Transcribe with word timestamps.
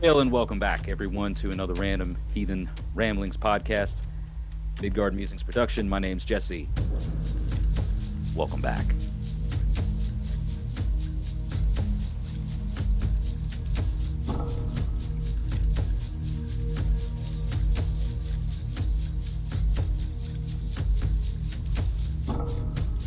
Hail 0.00 0.20
and 0.20 0.32
welcome 0.32 0.58
back, 0.58 0.88
everyone, 0.88 1.34
to 1.34 1.50
another 1.50 1.74
random 1.74 2.16
heathen 2.32 2.70
ramblings 2.94 3.36
podcast. 3.36 4.00
Midgard 4.80 5.12
Musings 5.12 5.42
production. 5.42 5.90
My 5.90 5.98
name's 5.98 6.24
Jesse. 6.24 6.70
Welcome 8.34 8.62
back. 8.62 8.86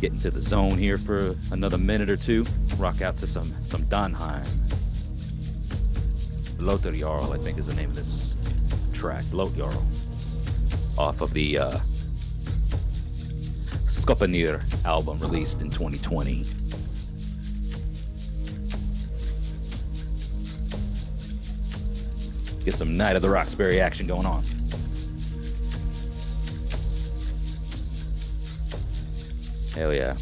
Get 0.00 0.12
into 0.12 0.30
the 0.30 0.40
zone 0.40 0.78
here 0.78 0.98
for 0.98 1.34
another 1.50 1.76
minute 1.76 2.08
or 2.08 2.16
two. 2.16 2.46
Rock 2.78 3.02
out 3.02 3.16
to 3.16 3.26
some 3.26 3.52
some 3.64 3.82
Danheim. 3.86 4.63
Lothar 6.64 6.92
Jarl, 6.92 7.30
I 7.34 7.36
think 7.36 7.58
is 7.58 7.66
the 7.66 7.74
name 7.74 7.90
of 7.90 7.96
this 7.96 8.34
track. 8.94 9.22
Lothar 9.32 9.58
Jarl. 9.58 9.86
Off 10.96 11.20
of 11.20 11.30
the 11.34 11.58
uh, 11.58 11.78
Skapanir 13.84 14.62
album 14.86 15.18
released 15.18 15.60
in 15.60 15.68
2020. 15.68 16.46
Get 22.64 22.74
some 22.74 22.96
Night 22.96 23.16
of 23.16 23.20
the 23.20 23.28
Roxbury 23.28 23.78
action 23.78 24.06
going 24.06 24.24
on. 24.24 24.42
Hell 29.74 29.92
yeah. 29.92 30.16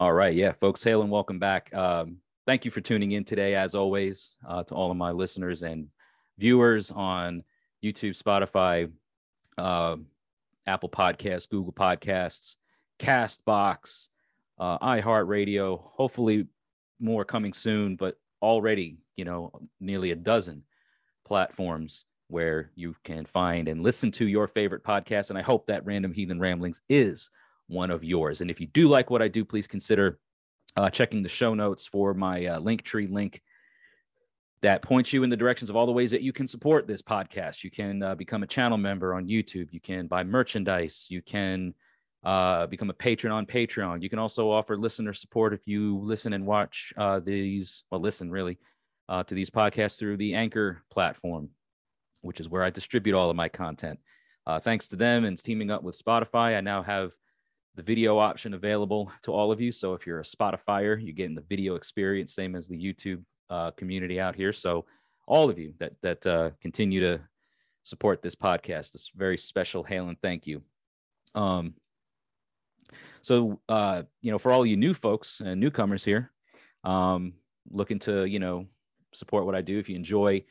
All 0.00 0.14
right, 0.14 0.34
yeah, 0.34 0.52
folks, 0.52 0.82
hail 0.82 1.02
and 1.02 1.10
welcome 1.10 1.38
back. 1.38 1.74
Um, 1.74 2.16
thank 2.46 2.64
you 2.64 2.70
for 2.70 2.80
tuning 2.80 3.12
in 3.12 3.22
today, 3.22 3.54
as 3.54 3.74
always, 3.74 4.34
uh, 4.48 4.62
to 4.62 4.74
all 4.74 4.90
of 4.90 4.96
my 4.96 5.10
listeners 5.10 5.62
and 5.62 5.88
viewers 6.38 6.90
on 6.90 7.44
YouTube, 7.84 8.18
Spotify, 8.18 8.90
uh, 9.58 9.96
Apple 10.66 10.88
Podcasts, 10.88 11.50
Google 11.50 11.74
Podcasts, 11.74 12.56
Castbox, 12.98 14.08
uh, 14.58 14.78
iHeartRadio. 14.78 15.82
Hopefully, 15.92 16.46
more 16.98 17.26
coming 17.26 17.52
soon, 17.52 17.96
but 17.96 18.18
already, 18.40 18.96
you 19.16 19.26
know, 19.26 19.52
nearly 19.80 20.12
a 20.12 20.16
dozen 20.16 20.62
platforms 21.26 22.06
where 22.28 22.70
you 22.74 22.96
can 23.04 23.26
find 23.26 23.68
and 23.68 23.82
listen 23.82 24.10
to 24.12 24.26
your 24.26 24.48
favorite 24.48 24.82
podcast. 24.82 25.28
And 25.28 25.38
I 25.38 25.42
hope 25.42 25.66
that 25.66 25.84
Random 25.84 26.14
Heathen 26.14 26.40
Ramblings 26.40 26.80
is 26.88 27.28
one 27.70 27.90
of 27.90 28.04
yours. 28.04 28.40
And 28.40 28.50
if 28.50 28.60
you 28.60 28.66
do 28.66 28.88
like 28.88 29.10
what 29.10 29.22
I 29.22 29.28
do, 29.28 29.44
please 29.44 29.66
consider 29.66 30.18
uh, 30.76 30.90
checking 30.90 31.22
the 31.22 31.28
show 31.28 31.54
notes 31.54 31.86
for 31.86 32.14
my 32.14 32.44
uh, 32.46 32.60
Linktree 32.60 33.10
link 33.10 33.40
that 34.62 34.82
points 34.82 35.12
you 35.12 35.22
in 35.22 35.30
the 35.30 35.36
directions 35.36 35.70
of 35.70 35.76
all 35.76 35.86
the 35.86 35.92
ways 35.92 36.10
that 36.10 36.22
you 36.22 36.32
can 36.32 36.46
support 36.46 36.86
this 36.86 37.00
podcast. 37.00 37.64
You 37.64 37.70
can 37.70 38.02
uh, 38.02 38.14
become 38.14 38.42
a 38.42 38.46
channel 38.46 38.76
member 38.76 39.14
on 39.14 39.26
YouTube. 39.26 39.72
You 39.72 39.80
can 39.80 40.06
buy 40.06 40.22
merchandise. 40.22 41.06
You 41.08 41.22
can 41.22 41.74
uh, 42.24 42.66
become 42.66 42.90
a 42.90 42.94
patron 42.94 43.32
on 43.32 43.46
Patreon. 43.46 44.02
You 44.02 44.10
can 44.10 44.18
also 44.18 44.50
offer 44.50 44.76
listener 44.76 45.14
support 45.14 45.54
if 45.54 45.66
you 45.66 45.98
listen 45.98 46.34
and 46.34 46.44
watch 46.44 46.92
uh, 46.98 47.20
these, 47.20 47.84
well, 47.90 48.00
listen 48.00 48.30
really 48.30 48.58
uh, 49.08 49.22
to 49.24 49.34
these 49.34 49.48
podcasts 49.48 49.98
through 49.98 50.18
the 50.18 50.34
Anchor 50.34 50.82
platform, 50.90 51.48
which 52.20 52.40
is 52.40 52.48
where 52.48 52.62
I 52.62 52.70
distribute 52.70 53.16
all 53.16 53.30
of 53.30 53.36
my 53.36 53.48
content. 53.48 53.98
Uh, 54.46 54.60
thanks 54.60 54.88
to 54.88 54.96
them 54.96 55.24
and 55.24 55.42
teaming 55.42 55.70
up 55.70 55.82
with 55.82 56.00
Spotify, 56.00 56.56
I 56.56 56.60
now 56.60 56.82
have 56.82 57.12
the 57.76 57.82
video 57.82 58.18
option 58.18 58.54
available 58.54 59.12
to 59.22 59.32
all 59.32 59.52
of 59.52 59.60
you. 59.60 59.72
So 59.72 59.94
if 59.94 60.06
you're 60.06 60.20
a 60.20 60.24
Spotifyer, 60.24 61.02
you're 61.02 61.14
getting 61.14 61.34
the 61.34 61.44
video 61.48 61.76
experience, 61.76 62.34
same 62.34 62.56
as 62.56 62.68
the 62.68 62.76
YouTube 62.76 63.22
uh, 63.48 63.70
community 63.72 64.20
out 64.20 64.34
here. 64.34 64.52
So 64.52 64.84
all 65.26 65.48
of 65.48 65.58
you 65.58 65.74
that 65.78 65.92
that 66.02 66.26
uh, 66.26 66.50
continue 66.60 67.00
to 67.00 67.20
support 67.84 68.22
this 68.22 68.34
podcast, 68.34 68.92
this 68.92 69.10
very 69.14 69.38
special 69.38 69.84
hail 69.84 70.08
and 70.08 70.20
thank 70.20 70.46
you. 70.46 70.62
Um, 71.34 71.74
so 73.22 73.60
uh, 73.68 74.02
you 74.20 74.32
know, 74.32 74.38
for 74.38 74.52
all 74.52 74.66
you 74.66 74.76
new 74.76 74.94
folks 74.94 75.40
and 75.40 75.60
newcomers 75.60 76.04
here, 76.04 76.32
um, 76.84 77.34
looking 77.70 77.98
to 78.00 78.24
you 78.24 78.38
know 78.38 78.66
support 79.12 79.46
what 79.46 79.54
I 79.54 79.62
do. 79.62 79.78
If 79.78 79.88
you 79.88 79.96
enjoy 79.96 80.44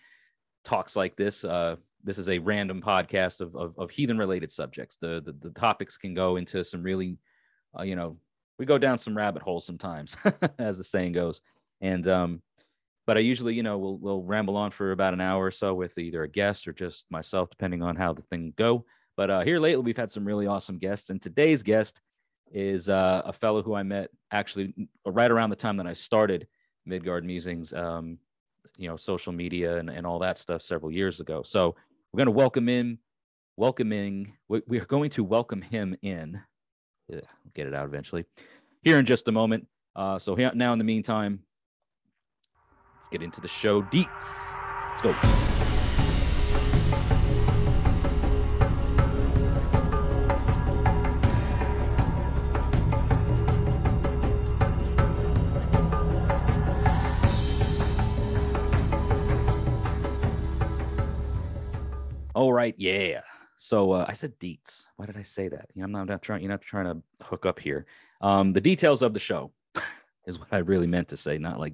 talks 0.63 0.95
like 0.95 1.15
this, 1.15 1.43
uh, 1.43 1.75
this 2.03 2.17
is 2.17 2.29
a 2.29 2.39
random 2.39 2.81
podcast 2.81 3.41
of, 3.41 3.55
of, 3.55 3.77
of 3.77 3.91
heathen 3.91 4.17
related 4.17 4.51
subjects. 4.51 4.97
The, 4.97 5.21
the, 5.25 5.33
the 5.33 5.49
topics 5.51 5.97
can 5.97 6.13
go 6.13 6.37
into 6.37 6.63
some 6.63 6.81
really, 6.81 7.17
uh, 7.77 7.83
you 7.83 7.95
know, 7.95 8.17
we 8.57 8.65
go 8.65 8.77
down 8.77 8.97
some 8.97 9.15
rabbit 9.15 9.41
holes 9.41 9.65
sometimes, 9.65 10.15
as 10.59 10.77
the 10.77 10.83
saying 10.83 11.13
goes. 11.13 11.41
And 11.81 12.07
um, 12.07 12.41
but 13.07 13.17
I 13.17 13.21
usually, 13.21 13.55
you 13.55 13.63
know, 13.63 13.77
we'll 13.77 13.97
we'll 13.97 14.21
ramble 14.21 14.57
on 14.57 14.71
for 14.71 14.91
about 14.91 15.13
an 15.13 15.21
hour 15.21 15.45
or 15.45 15.51
so 15.51 15.73
with 15.73 15.97
either 15.97 16.23
a 16.23 16.27
guest 16.27 16.67
or 16.67 16.73
just 16.73 17.09
myself, 17.09 17.49
depending 17.49 17.81
on 17.81 17.95
how 17.95 18.13
the 18.13 18.21
thing 18.21 18.53
go. 18.57 18.85
But 19.17 19.29
uh, 19.29 19.41
here 19.41 19.59
lately, 19.59 19.83
we've 19.83 19.97
had 19.97 20.11
some 20.11 20.25
really 20.25 20.45
awesome 20.45 20.77
guests, 20.77 21.09
and 21.09 21.21
today's 21.21 21.63
guest 21.63 22.01
is 22.51 22.89
uh, 22.89 23.21
a 23.25 23.33
fellow 23.33 23.61
who 23.61 23.73
I 23.73 23.83
met 23.83 24.09
actually 24.31 24.73
right 25.05 25.31
around 25.31 25.49
the 25.49 25.55
time 25.55 25.77
that 25.77 25.87
I 25.87 25.93
started 25.93 26.47
Midgard 26.85 27.25
Musings, 27.25 27.73
um, 27.73 28.17
you 28.77 28.89
know, 28.89 28.95
social 28.95 29.33
media 29.33 29.77
and, 29.77 29.89
and 29.89 30.05
all 30.05 30.19
that 30.19 30.37
stuff 30.37 30.61
several 30.61 30.91
years 30.91 31.19
ago. 31.19 31.43
So 31.43 31.75
we're 32.11 32.17
going 32.17 32.25
to 32.25 32.31
welcome 32.31 32.69
in, 32.69 32.97
welcoming, 33.57 34.33
we 34.47 34.79
are 34.79 34.85
going 34.85 35.09
to 35.11 35.23
welcome 35.23 35.61
him 35.61 35.95
in. 36.01 36.41
Yeah, 37.07 37.19
get 37.53 37.67
it 37.67 37.73
out 37.73 37.85
eventually. 37.85 38.25
Here 38.81 38.97
in 38.97 39.05
just 39.05 39.27
a 39.27 39.31
moment. 39.31 39.67
Uh, 39.95 40.17
so 40.17 40.35
here, 40.35 40.51
now, 40.53 40.73
in 40.73 40.79
the 40.79 40.85
meantime, 40.85 41.39
let's 42.95 43.07
get 43.07 43.21
into 43.21 43.41
the 43.41 43.47
show 43.47 43.81
deets. 43.83 44.51
Let's 44.91 45.01
go. 45.01 45.68
Right, 62.59 62.75
yeah. 62.77 63.21
So 63.57 63.93
uh, 63.93 64.05
I 64.07 64.13
said 64.13 64.37
deets. 64.39 64.85
Why 64.97 65.05
did 65.05 65.17
I 65.17 65.23
say 65.23 65.47
that? 65.47 65.69
You 65.73 65.81
know, 65.81 65.85
I'm 65.85 65.91
not, 65.91 66.01
I'm 66.01 66.07
not 66.07 66.21
trying. 66.21 66.41
You're 66.41 66.51
not 66.51 66.61
trying 66.61 66.85
to 66.85 67.25
hook 67.25 67.45
up 67.45 67.59
here. 67.59 67.85
Um, 68.21 68.53
the 68.53 68.61
details 68.61 69.01
of 69.01 69.13
the 69.13 69.19
show 69.19 69.51
is 70.27 70.37
what 70.37 70.49
I 70.51 70.57
really 70.57 70.87
meant 70.87 71.07
to 71.09 71.17
say. 71.17 71.37
Not 71.37 71.59
like 71.59 71.73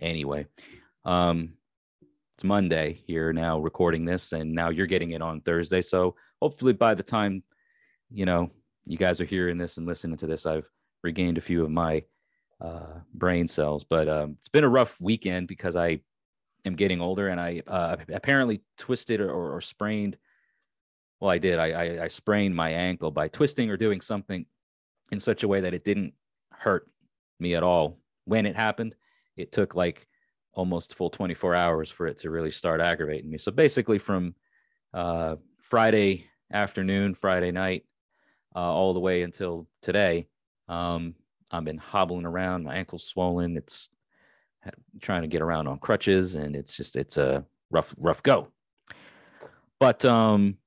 anyway. 0.00 0.46
Um, 1.04 1.54
it's 2.36 2.44
Monday 2.44 3.00
here 3.06 3.32
now, 3.32 3.58
recording 3.58 4.04
this, 4.04 4.32
and 4.32 4.54
now 4.54 4.70
you're 4.70 4.86
getting 4.86 5.10
it 5.10 5.22
on 5.22 5.40
Thursday. 5.40 5.82
So 5.82 6.14
hopefully, 6.40 6.72
by 6.72 6.94
the 6.94 7.02
time 7.02 7.42
you 8.10 8.24
know 8.24 8.50
you 8.86 8.96
guys 8.96 9.20
are 9.20 9.24
hearing 9.24 9.58
this 9.58 9.78
and 9.78 9.86
listening 9.86 10.16
to 10.18 10.26
this, 10.28 10.46
I've 10.46 10.68
regained 11.02 11.38
a 11.38 11.42
few 11.42 11.64
of 11.64 11.70
my 11.70 12.04
uh, 12.60 13.00
brain 13.14 13.48
cells. 13.48 13.84
But 13.84 14.08
um, 14.08 14.36
it's 14.38 14.48
been 14.48 14.64
a 14.64 14.68
rough 14.68 14.96
weekend 15.00 15.48
because 15.48 15.74
I 15.74 16.00
am 16.64 16.76
getting 16.76 17.00
older, 17.00 17.28
and 17.28 17.40
I 17.40 17.62
uh, 17.66 17.96
apparently 18.12 18.62
twisted 18.78 19.20
or, 19.20 19.54
or, 19.54 19.60
sprained. 19.60 20.16
Well, 21.20 21.30
I 21.30 21.38
did. 21.38 21.58
I, 21.58 21.70
I, 21.70 22.04
I 22.04 22.08
sprained 22.08 22.54
my 22.54 22.70
ankle 22.70 23.10
by 23.10 23.28
twisting 23.28 23.70
or 23.70 23.76
doing 23.76 24.00
something 24.00 24.46
in 25.10 25.20
such 25.20 25.42
a 25.42 25.48
way 25.48 25.60
that 25.60 25.74
it 25.74 25.84
didn't 25.84 26.14
hurt 26.50 26.88
me 27.38 27.54
at 27.54 27.62
all 27.62 27.98
when 28.24 28.46
it 28.46 28.56
happened. 28.56 28.94
It 29.36 29.52
took 29.52 29.74
like 29.74 30.06
almost 30.54 30.94
full 30.94 31.10
24 31.10 31.54
hours 31.54 31.90
for 31.90 32.06
it 32.06 32.18
to 32.18 32.30
really 32.30 32.50
start 32.50 32.80
aggravating 32.80 33.30
me. 33.30 33.38
So 33.38 33.52
basically, 33.52 33.98
from 33.98 34.34
uh, 34.92 35.36
Friday 35.60 36.26
afternoon, 36.52 37.14
Friday 37.14 37.50
night, 37.50 37.84
uh, 38.54 38.58
all 38.58 38.92
the 38.92 39.00
way 39.00 39.22
until 39.22 39.66
today, 39.80 40.28
um, 40.68 41.14
I've 41.50 41.64
been 41.64 41.78
hobbling 41.78 42.26
around. 42.26 42.64
My 42.64 42.76
ankle's 42.76 43.04
swollen. 43.04 43.56
It's 43.56 43.88
trying 45.00 45.22
to 45.22 45.28
get 45.28 45.42
around 45.42 45.66
on 45.66 45.78
crutches, 45.78 46.34
and 46.34 46.54
it's 46.54 46.76
just 46.76 46.96
it's 46.96 47.16
a 47.16 47.44
rough 47.70 47.94
rough 47.98 48.22
go. 48.22 48.48
But 49.80 50.04
um, 50.04 50.58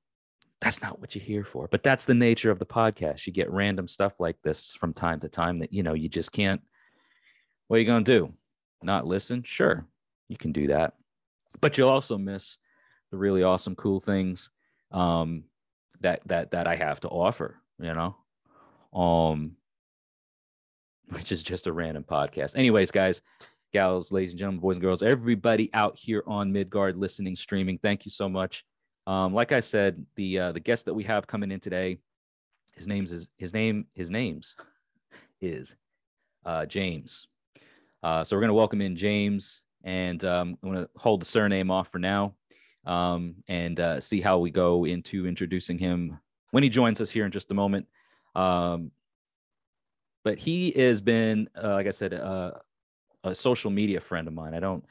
that's 0.60 0.82
not 0.82 1.00
what 1.00 1.14
you're 1.14 1.24
here 1.24 1.44
for. 1.44 1.68
But 1.68 1.82
that's 1.82 2.04
the 2.04 2.14
nature 2.14 2.50
of 2.50 2.58
the 2.58 2.66
podcast. 2.66 3.26
You 3.26 3.32
get 3.32 3.50
random 3.50 3.88
stuff 3.88 4.14
like 4.18 4.36
this 4.42 4.74
from 4.78 4.92
time 4.92 5.20
to 5.20 5.28
time 5.28 5.60
that 5.60 5.72
you 5.72 5.82
know 5.82 5.94
you 5.94 6.08
just 6.08 6.32
can't. 6.32 6.60
What 7.68 7.76
are 7.76 7.80
you 7.80 7.86
gonna 7.86 8.04
do? 8.04 8.32
Not 8.82 9.06
listen? 9.06 9.42
Sure, 9.44 9.86
you 10.28 10.36
can 10.36 10.52
do 10.52 10.68
that, 10.68 10.94
but 11.60 11.76
you'll 11.76 11.88
also 11.88 12.18
miss 12.18 12.58
the 13.10 13.16
really 13.16 13.42
awesome, 13.42 13.76
cool 13.76 14.00
things 14.00 14.50
um, 14.92 15.44
that 16.00 16.20
that 16.26 16.50
that 16.52 16.66
I 16.66 16.76
have 16.76 17.00
to 17.00 17.08
offer. 17.08 17.56
You 17.78 17.92
know, 17.92 18.16
um, 18.98 19.56
which 21.08 21.32
is 21.32 21.42
just 21.42 21.66
a 21.66 21.72
random 21.72 22.04
podcast. 22.04 22.56
Anyways, 22.56 22.90
guys, 22.90 23.20
gals, 23.72 24.12
ladies 24.12 24.32
and 24.32 24.38
gentlemen, 24.38 24.60
boys 24.60 24.76
and 24.76 24.82
girls, 24.82 25.02
everybody 25.02 25.70
out 25.74 25.96
here 25.96 26.22
on 26.26 26.52
Midgard 26.52 26.96
listening, 26.96 27.36
streaming, 27.36 27.78
thank 27.78 28.04
you 28.04 28.10
so 28.10 28.28
much. 28.28 28.64
Um, 29.06 29.34
like 29.34 29.52
I 29.52 29.60
said, 29.60 30.04
the 30.16 30.38
uh, 30.38 30.52
the 30.52 30.60
guest 30.60 30.86
that 30.86 30.94
we 30.94 31.04
have 31.04 31.26
coming 31.26 31.52
in 31.52 31.60
today, 31.60 31.98
his 32.74 32.86
name's 32.86 33.12
is 33.12 33.28
his 33.36 33.52
name 33.52 33.86
his 33.94 34.10
name's 34.10 34.56
is 35.40 35.74
uh, 36.44 36.66
James. 36.66 37.28
Uh, 38.02 38.24
so 38.24 38.36
we're 38.36 38.40
gonna 38.40 38.54
welcome 38.54 38.80
in 38.80 38.96
James, 38.96 39.62
and 39.84 40.24
um, 40.24 40.58
I'm 40.62 40.72
gonna 40.72 40.88
hold 40.96 41.20
the 41.20 41.26
surname 41.26 41.70
off 41.70 41.90
for 41.92 41.98
now, 41.98 42.34
um, 42.84 43.36
and 43.48 43.78
uh, 43.78 44.00
see 44.00 44.20
how 44.20 44.38
we 44.38 44.50
go 44.50 44.84
into 44.84 45.26
introducing 45.26 45.78
him 45.78 46.18
when 46.50 46.62
he 46.62 46.68
joins 46.68 47.00
us 47.00 47.10
here 47.10 47.24
in 47.24 47.32
just 47.32 47.50
a 47.50 47.54
moment. 47.54 47.86
Um, 48.34 48.90
but 50.24 50.38
he 50.38 50.72
has 50.72 51.00
been, 51.00 51.48
uh, 51.56 51.74
like 51.74 51.86
I 51.86 51.90
said, 51.90 52.12
uh, 52.12 52.50
a 53.26 53.34
social 53.34 53.70
media 53.70 54.00
friend 54.00 54.28
of 54.28 54.34
mine. 54.34 54.54
I 54.54 54.60
don't, 54.60 54.84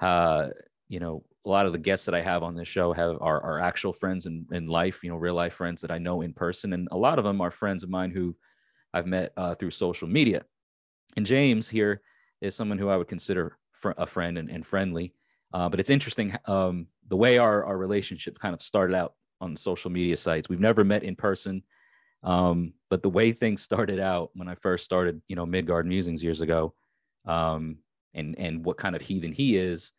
uh, 0.00 0.48
you 0.88 1.00
know, 1.00 1.24
a 1.44 1.48
lot 1.48 1.66
of 1.66 1.72
the 1.72 1.78
guests 1.78 2.06
that 2.06 2.14
I 2.14 2.22
have 2.22 2.42
on 2.42 2.56
this 2.56 2.68
show 2.68 2.92
have 2.92 3.18
are, 3.20 3.40
are 3.40 3.60
actual 3.60 3.92
friends 3.92 4.26
in, 4.26 4.46
in 4.50 4.66
life, 4.66 5.00
you 5.02 5.10
know, 5.10 5.16
real 5.16 5.34
life 5.34 5.54
friends 5.54 5.80
that 5.82 5.90
I 5.90 5.98
know 5.98 6.22
in 6.22 6.32
person. 6.32 6.72
And 6.72 6.88
a 6.90 6.96
lot 6.96 7.18
of 7.18 7.24
them 7.24 7.40
are 7.40 7.50
friends 7.50 7.82
of 7.82 7.90
mine 7.90 8.10
who 8.10 8.36
I've 8.92 9.06
met 9.06 9.32
uh, 9.36 9.54
through 9.54 9.70
social 9.70 10.08
media. 10.08 10.44
And 11.16 11.24
James 11.24 11.68
here 11.68 12.02
is 12.40 12.54
someone 12.54 12.78
who 12.78 12.88
I 12.88 12.96
would 12.96 13.08
consider 13.08 13.56
fr- 13.72 13.92
a 13.96 14.06
friend 14.06 14.38
and, 14.38 14.50
and 14.50 14.66
friendly. 14.66 15.14
Uh, 15.54 15.68
but 15.68 15.78
it's 15.78 15.90
interesting 15.90 16.36
um, 16.46 16.88
the 17.08 17.16
way 17.16 17.38
our, 17.38 17.64
our 17.64 17.78
relationship 17.78 18.38
kind 18.38 18.54
of 18.54 18.60
started 18.60 18.96
out 18.96 19.14
on 19.40 19.56
social 19.56 19.90
media 19.90 20.16
sites. 20.16 20.48
We've 20.48 20.60
never 20.60 20.82
met 20.82 21.04
in 21.04 21.14
person. 21.14 21.62
Um, 22.22 22.72
but 22.90 23.02
the 23.02 23.10
way 23.10 23.32
things 23.32 23.62
started 23.62 24.00
out 24.00 24.30
when 24.34 24.48
I 24.48 24.56
first 24.56 24.84
started, 24.84 25.22
you 25.28 25.36
know, 25.36 25.46
Midgard 25.46 25.86
Musings 25.86 26.22
years 26.22 26.40
ago, 26.40 26.74
um, 27.26 27.78
and 28.14 28.38
and 28.38 28.64
what 28.64 28.76
kind 28.76 28.96
of 28.96 29.02
heathen 29.02 29.32
he 29.32 29.56
is, 29.56 29.92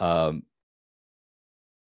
um, 0.00 0.42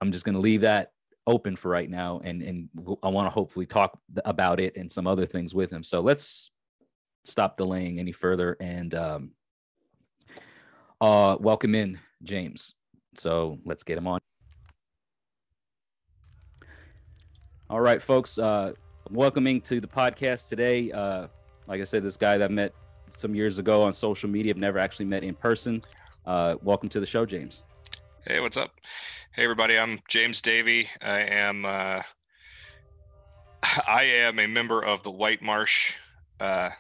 I'm 0.01 0.13
just 0.13 0.25
going 0.25 0.35
to 0.35 0.41
leave 0.41 0.63
that 0.63 0.93
open 1.27 1.57
for 1.57 1.69
right 1.69 1.91
now, 1.91 2.21
and 2.25 2.43
and 2.43 2.69
I 3.03 3.09
want 3.09 3.27
to 3.27 3.31
hopefully 3.31 3.67
talk 3.67 3.99
about 4.25 4.61
it 4.61 4.77
and 4.77 4.91
some 4.91 5.07
other 5.07 5.27
things 5.27 5.55
with 5.55 5.71
him. 5.71 5.85
So 5.85 6.01
let's 6.01 6.51
stop 7.25 7.57
delaying 7.57 7.99
any 7.99 8.13
further 8.13 8.57
and 8.61 8.95
um, 8.95 9.31
uh, 11.01 11.37
welcome 11.41 11.75
in 11.75 11.99
James. 12.23 12.73
So 13.17 13.59
let's 13.65 13.83
get 13.83 13.99
him 13.99 14.07
on. 14.07 14.21
All 17.69 17.81
right, 17.81 18.03
folks. 18.03 18.39
Uh, 18.39 18.73
welcoming 19.11 19.61
to 19.63 19.81
the 19.81 19.87
podcast 19.87 20.49
today. 20.49 20.91
Uh, 20.91 21.29
like 21.67 21.81
I 21.81 21.85
said, 21.85 22.03
this 22.03 22.17
guy 22.17 22.39
that 22.39 22.51
I 22.51 22.53
met 22.53 22.75
some 23.17 23.35
years 23.35 23.59
ago 23.59 23.83
on 23.83 23.93
social 23.93 24.29
media, 24.29 24.53
I've 24.53 24.59
never 24.59 24.79
actually 24.79 25.07
met 25.07 25.23
in 25.23 25.35
person. 25.35 25.83
Uh, 26.27 26.57
welcome 26.63 26.89
to 26.91 27.01
the 27.01 27.07
show, 27.07 27.27
James. 27.27 27.63
Hey, 28.27 28.41
what's 28.41 28.57
up? 28.57 28.73
Hey, 29.33 29.45
everybody. 29.45 29.79
I'm 29.79 30.01
James 30.09 30.43
Davey. 30.43 30.89
I 31.03 31.21
am 31.21 31.65
uh, 31.65 32.03
I 33.89 34.05
am 34.05 34.39
a 34.39 34.47
member 34.47 34.85
of 34.85 35.03
the 35.03 35.11
White 35.11 35.43
Marsh. 35.43 35.95
Uh, 36.39 36.71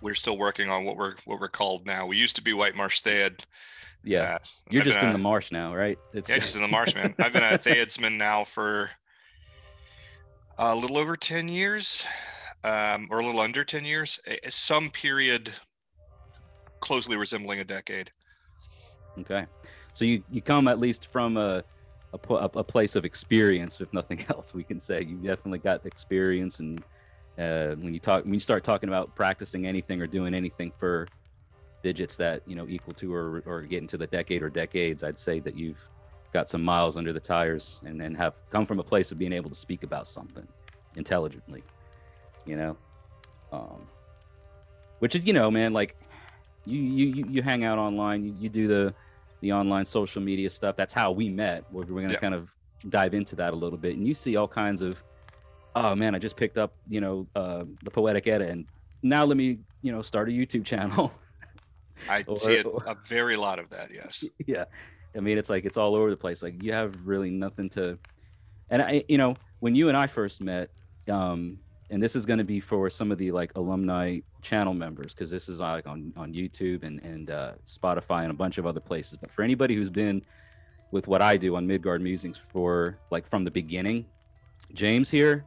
we're 0.00 0.14
still 0.14 0.38
working 0.38 0.70
on 0.70 0.84
what 0.84 0.96
we're 0.96 1.14
what 1.24 1.40
we're 1.40 1.48
called 1.48 1.86
now. 1.86 2.06
We 2.06 2.16
used 2.16 2.36
to 2.36 2.42
be 2.42 2.52
White 2.52 2.76
Marsh 2.76 3.00
Theod. 3.00 3.44
Yeah, 4.02 4.22
uh, 4.22 4.38
you're 4.70 4.82
I've 4.82 4.88
just 4.88 5.00
in 5.00 5.08
a, 5.08 5.12
the 5.12 5.18
marsh 5.18 5.52
now, 5.52 5.74
right? 5.74 5.98
It's, 6.14 6.28
yeah, 6.28 6.38
just 6.38 6.56
in 6.56 6.62
the 6.62 6.68
marsh, 6.68 6.94
man. 6.94 7.14
I've 7.18 7.32
been 7.32 7.42
a 7.42 7.58
Theodsman 7.58 8.16
now 8.16 8.44
for 8.44 8.90
a 10.58 10.74
little 10.74 10.96
over 10.96 11.16
ten 11.16 11.48
years, 11.48 12.06
um, 12.64 13.08
or 13.10 13.20
a 13.20 13.24
little 13.24 13.40
under 13.40 13.64
ten 13.64 13.84
years. 13.84 14.18
Some 14.48 14.90
period 14.90 15.50
closely 16.80 17.16
resembling 17.16 17.60
a 17.60 17.64
decade. 17.64 18.10
Okay, 19.18 19.46
so 19.92 20.04
you 20.04 20.22
you 20.30 20.40
come 20.40 20.68
at 20.68 20.78
least 20.78 21.06
from 21.06 21.36
a 21.36 21.62
a, 22.12 22.50
a 22.54 22.64
place 22.64 22.96
of 22.96 23.04
experience, 23.04 23.80
if 23.80 23.92
nothing 23.92 24.24
else. 24.30 24.54
We 24.54 24.64
can 24.64 24.80
say 24.80 25.02
you 25.02 25.16
definitely 25.16 25.60
got 25.60 25.84
experience, 25.86 26.60
and 26.60 26.82
uh, 27.38 27.76
when 27.76 27.94
you 27.94 28.00
talk 28.00 28.24
when 28.24 28.34
you 28.34 28.40
start 28.40 28.64
talking 28.64 28.88
about 28.88 29.14
practicing 29.14 29.66
anything 29.66 30.00
or 30.00 30.06
doing 30.06 30.34
anything 30.34 30.72
for 30.78 31.06
digits 31.82 32.16
that 32.16 32.42
you 32.46 32.54
know 32.54 32.66
equal 32.68 32.92
to 32.94 33.12
or 33.12 33.42
or 33.46 33.62
get 33.62 33.82
into 33.82 33.96
the 33.96 34.06
decade 34.06 34.42
or 34.42 34.50
decades, 34.50 35.02
I'd 35.02 35.18
say 35.18 35.40
that 35.40 35.56
you've 35.56 35.80
got 36.32 36.48
some 36.48 36.62
miles 36.62 36.96
under 36.96 37.12
the 37.12 37.20
tires, 37.20 37.80
and 37.84 38.00
then 38.00 38.14
have 38.14 38.36
come 38.50 38.66
from 38.66 38.78
a 38.78 38.84
place 38.84 39.12
of 39.12 39.18
being 39.18 39.32
able 39.32 39.50
to 39.50 39.56
speak 39.56 39.82
about 39.82 40.06
something 40.06 40.46
intelligently. 40.96 41.62
You 42.46 42.56
know, 42.56 42.76
um, 43.52 43.86
which 44.98 45.14
is 45.14 45.24
you 45.24 45.32
know, 45.32 45.50
man, 45.50 45.72
like 45.72 45.96
you 46.64 46.80
you 46.80 47.24
you 47.28 47.42
hang 47.42 47.64
out 47.64 47.78
online, 47.78 48.24
you, 48.24 48.34
you 48.38 48.48
do 48.48 48.68
the 48.68 48.94
the 49.40 49.52
online 49.52 49.84
social 49.84 50.22
media 50.22 50.50
stuff. 50.50 50.76
That's 50.76 50.92
how 50.92 51.10
we 51.10 51.28
met. 51.28 51.64
We're, 51.70 51.84
we're 51.84 52.02
gonna 52.02 52.14
yeah. 52.14 52.20
kind 52.20 52.34
of 52.34 52.50
dive 52.88 53.14
into 53.14 53.36
that 53.36 53.52
a 53.52 53.56
little 53.56 53.78
bit, 53.78 53.96
and 53.96 54.06
you 54.06 54.14
see 54.14 54.36
all 54.36 54.48
kinds 54.48 54.82
of, 54.82 55.02
oh 55.74 55.94
man, 55.94 56.14
I 56.14 56.18
just 56.18 56.36
picked 56.36 56.58
up 56.58 56.72
you 56.88 57.00
know 57.00 57.26
uh, 57.34 57.64
the 57.82 57.90
Poetic 57.90 58.26
Edda, 58.26 58.48
and 58.48 58.66
now 59.02 59.24
let 59.24 59.36
me 59.36 59.58
you 59.82 59.92
know 59.92 60.02
start 60.02 60.28
a 60.28 60.32
YouTube 60.32 60.64
channel. 60.64 61.12
I 62.08 62.24
or, 62.26 62.38
see 62.38 62.54
it, 62.54 62.66
a 62.86 62.96
very 63.04 63.36
lot 63.36 63.58
of 63.58 63.68
that. 63.70 63.90
Yes. 63.92 64.24
Yeah, 64.46 64.64
I 65.14 65.20
mean 65.20 65.38
it's 65.38 65.50
like 65.50 65.64
it's 65.64 65.76
all 65.76 65.94
over 65.94 66.10
the 66.10 66.16
place. 66.16 66.42
Like 66.42 66.62
you 66.62 66.72
have 66.72 66.94
really 67.04 67.30
nothing 67.30 67.68
to, 67.70 67.98
and 68.70 68.82
I 68.82 69.04
you 69.08 69.18
know 69.18 69.34
when 69.60 69.74
you 69.74 69.88
and 69.88 69.96
I 69.96 70.06
first 70.06 70.42
met, 70.42 70.70
um, 71.08 71.58
and 71.90 72.02
this 72.02 72.14
is 72.14 72.24
going 72.24 72.38
to 72.38 72.44
be 72.44 72.60
for 72.60 72.88
some 72.88 73.10
of 73.10 73.18
the 73.18 73.32
like 73.32 73.52
alumni 73.56 74.20
channel 74.42 74.72
members 74.72 75.12
because 75.12 75.28
this 75.28 75.48
is 75.48 75.60
like 75.60 75.86
on 75.86 76.12
on 76.16 76.32
YouTube 76.32 76.84
and 76.84 77.00
and 77.02 77.30
uh, 77.30 77.52
Spotify 77.66 78.22
and 78.22 78.30
a 78.30 78.34
bunch 78.34 78.58
of 78.58 78.66
other 78.66 78.80
places. 78.80 79.18
But 79.20 79.30
for 79.30 79.42
anybody 79.42 79.74
who's 79.74 79.90
been 79.90 80.22
with 80.92 81.08
what 81.08 81.20
I 81.20 81.36
do 81.36 81.56
on 81.56 81.66
Midgard 81.66 82.02
Musings 82.02 82.40
for 82.52 82.98
like 83.10 83.28
from 83.28 83.44
the 83.44 83.50
beginning, 83.50 84.06
James 84.72 85.10
here 85.10 85.44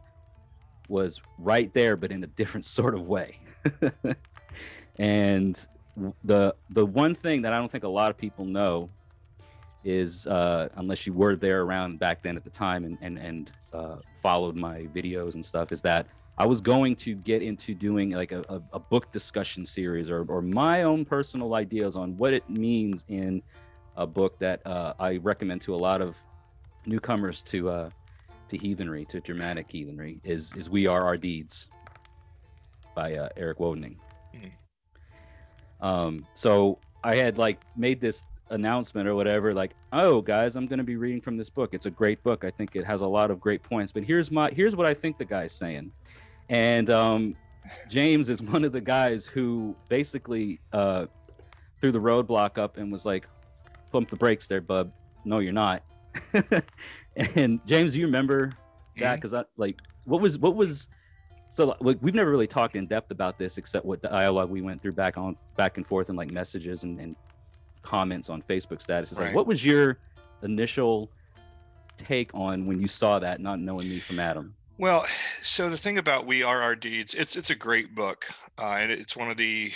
was 0.89 1.21
right 1.39 1.73
there, 1.73 1.95
but 1.95 2.11
in 2.11 2.23
a 2.23 2.27
different 2.27 2.65
sort 2.77 2.93
of 2.93 3.07
way. 3.07 3.39
and 4.99 5.65
the 6.25 6.53
the 6.71 6.85
one 6.85 7.15
thing 7.15 7.41
that 7.43 7.53
I 7.53 7.57
don't 7.57 7.71
think 7.71 7.85
a 7.85 7.89
lot 7.89 8.11
of 8.11 8.17
people 8.17 8.45
know 8.45 8.89
is 9.85 10.27
uh, 10.27 10.69
unless 10.75 11.05
you 11.05 11.13
were 11.13 11.35
there 11.35 11.61
around 11.61 11.99
back 11.99 12.23
then 12.23 12.35
at 12.35 12.43
the 12.43 12.49
time 12.49 12.83
and 12.83 12.97
and 13.01 13.17
and 13.17 13.51
uh, 13.71 13.97
followed 14.21 14.57
my 14.57 14.81
videos 14.93 15.35
and 15.35 15.45
stuff, 15.45 15.71
is 15.71 15.81
that 15.81 16.07
I 16.37 16.45
was 16.45 16.61
going 16.61 16.95
to 16.97 17.15
get 17.15 17.41
into 17.43 17.75
doing 17.75 18.11
like 18.11 18.31
a, 18.31 18.43
a, 18.49 18.61
a, 18.73 18.79
book 18.79 19.11
discussion 19.11 19.65
series 19.65 20.09
or, 20.09 20.25
or 20.27 20.41
my 20.41 20.81
own 20.81 21.05
personal 21.05 21.53
ideas 21.53 21.95
on 21.95 22.17
what 22.17 22.33
it 22.33 22.49
means 22.49 23.05
in 23.07 23.43
a 23.97 24.07
book 24.07 24.39
that 24.39 24.65
uh, 24.65 24.93
I 24.99 25.17
recommend 25.17 25.61
to 25.61 25.75
a 25.75 25.77
lot 25.77 26.01
of 26.01 26.15
newcomers 26.87 27.43
to 27.43 27.69
uh, 27.69 27.89
to 28.47 28.57
heathenry, 28.57 29.05
to 29.05 29.21
Germanic 29.21 29.71
heathenry, 29.71 30.19
is 30.23 30.51
is 30.55 30.69
We 30.69 30.87
Are 30.87 31.03
Our 31.03 31.17
Deeds 31.17 31.67
by 32.95 33.13
uh, 33.13 33.29
Eric 33.37 33.59
Wodening. 33.59 33.97
Mm-hmm. 34.35 35.85
Um, 35.85 36.25
so 36.33 36.79
I 37.03 37.15
had 37.15 37.37
like 37.37 37.59
made 37.75 38.01
this 38.01 38.25
announcement 38.49 39.07
or 39.07 39.15
whatever, 39.15 39.53
like, 39.53 39.71
oh 39.91 40.21
guys, 40.21 40.55
I'm 40.55 40.65
going 40.65 40.77
to 40.77 40.83
be 40.83 40.95
reading 40.95 41.21
from 41.21 41.37
this 41.37 41.49
book. 41.49 41.73
It's 41.73 41.85
a 41.85 41.91
great 41.91 42.23
book. 42.23 42.43
I 42.43 42.49
think 42.49 42.75
it 42.75 42.85
has 42.85 43.01
a 43.01 43.07
lot 43.07 43.29
of 43.29 43.39
great 43.39 43.61
points. 43.61 43.91
But 43.91 44.03
here's 44.03 44.31
my 44.31 44.49
here's 44.49 44.75
what 44.75 44.87
I 44.87 44.95
think 44.95 45.19
the 45.19 45.25
guy's 45.25 45.51
saying 45.51 45.91
and 46.49 46.89
um, 46.89 47.35
James 47.89 48.29
is 48.29 48.41
one 48.41 48.63
of 48.63 48.71
the 48.71 48.81
guys 48.81 49.25
who 49.25 49.75
basically 49.89 50.59
uh, 50.71 51.05
threw 51.79 51.91
the 51.91 51.99
roadblock 51.99 52.57
up 52.57 52.77
and 52.77 52.91
was 52.91 53.05
like, 53.05 53.27
"Pump 53.91 54.09
the 54.09 54.15
brakes, 54.15 54.47
there, 54.47 54.61
bub. 54.61 54.91
No, 55.25 55.39
you're 55.39 55.53
not." 55.53 55.83
and 57.15 57.59
James, 57.65 57.95
you 57.95 58.05
remember 58.05 58.51
that? 58.97 59.15
Because 59.15 59.33
I 59.33 59.43
like, 59.57 59.81
what 60.05 60.21
was 60.21 60.37
what 60.37 60.55
was 60.55 60.87
so 61.53 61.77
like, 61.81 61.97
we've 62.01 62.15
never 62.15 62.31
really 62.31 62.47
talked 62.47 62.75
in 62.75 62.87
depth 62.87 63.11
about 63.11 63.37
this 63.37 63.59
except 63.59 63.85
what 63.85 64.01
dialogue 64.01 64.49
we 64.49 64.61
went 64.61 64.81
through 64.81 64.93
back 64.93 65.17
on 65.17 65.37
back 65.55 65.77
and 65.77 65.85
forth 65.85 66.09
and 66.09 66.17
like 66.17 66.31
messages 66.31 66.83
and, 66.83 66.99
and 66.99 67.15
comments 67.83 68.29
on 68.29 68.41
Facebook 68.41 68.83
statuses. 68.83 69.19
Right. 69.19 69.27
Like, 69.27 69.35
what 69.35 69.45
was 69.45 69.63
your 69.63 69.99
initial 70.41 71.11
take 71.95 72.31
on 72.33 72.65
when 72.65 72.81
you 72.81 72.87
saw 72.87 73.19
that, 73.19 73.39
not 73.39 73.59
knowing 73.59 73.87
me 73.87 73.99
from 73.99 74.19
Adam? 74.19 74.55
Well, 74.77 75.05
so 75.41 75.69
the 75.69 75.77
thing 75.77 75.97
about 75.97 76.25
We 76.25 76.43
Are 76.43 76.61
Our 76.61 76.75
Deeds, 76.75 77.13
it's 77.13 77.35
it's 77.35 77.49
a 77.49 77.55
great 77.55 77.95
book, 77.95 78.25
uh, 78.57 78.77
and 78.79 78.91
it's 78.91 79.15
one 79.15 79.29
of 79.29 79.37
the, 79.37 79.71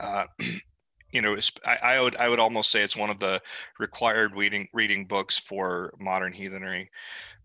uh, 0.00 0.24
you 1.12 1.22
know, 1.22 1.36
I, 1.64 1.76
I, 1.82 2.00
would 2.00 2.16
I 2.16 2.28
would 2.28 2.40
almost 2.40 2.70
say 2.70 2.82
it's 2.82 2.96
one 2.96 3.10
of 3.10 3.18
the 3.18 3.40
required 3.78 4.36
reading 4.36 4.68
reading 4.72 5.06
books 5.06 5.38
for 5.38 5.94
modern 5.98 6.32
heathenry. 6.32 6.90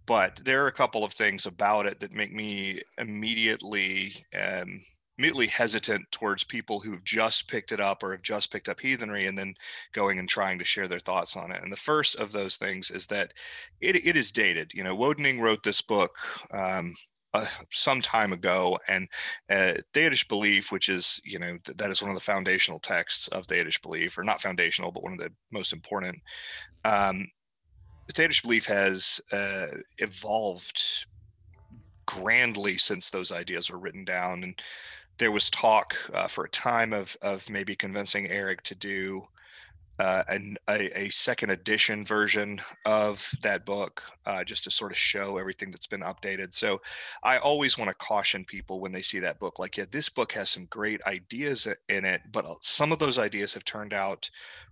But 0.06 0.42
there 0.44 0.64
are 0.66 0.68
a 0.68 0.74
couple 0.74 1.06
of 1.06 1.14
things 1.14 1.46
about 1.46 1.86
it 1.86 2.02
that 2.02 2.12
make 2.12 2.34
me 2.34 2.82
immediately 2.98 4.26
um, 4.38 4.82
immediately 5.18 5.48
hesitant 5.48 6.04
towards 6.12 6.44
people 6.44 6.80
who've 6.80 7.04
just 7.04 7.48
picked 7.48 7.72
it 7.72 7.80
up 7.80 8.02
or 8.02 8.12
have 8.12 8.22
just 8.24 8.52
picked 8.52 8.70
up 8.70 8.80
heathenry 8.80 9.28
and 9.28 9.38
then 9.38 9.54
going 9.94 10.18
and 10.20 10.28
trying 10.28 10.58
to 10.58 10.66
share 10.66 10.88
their 10.88 11.00
thoughts 11.00 11.36
on 11.36 11.52
it. 11.52 11.62
And 11.62 11.72
the 11.72 11.78
first 11.78 12.16
of 12.16 12.32
those 12.32 12.58
things 12.58 12.90
is 12.90 13.06
that 13.08 13.34
it, 13.80 13.96
it 14.06 14.16
is 14.16 14.32
dated. 14.32 14.74
You 14.74 14.84
know, 14.84 14.96
Wodening 14.96 15.40
wrote 15.40 15.64
this 15.64 15.82
book 15.82 16.18
um, 16.52 16.96
uh, 17.34 17.48
some 17.72 18.02
time 18.02 18.32
ago, 18.32 18.78
and 18.88 19.08
uh, 19.50 19.74
belief, 20.28 20.72
which 20.72 20.88
is 20.90 21.20
you 21.24 21.40
know 21.40 21.58
th- 21.64 21.78
that 21.78 21.90
is 21.90 22.02
one 22.02 22.12
of 22.12 22.16
the 22.16 22.22
foundational 22.22 22.80
texts 22.80 23.28
of 23.30 23.48
Theodish 23.48 23.82
belief, 23.82 24.18
or 24.18 24.24
not 24.24 24.42
foundational, 24.42 24.92
but 24.92 25.04
one 25.04 25.14
of 25.14 25.20
the 25.20 25.32
most 25.52 25.74
important. 25.74 26.16
Um, 26.86 27.28
belief 28.44 28.68
has 28.68 29.20
uh, 29.32 29.68
evolved 29.98 31.08
grandly 32.06 32.78
since 32.78 33.10
those 33.10 33.32
ideas 33.32 33.72
were 33.72 33.80
written 33.80 34.06
down, 34.06 34.44
and 34.44 34.62
there 35.18 35.32
was 35.32 35.50
talk 35.50 35.96
uh, 36.14 36.28
for 36.28 36.46
a 36.46 36.50
time 36.50 36.94
of 36.94 37.16
of 37.22 37.50
maybe 37.50 37.76
convincing 37.76 38.28
Eric 38.28 38.64
to 38.64 38.76
do 38.76 39.28
uh, 40.00 40.24
an, 40.28 40.58
a, 40.70 41.00
a, 41.00 41.10
second 41.10 41.52
edition 41.52 42.04
version 42.04 42.60
of 42.86 43.30
that 43.44 43.64
book 43.66 44.02
uh, 44.26 44.44
just 44.44 44.64
to 44.64 44.72
sort 44.72 44.92
of 44.92 44.98
show 44.98 45.38
everything 45.38 45.70
that's 45.70 45.86
been 45.86 46.02
updated. 46.02 46.54
So 46.54 46.82
I 47.22 47.38
always 47.38 47.78
want 47.78 47.90
to 47.90 47.96
caution 47.96 48.44
people 48.44 48.80
when 48.80 48.92
they 48.92 49.04
see 49.04 49.20
that 49.20 49.40
book, 49.40 49.60
like, 49.60 49.78
yeah, 49.78 49.86
this 49.92 50.10
book 50.10 50.32
has 50.32 50.50
some 50.50 50.66
great 50.66 51.02
ideas 51.06 51.68
in 51.90 52.06
it, 52.06 52.22
but 52.32 52.46
uh, 52.46 52.56
some 52.62 52.92
of 52.92 52.98
those 52.98 53.20
ideas 53.20 53.54
have 53.54 53.66
turned 53.66 53.94
out 53.94 54.28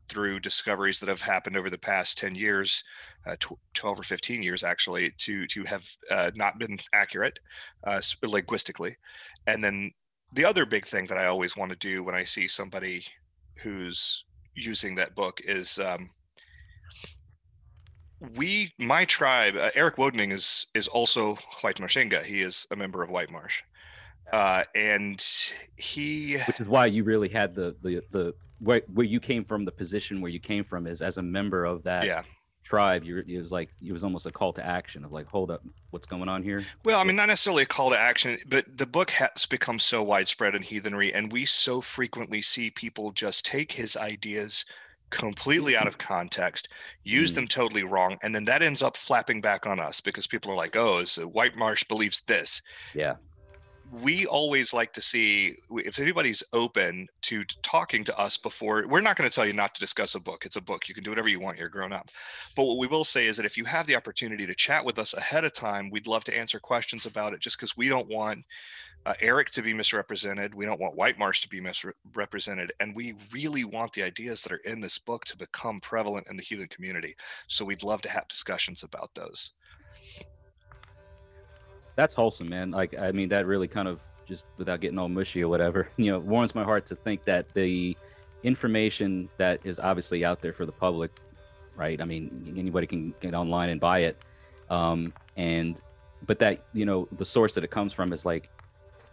through 0.10 0.39
discoveries 0.39 1.00
that 1.00 1.10
have 1.10 1.21
happened 1.21 1.55
over 1.55 1.69
the 1.69 1.77
past 1.77 2.17
10 2.17 2.33
years, 2.33 2.83
uh, 3.27 3.36
12 3.74 4.00
or 4.00 4.03
15 4.03 4.41
years 4.41 4.63
actually, 4.63 5.12
to, 5.19 5.45
to 5.48 5.63
have 5.65 5.88
uh, 6.10 6.31
not 6.36 6.57
been 6.57 6.79
accurate 6.93 7.39
uh, 7.83 8.01
linguistically. 8.24 8.98
And 9.45 9.63
then 9.63 9.91
the 10.33 10.45
other 10.45 10.65
big 10.65 10.85
thing 10.85 11.07
that 11.07 11.17
I 11.17 11.25
always 11.25 11.57
want 11.57 11.71
to 11.71 11.77
do 11.77 12.03
when 12.03 12.15
I 12.15 12.23
see 12.23 12.47
somebody 12.47 13.03
who's 13.57 14.25
using 14.55 14.95
that 14.95 15.15
book 15.15 15.41
is 15.43 15.79
um, 15.79 16.09
we 18.38 18.71
my 18.77 19.05
tribe 19.05 19.55
uh, 19.55 19.71
Eric 19.75 19.95
Wodening 19.97 20.31
is 20.31 20.67
is 20.73 20.88
also 20.88 21.35
White 21.61 21.77
Marshinga. 21.77 22.23
He 22.23 22.41
is 22.41 22.67
a 22.71 22.75
member 22.75 23.03
of 23.03 23.09
White 23.09 23.31
Marsh. 23.31 23.63
Uh, 24.31 24.63
and 24.75 25.25
he 25.75 26.38
which 26.47 26.61
is 26.61 26.67
why 26.67 26.85
you 26.85 27.03
really 27.03 27.27
had 27.29 27.53
the 27.53 27.75
the 27.81 28.01
the 28.11 28.33
where, 28.59 28.81
where 28.93 29.05
you 29.05 29.19
came 29.19 29.43
from 29.43 29.65
the 29.65 29.71
position 29.71 30.21
where 30.21 30.31
you 30.31 30.39
came 30.39 30.63
from 30.63 30.88
is 30.88 31.01
as 31.01 31.17
a 31.17 31.21
member 31.21 31.65
of 31.65 31.83
that 31.83 32.05
yeah 32.05 32.21
tribe, 32.71 33.03
you 33.03 33.17
it 33.27 33.41
was 33.41 33.51
like 33.51 33.69
it 33.85 33.91
was 33.91 34.03
almost 34.03 34.25
a 34.25 34.31
call 34.31 34.53
to 34.53 34.65
action 34.65 35.03
of 35.03 35.11
like, 35.11 35.27
hold 35.27 35.51
up, 35.51 35.61
what's 35.89 36.07
going 36.07 36.29
on 36.29 36.41
here? 36.41 36.63
Well, 36.85 36.99
I 36.99 37.03
mean, 37.03 37.17
not 37.17 37.27
necessarily 37.27 37.63
a 37.63 37.65
call 37.65 37.89
to 37.89 37.99
action, 37.99 38.37
but 38.47 38.65
the 38.77 38.85
book 38.85 39.11
has 39.11 39.45
become 39.45 39.77
so 39.77 40.01
widespread 40.01 40.55
in 40.55 40.61
heathenry, 40.61 41.13
and 41.13 41.33
we 41.33 41.43
so 41.43 41.81
frequently 41.81 42.41
see 42.41 42.69
people 42.69 43.11
just 43.11 43.45
take 43.45 43.73
his 43.73 43.97
ideas 43.97 44.63
completely 45.09 45.75
out 45.75 45.87
of 45.87 45.97
context, 45.97 46.69
use 47.03 47.33
mm. 47.33 47.35
them 47.35 47.47
totally 47.47 47.83
wrong, 47.83 48.17
and 48.23 48.33
then 48.33 48.45
that 48.45 48.61
ends 48.61 48.81
up 48.81 48.95
flapping 48.95 49.41
back 49.41 49.67
on 49.67 49.77
us 49.77 49.99
because 49.99 50.25
people 50.25 50.49
are 50.49 50.55
like, 50.55 50.77
"Oh, 50.77 51.03
so 51.03 51.27
White 51.27 51.57
Marsh 51.57 51.83
believes 51.83 52.21
this." 52.21 52.61
Yeah 52.93 53.15
we 53.91 54.25
always 54.25 54.74
like 54.74 54.93
to 54.93 55.01
see 55.01 55.57
if 55.69 56.00
anybody's 56.00 56.43
open 56.53 57.07
to 57.21 57.43
talking 57.62 58.05
to 58.05 58.17
us 58.17 58.38
before 58.38 58.88
we're 58.88 59.01
not 59.01 59.17
going 59.17 59.29
to 59.29 59.33
tell 59.33 59.45
you 59.45 59.51
not 59.51 59.75
to 59.75 59.81
discuss 59.81 60.15
a 60.15 60.19
book 60.19 60.45
it's 60.45 60.55
a 60.55 60.62
book 60.62 60.88
you 60.88 60.95
can 60.95 61.03
do 61.03 61.12
whatever 61.12 61.27
you 61.27 61.39
want 61.39 61.60
you're 61.60 61.67
grown 61.67 61.91
up. 61.91 62.10
But 62.55 62.65
what 62.65 62.77
we 62.77 62.88
will 62.88 63.03
say 63.03 63.27
is 63.27 63.36
that 63.38 63.45
if 63.45 63.57
you 63.57 63.65
have 63.65 63.88
the 63.88 63.95
opportunity 63.98 64.45
to 64.45 64.55
chat 64.55 64.86
with 64.86 64.98
us 64.98 65.13
ahead 65.13 65.43
of 65.43 65.53
time 65.53 65.89
we'd 65.89 66.07
love 66.07 66.24
to 66.25 66.38
answer 66.38 66.60
questions 66.60 67.05
about 67.05 67.33
it 67.33 67.41
just 67.41 67.57
because 67.57 67.75
we 67.75 67.89
don't 67.89 68.07
want 68.07 68.45
uh, 69.05 69.13
eric 69.19 69.50
to 69.50 69.62
be 69.62 69.74
misrepresented 69.74 70.53
we 70.53 70.65
don't 70.65 70.79
want 70.79 70.95
white 70.95 71.17
marsh 71.17 71.41
to 71.41 71.50
be 71.50 71.60
misrepresented 71.60 72.71
and 72.79 72.95
we 72.95 73.15
really 73.33 73.65
want 73.65 73.91
the 73.93 74.03
ideas 74.03 74.41
that 74.41 74.51
are 74.51 74.62
in 74.71 74.79
this 74.79 75.00
book 75.00 75.25
to 75.25 75.36
become 75.36 75.79
prevalent 75.81 76.27
in 76.29 76.38
the 76.38 76.43
heathen 76.43 76.67
community. 76.67 77.15
So 77.48 77.65
we'd 77.65 77.83
love 77.83 78.01
to 78.03 78.10
have 78.10 78.27
discussions 78.27 78.83
about 78.83 79.10
those 79.15 79.51
that's 82.01 82.15
wholesome, 82.15 82.48
man. 82.50 82.72
Like, 82.72 82.98
I 82.98 83.12
mean, 83.12 83.29
that 83.29 83.46
really 83.46 83.67
kind 83.67 83.88
of 83.88 84.00
just 84.25 84.48
without 84.58 84.81
getting 84.81 84.98
all 84.98 85.08
mushy 85.08 85.43
or 85.43 85.50
whatever, 85.50 85.88
you 85.98 86.12
know, 86.12 86.17
warms 86.17 86.55
my 86.55 86.63
heart 86.63 86.88
to 86.88 86.96
think 86.96 87.24
that 87.25 87.53
the 87.53 87.96
information 88.41 89.29
that 89.38 89.63
is 89.63 89.77
obviously 89.77 90.25
out 90.25 90.41
there 90.41 90.51
for 90.51 90.65
the 90.65 90.72
public, 90.72 91.12
right? 91.75 92.01
I 92.01 92.05
mean, 92.05 92.55
anybody 92.58 92.88
can 92.88 93.13
get 93.20 93.36
online 93.36 93.70
and 93.70 93.79
buy 93.79 94.00
it. 94.00 94.25
Um, 94.72 95.13
and, 95.38 95.79
but 96.25 96.39
that, 96.39 96.65
you 96.74 96.86
know, 96.86 97.08
the 97.17 97.25
source 97.25 97.53
that 97.53 97.63
it 97.63 97.70
comes 97.70 97.93
from 97.93 98.12
is 98.13 98.25
like 98.25 98.50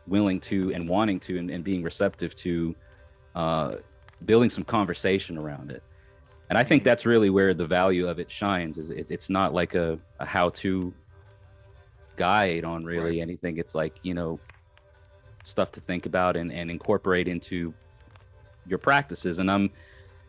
willing 0.07 0.41
to 0.41 0.73
and 0.73 0.89
wanting 0.89 1.21
to 1.21 1.39
and, 1.39 1.51
and 1.51 1.63
being 1.63 1.83
receptive 1.83 2.35
to 2.37 2.75
uh, 3.35 3.73
building 4.25 4.49
some 4.49 4.65
conversation 4.65 5.37
around 5.37 5.71
it. 5.71 5.83
And 6.49 6.57
I 6.57 6.65
think 6.65 6.85
that's 6.85 7.05
really 7.05 7.29
where 7.29 7.53
the 7.53 7.67
value 7.67 8.09
of 8.09 8.19
it 8.19 8.31
shines 8.31 8.79
is 8.79 8.89
it, 8.89 9.11
it's 9.11 9.29
not 9.29 9.53
like 9.53 9.75
a, 9.75 9.99
a 10.21 10.25
how 10.25 10.49
to 10.51 10.95
guide 12.19 12.65
on 12.65 12.85
really 12.85 13.19
right. 13.19 13.21
anything. 13.21 13.59
It's 13.59 13.75
like, 13.75 13.95
you 14.03 14.15
know, 14.15 14.39
stuff 15.45 15.71
to 15.73 15.81
think 15.81 16.05
about 16.05 16.37
and, 16.37 16.53
and 16.53 16.71
incorporate 16.71 17.29
into 17.29 17.73
your 18.67 18.79
practices. 18.79 19.39
And 19.39 19.51
I'm, 19.51 19.71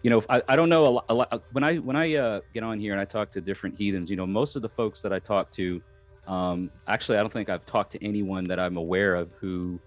you 0.03 0.09
know, 0.09 0.23
I, 0.29 0.41
I 0.47 0.55
don't 0.55 0.69
know 0.69 0.85
a 0.85 0.93
lot, 0.97 1.05
a 1.09 1.13
lot, 1.13 1.43
when 1.51 1.63
I 1.63 1.77
when 1.77 1.95
I 1.95 2.15
uh, 2.15 2.39
get 2.53 2.63
on 2.63 2.79
here 2.79 2.93
and 2.93 3.01
I 3.01 3.05
talk 3.05 3.31
to 3.31 3.41
different 3.41 3.77
heathens, 3.77 4.09
you 4.09 4.15
know, 4.15 4.27
most 4.27 4.55
of 4.55 4.61
the 4.61 4.69
folks 4.69 5.01
that 5.01 5.11
I 5.11 5.19
talk 5.19 5.51
to, 5.51 5.81
um, 6.27 6.71
actually, 6.87 7.17
I 7.17 7.21
don't 7.21 7.33
think 7.33 7.49
I've 7.49 7.65
talked 7.65 7.91
to 7.93 8.05
anyone 8.05 8.45
that 8.45 8.59
I'm 8.59 8.77
aware 8.77 9.15
of 9.15 9.31
who 9.41 9.79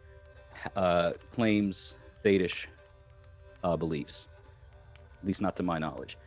uh, 0.77 1.13
claims 1.31 1.97
Theodish 2.25 2.67
uh, 3.65 3.77
beliefs, 3.77 4.27
at 5.21 5.27
least 5.27 5.41
not 5.41 5.57
to 5.57 5.63
my 5.63 5.79
knowledge 5.79 6.19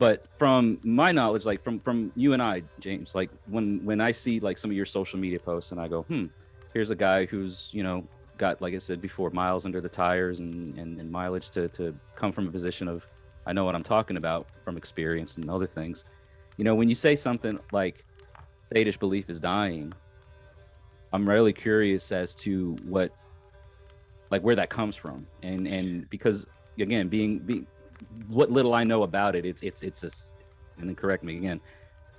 but 0.00 0.26
from 0.36 0.80
my 0.82 1.12
knowledge 1.12 1.44
like 1.44 1.62
from 1.62 1.78
from 1.78 2.10
you 2.16 2.32
and 2.32 2.42
i 2.42 2.60
james 2.80 3.14
like 3.14 3.30
when 3.46 3.84
when 3.84 4.00
i 4.00 4.10
see 4.10 4.40
like 4.40 4.58
some 4.58 4.70
of 4.70 4.76
your 4.76 4.86
social 4.86 5.18
media 5.18 5.38
posts 5.38 5.70
and 5.70 5.80
i 5.80 5.86
go 5.86 6.02
hmm 6.02 6.26
here's 6.72 6.90
a 6.90 6.96
guy 6.96 7.26
who's 7.26 7.70
you 7.72 7.84
know 7.84 8.02
got 8.38 8.60
like 8.60 8.74
i 8.74 8.78
said 8.78 9.00
before 9.00 9.30
miles 9.30 9.64
under 9.64 9.80
the 9.80 9.88
tires 9.88 10.40
and 10.40 10.76
and, 10.78 10.98
and 10.98 11.12
mileage 11.12 11.50
to 11.50 11.68
to 11.68 11.94
come 12.16 12.32
from 12.32 12.48
a 12.48 12.50
position 12.50 12.88
of 12.88 13.06
i 13.46 13.52
know 13.52 13.64
what 13.64 13.76
i'm 13.76 13.82
talking 13.82 14.16
about 14.16 14.48
from 14.64 14.76
experience 14.76 15.36
and 15.36 15.48
other 15.48 15.66
things. 15.66 16.04
You 16.56 16.64
know 16.64 16.74
when 16.74 16.88
you 16.88 16.94
say 16.94 17.16
something 17.16 17.58
like 17.72 18.04
Theodish 18.74 18.98
belief 18.98 19.30
is 19.30 19.40
dying 19.40 19.92
i'm 21.12 21.26
really 21.28 21.52
curious 21.52 22.12
as 22.12 22.34
to 22.36 22.76
what 22.84 23.12
like 24.30 24.42
where 24.42 24.54
that 24.56 24.70
comes 24.70 24.96
from. 24.96 25.26
And 25.42 25.66
and 25.66 26.08
because 26.10 26.46
again 26.78 27.08
being 27.08 27.38
being 27.40 27.66
what 28.28 28.50
little 28.50 28.74
I 28.74 28.84
know 28.84 29.02
about 29.02 29.34
it, 29.34 29.44
it's 29.44 29.62
it's 29.62 29.82
it's 29.82 30.04
a, 30.04 30.10
and 30.80 30.88
then 30.88 30.96
correct 30.96 31.24
me 31.24 31.36
again, 31.36 31.60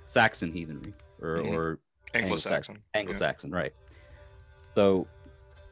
Saxon 0.06 0.52
heathenry 0.52 0.94
or 1.20 1.38
mm-hmm. 1.38 1.54
or 1.54 1.78
Anglo-Saxon, 2.14 2.78
Anglo-Saxon, 2.94 3.50
yeah. 3.50 3.56
right? 3.56 3.72
So 4.74 5.06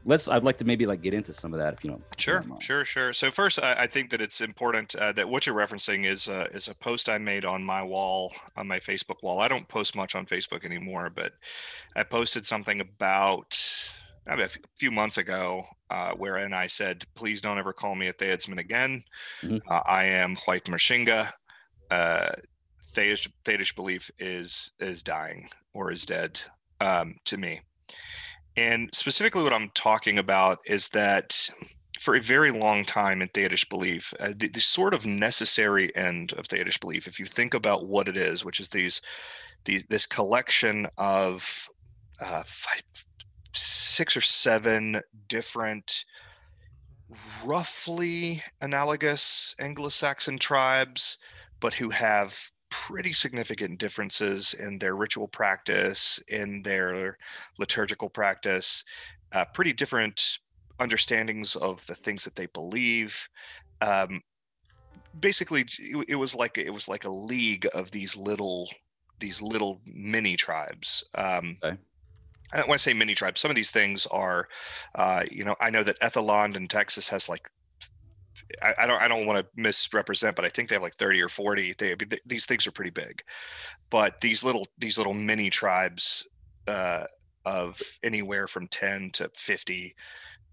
let's 0.03 0.27
i'd 0.27 0.43
like 0.43 0.57
to 0.57 0.65
maybe 0.65 0.87
like 0.87 1.01
get 1.01 1.13
into 1.13 1.31
some 1.31 1.53
of 1.53 1.59
that 1.59 1.75
if 1.75 1.83
you 1.83 1.89
don't 1.91 2.03
sure 2.17 2.43
sure 2.59 2.83
sure 2.83 3.13
so 3.13 3.29
first 3.29 3.61
i, 3.61 3.83
I 3.83 3.87
think 3.87 4.09
that 4.09 4.19
it's 4.19 4.41
important 4.41 4.95
uh, 4.95 5.11
that 5.11 5.29
what 5.29 5.45
you're 5.45 5.55
referencing 5.55 6.05
is 6.05 6.27
uh, 6.27 6.47
is 6.51 6.67
a 6.67 6.73
post 6.75 7.07
i 7.07 7.19
made 7.19 7.45
on 7.45 7.63
my 7.63 7.83
wall 7.83 8.33
on 8.57 8.67
my 8.67 8.79
facebook 8.79 9.21
wall 9.21 9.39
i 9.39 9.47
don't 9.47 9.67
post 9.67 9.95
much 9.95 10.15
on 10.15 10.25
facebook 10.25 10.65
anymore 10.65 11.11
but 11.13 11.33
i 11.95 12.01
posted 12.01 12.47
something 12.47 12.81
about 12.81 13.55
maybe 14.27 14.43
a 14.43 14.49
few 14.77 14.91
months 14.91 15.17
ago, 15.17 15.65
uh, 15.91 16.13
wherein 16.15 16.53
I 16.53 16.67
said, 16.67 17.03
"Please 17.15 17.41
don't 17.41 17.59
ever 17.59 17.73
call 17.73 17.95
me 17.95 18.07
a 18.07 18.13
Theodsman 18.13 18.59
again. 18.59 19.03
Mm-hmm. 19.41 19.57
Uh, 19.69 19.81
I 19.85 20.05
am 20.05 20.35
White 20.45 20.65
Marshinga. 20.65 21.31
Uh, 21.89 22.31
belief 23.75 24.09
is 24.17 24.71
is 24.79 25.03
dying 25.03 25.49
or 25.73 25.91
is 25.91 26.05
dead 26.05 26.39
um, 26.79 27.15
to 27.25 27.37
me." 27.37 27.61
And 28.57 28.89
specifically, 28.93 29.43
what 29.43 29.53
I'm 29.53 29.69
talking 29.73 30.17
about 30.17 30.59
is 30.65 30.89
that 30.89 31.49
for 31.99 32.15
a 32.15 32.21
very 32.21 32.51
long 32.51 32.83
time 32.83 33.21
in 33.21 33.27
Theodish 33.29 33.69
belief, 33.69 34.13
uh, 34.19 34.31
the, 34.35 34.47
the, 34.47 34.59
sort 34.59 34.93
of 34.93 35.05
necessary 35.05 35.95
end 35.95 36.33
of 36.33 36.47
Theodish 36.47 36.79
belief, 36.79 37.07
if 37.07 37.19
you 37.19 37.25
think 37.25 37.53
about 37.53 37.87
what 37.87 38.07
it 38.07 38.17
is, 38.17 38.43
which 38.43 38.59
is 38.59 38.69
these, 38.69 39.01
these 39.65 39.83
this 39.85 40.07
collection 40.07 40.87
of 40.97 41.69
uh, 42.19 42.43
five, 42.43 42.81
six 43.53 44.15
or 44.15 44.21
seven 44.21 45.01
different 45.27 46.05
roughly 47.43 48.41
analogous 48.61 49.55
Anglo-Saxon 49.59 50.37
tribes, 50.37 51.17
but 51.59 51.73
who 51.73 51.89
have 51.89 52.51
pretty 52.69 53.11
significant 53.11 53.79
differences 53.79 54.53
in 54.53 54.79
their 54.79 54.95
ritual 54.95 55.27
practice, 55.27 56.19
in 56.29 56.61
their 56.63 57.17
liturgical 57.57 58.09
practice, 58.09 58.83
uh, 59.33 59.45
pretty 59.53 59.73
different 59.73 60.39
understandings 60.79 61.55
of 61.55 61.85
the 61.85 61.95
things 61.95 62.23
that 62.23 62.35
they 62.35 62.47
believe. 62.47 63.29
Um, 63.81 64.21
basically, 65.19 65.65
it 66.07 66.15
was 66.15 66.33
like 66.33 66.57
it 66.57 66.73
was 66.73 66.87
like 66.87 67.05
a 67.05 67.09
league 67.09 67.67
of 67.73 67.91
these 67.91 68.15
little 68.15 68.69
these 69.19 69.41
little 69.41 69.81
mini 69.85 70.35
tribes. 70.35 71.03
Um, 71.15 71.57
okay. 71.63 71.77
When 72.53 72.73
I 72.73 72.77
say 72.77 72.93
mini 72.93 73.15
tribes, 73.15 73.39
some 73.39 73.51
of 73.51 73.55
these 73.55 73.71
things 73.71 74.05
are, 74.07 74.47
uh, 74.95 75.23
you 75.31 75.43
know, 75.43 75.55
I 75.59 75.69
know 75.69 75.83
that 75.83 75.99
Ethelond 76.01 76.55
in 76.55 76.67
Texas 76.67 77.07
has 77.09 77.29
like 77.29 77.49
I, 78.61 78.73
I, 78.79 78.87
don't 78.87 79.01
I 79.01 79.07
don't 79.07 79.25
want 79.25 79.39
to 79.39 79.45
misrepresent, 79.55 80.35
but 80.35 80.45
I 80.45 80.49
think 80.49 80.69
they 80.69 80.75
have 80.75 80.83
like 80.83 80.95
30 80.95 81.21
or 81.21 81.29
40. 81.29 81.75
They, 81.77 81.95
these 82.25 82.45
things 82.45 82.67
are 82.67 82.71
pretty 82.71 82.91
big, 82.91 83.23
but 83.89 84.21
these 84.21 84.43
little 84.43 84.67
these 84.77 84.97
little 84.97 85.13
mini 85.13 85.49
tribes 85.49 86.27
uh, 86.67 87.05
of 87.45 87.81
anywhere 88.03 88.47
from 88.47 88.67
10 88.67 89.11
to 89.11 89.31
50 89.35 89.95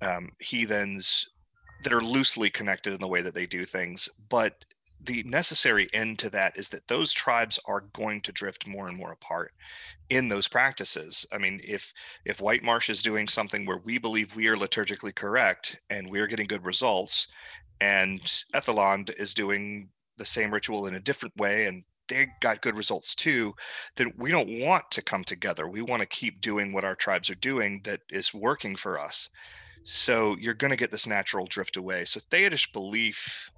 um, 0.00 0.30
heathens 0.38 1.28
that 1.84 1.92
are 1.92 2.00
loosely 2.00 2.50
connected 2.50 2.92
in 2.92 3.00
the 3.00 3.08
way 3.08 3.22
that 3.22 3.34
they 3.34 3.46
do 3.46 3.64
things, 3.64 4.08
but 4.28 4.64
the 5.00 5.22
necessary 5.22 5.88
end 5.92 6.18
to 6.18 6.30
that 6.30 6.58
is 6.58 6.68
that 6.70 6.88
those 6.88 7.12
tribes 7.12 7.58
are 7.66 7.82
going 7.92 8.20
to 8.22 8.32
drift 8.32 8.66
more 8.66 8.88
and 8.88 8.96
more 8.96 9.12
apart 9.12 9.52
in 10.10 10.28
those 10.28 10.48
practices. 10.48 11.26
I 11.32 11.38
mean, 11.38 11.60
if 11.64 11.92
if 12.24 12.40
White 12.40 12.62
Marsh 12.62 12.90
is 12.90 13.02
doing 13.02 13.28
something 13.28 13.64
where 13.64 13.78
we 13.78 13.98
believe 13.98 14.36
we 14.36 14.48
are 14.48 14.56
liturgically 14.56 15.14
correct 15.14 15.80
and 15.88 16.10
we're 16.10 16.26
getting 16.26 16.46
good 16.46 16.64
results, 16.64 17.28
and 17.80 18.20
Ethelond 18.54 19.10
is 19.18 19.34
doing 19.34 19.90
the 20.16 20.24
same 20.24 20.52
ritual 20.52 20.86
in 20.86 20.94
a 20.94 21.00
different 21.00 21.36
way 21.36 21.66
and 21.66 21.84
they 22.08 22.26
got 22.40 22.62
good 22.62 22.76
results 22.76 23.14
too, 23.14 23.54
then 23.96 24.12
we 24.16 24.30
don't 24.30 24.60
want 24.60 24.90
to 24.90 25.02
come 25.02 25.22
together. 25.22 25.68
We 25.68 25.82
want 25.82 26.00
to 26.00 26.06
keep 26.06 26.40
doing 26.40 26.72
what 26.72 26.84
our 26.84 26.94
tribes 26.94 27.28
are 27.30 27.34
doing 27.34 27.82
that 27.84 28.00
is 28.10 28.32
working 28.32 28.76
for 28.76 28.98
us. 28.98 29.28
So 29.84 30.36
you're 30.40 30.54
going 30.54 30.70
to 30.70 30.76
get 30.76 30.90
this 30.90 31.06
natural 31.06 31.46
drift 31.46 31.76
away. 31.76 32.04
So 32.04 32.20
Theodish 32.20 32.72
belief 32.72 33.50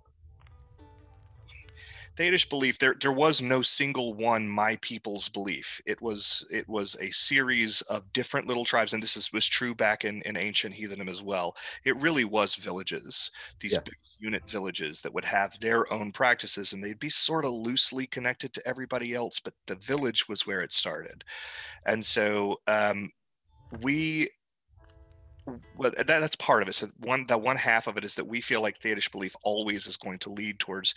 Theodish 2.21 2.51
belief 2.51 2.79
there 2.79 2.95
there 3.01 3.13
was 3.13 3.41
no 3.41 3.63
single 3.63 4.13
one 4.13 4.47
my 4.47 4.77
people's 4.83 5.31
belief. 5.31 5.81
It 5.87 6.03
was 6.03 6.45
it 6.51 6.69
was 6.69 6.95
a 7.01 7.11
series 7.11 7.81
of 7.83 8.13
different 8.13 8.47
little 8.47 8.67
tribes, 8.67 8.93
and 8.93 9.03
this 9.03 9.17
is, 9.17 9.33
was 9.33 9.47
true 9.47 9.75
back 9.75 10.05
in, 10.05 10.21
in 10.23 10.37
ancient 10.37 10.75
heathenism 10.75 11.09
as 11.09 11.23
well. 11.23 11.57
It 11.83 11.97
really 11.97 12.27
was 12.27 12.57
villages, 12.57 13.31
these 13.61 13.73
yeah. 13.73 13.81
big 13.81 13.95
unit 14.19 14.47
villages 14.47 15.01
that 15.01 15.15
would 15.15 15.25
have 15.25 15.59
their 15.61 15.91
own 15.91 16.13
practices, 16.13 16.75
and 16.75 16.85
they'd 16.85 16.99
be 16.99 17.09
sort 17.09 17.47
of 17.47 17.53
loosely 17.53 18.07
connected 18.07 18.53
to 18.53 18.69
everybody 18.69 19.15
else, 19.15 19.41
but 19.41 19.55
the 19.67 19.77
village 19.77 20.29
was 20.29 20.47
where 20.47 20.61
it 20.61 20.75
started, 20.75 21.25
and 21.87 22.05
so 22.05 22.61
um, 22.67 23.11
we 23.81 24.29
well, 25.77 25.91
that, 25.97 26.07
that's 26.07 26.37
part 26.37 26.63
of 26.63 26.69
it. 26.69 26.75
So 26.75 26.91
one, 26.99 27.25
that 27.29 27.41
one 27.41 27.57
half 27.57 27.87
of 27.87 27.97
it 27.97 28.05
is 28.05 28.15
that 28.17 28.27
we 28.27 28.43
feel 28.43 28.61
like 28.61 28.79
Theodish 28.79 29.11
belief 29.11 29.35
always 29.43 29.87
is 29.87 29.97
going 29.97 30.19
to 30.19 30.31
lead 30.31 30.59
towards 30.59 30.95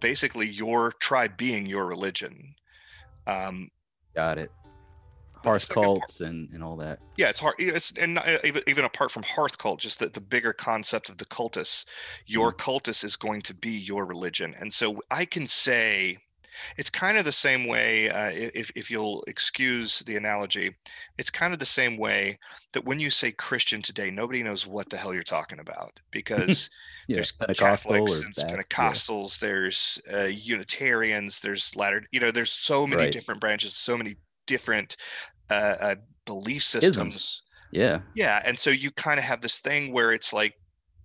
basically 0.00 0.48
your 0.48 0.92
tribe 0.92 1.36
being 1.36 1.66
your 1.66 1.86
religion. 1.86 2.54
Um, 3.26 3.70
Got 4.14 4.38
it. 4.38 4.50
Hearth 5.44 5.68
cults 5.68 6.18
part, 6.18 6.28
and, 6.28 6.50
and 6.52 6.64
all 6.64 6.76
that. 6.78 6.98
Yeah, 7.16 7.28
it's 7.28 7.38
hard. 7.38 7.54
It's 7.58 7.92
and 7.92 8.14
not, 8.14 8.44
even 8.44 8.62
even 8.66 8.84
apart 8.84 9.12
from 9.12 9.22
hearth 9.22 9.58
cult, 9.58 9.78
just 9.78 10.00
the, 10.00 10.08
the 10.08 10.20
bigger 10.20 10.52
concept 10.52 11.08
of 11.08 11.18
the 11.18 11.24
cultus. 11.26 11.86
Your 12.26 12.52
mm. 12.52 12.58
cultus 12.58 13.04
is 13.04 13.14
going 13.14 13.42
to 13.42 13.54
be 13.54 13.70
your 13.70 14.06
religion, 14.06 14.56
and 14.58 14.72
so 14.72 15.00
I 15.10 15.24
can 15.24 15.46
say 15.46 16.18
it's 16.76 16.90
kind 16.90 17.18
of 17.18 17.24
the 17.24 17.32
same 17.32 17.66
way, 17.66 18.10
uh, 18.10 18.30
if, 18.32 18.70
if 18.74 18.90
you'll 18.90 19.24
excuse 19.26 20.00
the 20.00 20.16
analogy, 20.16 20.74
it's 21.18 21.30
kind 21.30 21.52
of 21.52 21.58
the 21.58 21.66
same 21.66 21.96
way 21.96 22.38
that 22.72 22.84
when 22.84 23.00
you 23.00 23.10
say 23.10 23.32
Christian 23.32 23.82
today, 23.82 24.10
nobody 24.10 24.42
knows 24.42 24.66
what 24.66 24.90
the 24.90 24.96
hell 24.96 25.14
you're 25.14 25.22
talking 25.22 25.58
about 25.58 25.98
because 26.10 26.70
yeah, 27.08 27.16
there's 27.16 27.32
Catholics 27.32 28.20
and 28.20 28.34
Pentecostals, 28.34 29.40
yeah. 29.40 29.48
there's 29.48 30.00
uh, 30.12 30.24
Unitarians, 30.24 31.40
there's 31.40 31.74
Latter, 31.76 32.04
you 32.12 32.20
know, 32.20 32.30
there's 32.30 32.52
so 32.52 32.86
many 32.86 33.02
right. 33.02 33.12
different 33.12 33.40
branches, 33.40 33.74
so 33.74 33.96
many 33.96 34.16
different 34.46 34.96
uh, 35.50 35.76
uh 35.80 35.94
belief 36.24 36.62
systems. 36.62 36.96
Isms. 36.96 37.42
Yeah. 37.72 38.00
Yeah. 38.14 38.42
And 38.44 38.58
so 38.58 38.70
you 38.70 38.90
kind 38.90 39.18
of 39.18 39.24
have 39.24 39.40
this 39.40 39.58
thing 39.58 39.92
where 39.92 40.12
it's 40.12 40.32
like 40.32 40.54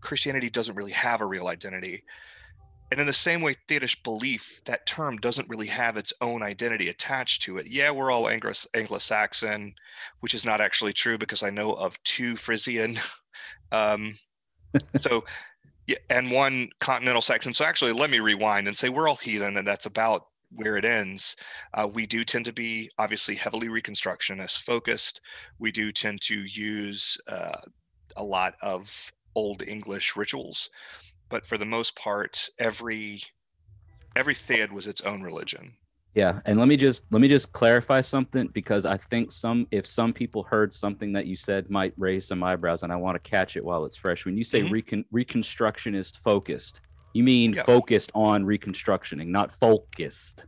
Christianity 0.02 0.50
doesn't 0.50 0.76
really 0.76 0.92
have 0.92 1.22
a 1.22 1.26
real 1.26 1.48
identity. 1.48 2.04
And 2.92 3.00
in 3.00 3.08
the 3.08 3.14
same 3.14 3.42
way, 3.42 3.56
Theodish 3.70 4.04
belief, 4.04 4.62
that 4.66 4.86
term 4.86 5.18
doesn't 5.18 5.48
really 5.48 5.68
have 5.68 5.96
its 5.96 6.12
own 6.20 6.44
identity 6.44 6.90
attached 6.90 7.42
to 7.44 7.58
it. 7.58 7.68
Yeah, 7.68 7.92
we're 7.92 8.12
all 8.12 8.28
Anglo 8.28 8.98
Saxon, 8.98 9.76
which 10.20 10.34
is 10.34 10.46
not 10.46 10.60
actually 10.60 10.92
true 10.92 11.18
because 11.18 11.42
I 11.42 11.52
know 11.52 11.72
of 11.72 12.02
two 12.04 12.36
Frisian. 12.36 12.98
um, 13.72 14.16
so, 15.00 15.24
yeah, 15.88 15.98
and 16.10 16.32
one 16.32 16.70
continental 16.82 17.22
Saxon. 17.22 17.54
So, 17.54 17.64
actually, 17.64 17.94
let 17.94 18.10
me 18.10 18.20
rewind 18.20 18.68
and 18.68 18.78
say 18.78 18.90
we're 18.90 19.08
all 19.08 19.16
heathen, 19.16 19.56
and 19.56 19.66
that's 19.66 19.86
about 19.86 20.26
where 20.54 20.76
it 20.76 20.84
ends. 20.84 21.38
Uh, 21.74 21.90
we 21.92 22.06
do 22.06 22.26
tend 22.26 22.44
to 22.44 22.54
be 22.54 22.92
obviously 22.98 23.36
heavily 23.36 23.70
Reconstructionist 23.70 24.64
focused. 24.64 25.22
We 25.60 25.72
do 25.72 25.94
tend 25.94 26.20
to 26.24 26.44
use 26.44 27.18
uh, 27.30 27.58
a 28.18 28.24
lot 28.24 28.56
of 28.62 29.14
Old 29.34 29.62
English 29.66 30.18
rituals 30.18 30.70
but 31.32 31.46
for 31.46 31.58
the 31.58 31.66
most 31.66 31.96
part, 31.96 32.50
every 32.60 33.24
every 34.16 34.36
theod 34.36 34.72
was 34.72 34.86
its 34.86 35.02
own 35.02 35.24
religion. 35.24 35.74
Yeah, 36.14 36.42
and 36.46 36.60
let 36.60 36.68
me 36.68 36.76
just 36.76 37.04
let 37.10 37.22
me 37.22 37.30
just 37.30 37.54
clarify 37.54 38.02
something 38.02 38.48
because 38.48 38.86
I 38.86 38.98
think 38.98 39.32
some 39.32 39.66
if 39.72 39.88
some 39.88 40.12
people 40.12 40.44
heard 40.44 40.74
something 40.74 41.14
that 41.14 41.26
you 41.26 41.38
said 41.38 41.70
might 41.70 41.94
raise 41.98 42.28
some 42.28 42.44
eyebrows, 42.44 42.84
and 42.84 42.92
I 42.92 42.98
want 42.98 43.16
to 43.16 43.30
catch 43.30 43.56
it 43.56 43.64
while 43.64 43.86
it's 43.86 43.96
fresh. 43.96 44.26
When 44.26 44.38
you 44.38 44.44
say 44.44 44.62
mm-hmm. 44.62 44.74
recon, 44.74 45.06
reconstructionist 45.14 46.18
focused, 46.18 46.82
you 47.14 47.24
mean 47.24 47.54
yeah. 47.54 47.64
focused 47.64 48.12
on 48.14 48.44
reconstructioning, 48.44 49.28
not 49.28 49.58
folkish. 49.58 50.44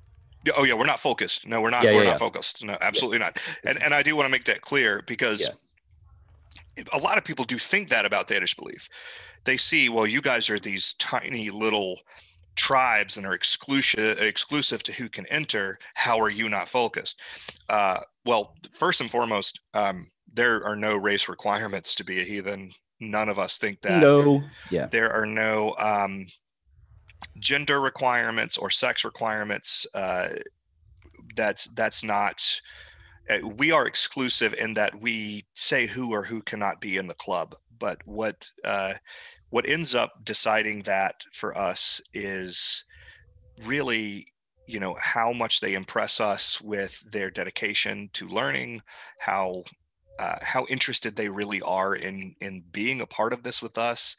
Oh 0.57 0.65
yeah, 0.65 0.73
we're 0.73 0.85
not 0.85 0.99
folkish. 0.99 1.47
No, 1.47 1.61
we're 1.61 1.69
not. 1.69 1.83
Yeah, 1.83 1.93
we're 1.93 2.03
yeah, 2.03 2.17
not 2.17 2.19
folkish. 2.19 2.61
No, 2.65 2.77
absolutely 2.81 3.19
not. 3.19 3.39
And 3.63 3.81
and 3.81 3.93
I 3.93 4.03
do 4.03 4.17
want 4.17 4.25
to 4.25 4.31
make 4.31 4.43
that 4.45 4.59
clear 4.59 5.01
because 5.07 5.49
a 6.91 6.97
lot 6.97 7.17
of 7.17 7.23
people 7.23 7.45
do 7.45 7.57
think 7.57 7.89
that 7.89 8.05
about 8.05 8.27
Danish 8.27 8.55
belief 8.55 8.89
they 9.45 9.57
see, 9.57 9.89
well, 9.89 10.07
you 10.07 10.21
guys 10.21 10.49
are 10.49 10.59
these 10.59 10.93
tiny 10.93 11.49
little 11.49 11.99
tribes 12.55 13.17
and 13.17 13.25
are 13.25 13.33
exclusive 13.33 14.21
exclusive 14.21 14.83
to 14.83 14.93
who 14.93 15.09
can 15.09 15.25
enter. 15.27 15.79
How 15.95 16.19
are 16.19 16.29
you 16.29 16.49
not 16.49 16.67
folkish? 16.67 17.15
Uh, 17.69 18.01
well, 18.25 18.55
first 18.71 19.01
and 19.01 19.09
foremost, 19.09 19.59
um, 19.73 20.07
there 20.33 20.63
are 20.65 20.75
no 20.75 20.95
race 20.95 21.27
requirements 21.27 21.95
to 21.95 22.03
be 22.03 22.21
a 22.21 22.23
heathen. 22.23 22.71
None 22.99 23.27
of 23.27 23.39
us 23.39 23.57
think 23.57 23.81
that. 23.81 24.01
No. 24.01 24.43
Yeah. 24.69 24.85
There 24.87 25.11
are 25.11 25.25
no 25.25 25.75
um, 25.77 26.25
gender 27.39 27.81
requirements 27.81 28.57
or 28.57 28.69
sex 28.69 29.03
requirements. 29.03 29.85
Uh, 29.93 30.29
that's 31.35 31.65
that's 31.73 32.03
not. 32.03 32.41
Uh, 33.29 33.47
we 33.47 33.71
are 33.71 33.87
exclusive 33.87 34.53
in 34.53 34.73
that 34.73 34.99
we 35.01 35.45
say 35.53 35.85
who 35.87 36.11
or 36.11 36.23
who 36.23 36.41
cannot 36.41 36.81
be 36.81 36.97
in 36.97 37.07
the 37.07 37.13
club. 37.13 37.55
But 37.79 37.99
what 38.05 38.49
uh, 38.63 38.95
what 39.49 39.67
ends 39.67 39.93
up 39.93 40.23
deciding 40.23 40.83
that 40.83 41.23
for 41.31 41.57
us 41.57 42.01
is 42.13 42.85
really 43.65 44.25
you 44.67 44.79
know 44.79 44.95
how 44.99 45.31
much 45.31 45.59
they 45.59 45.73
impress 45.73 46.19
us 46.19 46.61
with 46.61 46.99
their 47.11 47.29
dedication 47.29 48.09
to 48.13 48.27
learning 48.27 48.81
how 49.19 49.63
uh, 50.19 50.37
how 50.41 50.65
interested 50.69 51.15
they 51.15 51.29
really 51.29 51.61
are 51.61 51.95
in 51.95 52.35
in 52.39 52.63
being 52.71 53.01
a 53.01 53.05
part 53.05 53.33
of 53.33 53.43
this 53.43 53.61
with 53.61 53.77
us 53.77 54.15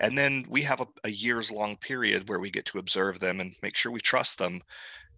and 0.00 0.16
then 0.16 0.44
we 0.48 0.62
have 0.62 0.80
a, 0.80 0.86
a 1.04 1.10
years 1.10 1.50
long 1.50 1.76
period 1.76 2.28
where 2.28 2.38
we 2.38 2.50
get 2.50 2.64
to 2.64 2.78
observe 2.78 3.18
them 3.20 3.40
and 3.40 3.54
make 3.62 3.76
sure 3.76 3.90
we 3.90 4.00
trust 4.00 4.38
them 4.38 4.62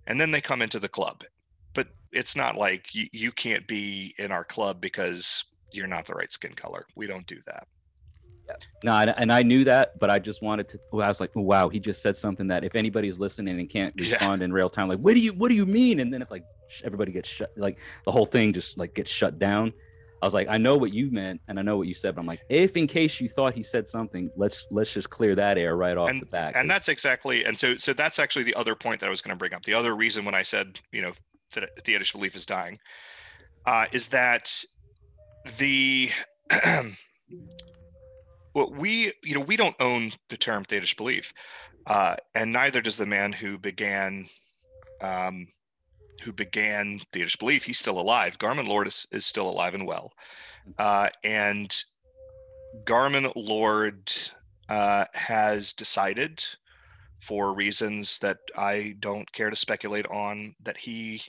and 0.07 0.21
then 0.21 0.31
they 0.31 0.41
come 0.41 0.63
into 0.63 0.81
the 0.81 0.89
club 0.89 1.23
but 1.75 1.89
it's 2.13 2.37
not 2.37 2.57
like 2.57 2.95
you, 2.95 3.07
you 3.13 3.33
can't 3.33 3.67
be 3.67 4.15
in 4.19 4.33
our 4.33 4.45
club 4.45 4.81
because 4.81 5.45
you're 5.73 5.87
not 5.87 6.07
the 6.07 6.15
right 6.15 6.33
skin 6.33 6.53
color 6.53 6.87
we 6.97 7.07
don't 7.07 7.27
do 7.27 7.39
that 7.47 7.67
no, 8.83 8.93
and 8.93 9.33
I 9.33 9.43
knew 9.43 9.65
that, 9.65 9.99
but 9.99 10.11
I 10.11 10.19
just 10.19 10.43
wanted 10.43 10.69
to. 10.71 10.79
I 10.95 11.09
was 11.09 11.21
like, 11.21 11.31
wow, 11.35 11.69
he 11.69 11.79
just 11.79 12.03
said 12.03 12.17
something 12.17 12.49
that 12.49 12.65
if 12.65 12.75
anybody's 12.75 13.19
listening 13.19 13.59
and 13.59 13.69
can't 13.69 13.95
respond 13.99 14.41
yeah. 14.41 14.47
in 14.47 14.53
real 14.53 14.71
time, 14.71 14.89
like, 14.89 14.99
what 14.99 15.15
do 15.15 15.21
you, 15.21 15.33
what 15.33 15.49
do 15.49 15.55
you 15.55 15.67
mean? 15.67 16.01
And 16.01 16.13
then 16.13 16.23
it's 16.23 16.31
like 16.31 16.45
everybody 16.85 17.13
gets 17.13 17.29
shut, 17.29 17.53
like 17.57 17.79
the 18.05 18.13
whole 18.13 18.27
thing 18.27 18.53
just 18.53 18.79
like 18.79 18.95
gets 18.95 19.11
shut 19.11 19.39
down. 19.39 19.73
I 20.23 20.27
was 20.27 20.35
like, 20.35 20.49
I 20.51 20.59
know 20.59 20.77
what 20.77 20.93
you 20.93 21.11
meant, 21.11 21.41
and 21.49 21.59
I 21.59 21.63
know 21.63 21.79
what 21.79 21.87
you 21.87 21.95
said, 21.95 22.15
but 22.15 22.21
I'm 22.21 22.27
like, 22.27 22.43
if 22.51 22.77
in 22.77 22.87
case 22.87 23.21
you 23.23 23.29
thought 23.29 23.55
he 23.55 23.63
said 23.63 23.89
something, 23.89 24.31
let's 24.37 24.67
let's 24.71 24.93
just 24.93 25.09
clear 25.09 25.35
that 25.35 25.57
air 25.57 25.77
right 25.77 25.97
off 25.97 26.11
and, 26.11 26.21
the 26.21 26.27
bat. 26.27 26.53
And 26.57 26.71
that's 26.71 26.89
exactly, 26.89 27.45
and 27.45 27.59
so 27.59 27.77
so 27.77 27.93
that's 27.93 28.19
actually 28.19 28.43
the 28.43 28.55
other 28.55 28.75
point 28.75 29.01
that 29.01 29.07
I 29.07 29.11
was 29.11 29.23
going 29.23 29.35
to 29.35 29.39
bring 29.39 29.55
up. 29.55 29.63
The 29.63 29.75
other 29.75 29.97
reason 29.97 30.25
when 30.25 30.35
I 30.35 30.43
said, 30.43 30.81
you 30.93 31.01
know, 31.01 31.13
that 31.53 31.85
Theodish 31.85 32.13
belief 32.13 32.37
is 32.37 32.47
dying, 32.47 32.79
uh, 33.67 33.87
is 33.93 34.09
that 34.09 34.65
the 35.59 36.11
well, 38.55 38.71
we, 38.71 39.13
you 39.25 39.35
know, 39.35 39.41
we 39.41 39.57
don't 39.57 39.77
own 39.81 40.13
the 40.29 40.37
term 40.37 40.65
Theodish 40.65 40.97
belief, 40.97 41.33
uh, 41.87 42.17
and 42.35 42.53
neither 42.53 42.81
does 42.81 42.97
the 42.97 43.07
man 43.07 43.33
who 43.33 43.59
began 43.59 44.27
um, 45.01 45.47
who 46.23 46.33
began 46.33 47.01
the 47.13 47.21
Theodish 47.21 47.39
belief. 47.39 47.65
He's 47.65 47.79
still 47.79 47.99
alive. 47.99 48.39
Garman 48.39 48.67
Lord 48.67 48.87
is, 48.87 49.07
is 49.11 49.25
still 49.25 49.49
alive 49.49 49.75
and 49.75 49.87
well. 49.87 50.13
Uh, 50.79 51.09
and 51.25 51.75
Garman 52.85 53.31
Lord 53.35 54.13
uh, 54.69 55.07
has 55.15 55.73
decided, 55.73 56.45
for 57.19 57.55
reasons 57.55 58.19
that 58.21 58.39
I 58.57 58.97
don't 59.01 59.31
care 59.33 59.51
to 59.51 59.57
speculate 59.57 60.07
on, 60.07 60.55
that 60.63 60.77
he 60.77 61.23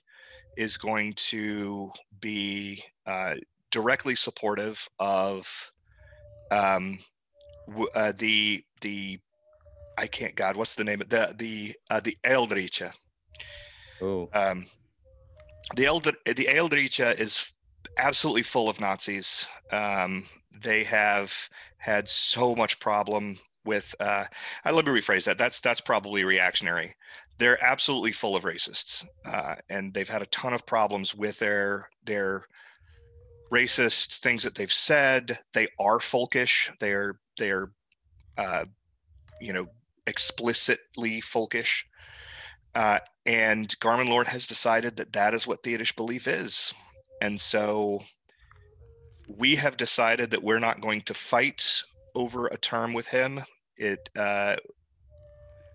is 0.58 0.78
going 0.78 1.14
to 1.14 1.92
be 2.20 2.84
uh, 3.06 3.36
directly 3.72 4.16
supportive 4.16 4.88
of 5.00 5.72
um, 6.52 7.00
uh, 7.96 8.14
the 8.18 8.64
the 8.82 9.20
I 9.98 10.08
can't 10.08 10.36
God 10.36 10.56
what's 10.56 10.76
the 10.76 10.84
name 10.84 11.02
of 11.02 11.10
the 11.10 11.34
the 11.38 11.76
uh, 11.90 12.00
the 12.00 12.18
Ealdriht. 12.24 12.92
Oh. 14.02 14.30
Um, 14.34 14.66
the 15.76 15.86
Elder 15.86 16.14
the 16.26 16.48
Ealdriht 16.50 17.20
is 17.20 17.54
absolutely 17.98 18.44
full 18.44 18.70
of 18.70 18.80
Nazis. 18.80 19.46
Um, 19.72 20.26
they 20.52 20.84
have 20.84 21.50
had 21.78 22.10
so 22.10 22.56
much 22.56 22.80
problem 22.80 23.38
with. 23.66 23.96
Uh, 24.00 24.26
uh, 24.66 24.72
let 24.74 24.86
me 24.86 24.92
rephrase 24.92 25.26
that. 25.26 25.38
That's 25.38 25.62
that's 25.62 25.82
probably 25.82 26.24
reactionary. 26.24 26.96
They're 27.42 27.64
absolutely 27.64 28.12
full 28.12 28.36
of 28.36 28.44
racists, 28.44 29.04
uh, 29.26 29.56
and 29.68 29.96
they've 29.96 30.08
had 30.08 30.22
a 30.22 30.28
ton 30.28 30.54
of 30.54 30.68
problems 30.68 31.16
with 31.16 31.40
their 31.40 31.90
their 32.06 32.46
racist 33.52 34.20
things 34.20 34.44
that 34.44 34.54
they've 34.54 34.72
said. 34.72 35.40
They 35.56 35.68
are 35.80 35.98
folkish. 35.98 36.70
They're 36.80 37.20
they're 37.40 37.72
uh, 38.38 38.66
you 39.42 39.54
know 39.54 39.66
explicitly 40.06 41.20
folkish. 41.20 41.86
Uh, 42.76 43.00
and 43.26 43.76
Garman 43.80 44.08
Lord 44.08 44.28
has 44.28 44.46
decided 44.46 44.98
that 44.98 45.14
that 45.14 45.34
is 45.34 45.48
what 45.48 45.64
the 45.64 45.76
Theodish 45.76 45.96
belief 45.96 46.28
is. 46.28 46.76
And 47.24 47.42
so 47.42 48.04
we 49.28 49.56
have 49.56 49.78
decided 49.78 50.30
that 50.30 50.44
we're 50.44 50.60
not 50.60 50.80
going 50.80 51.02
to 51.02 51.16
fight 51.16 51.82
over 52.14 52.46
a 52.46 52.58
term 52.58 52.94
with 52.94 53.08
him. 53.08 53.42
It 53.78 54.12
uh, 54.16 54.58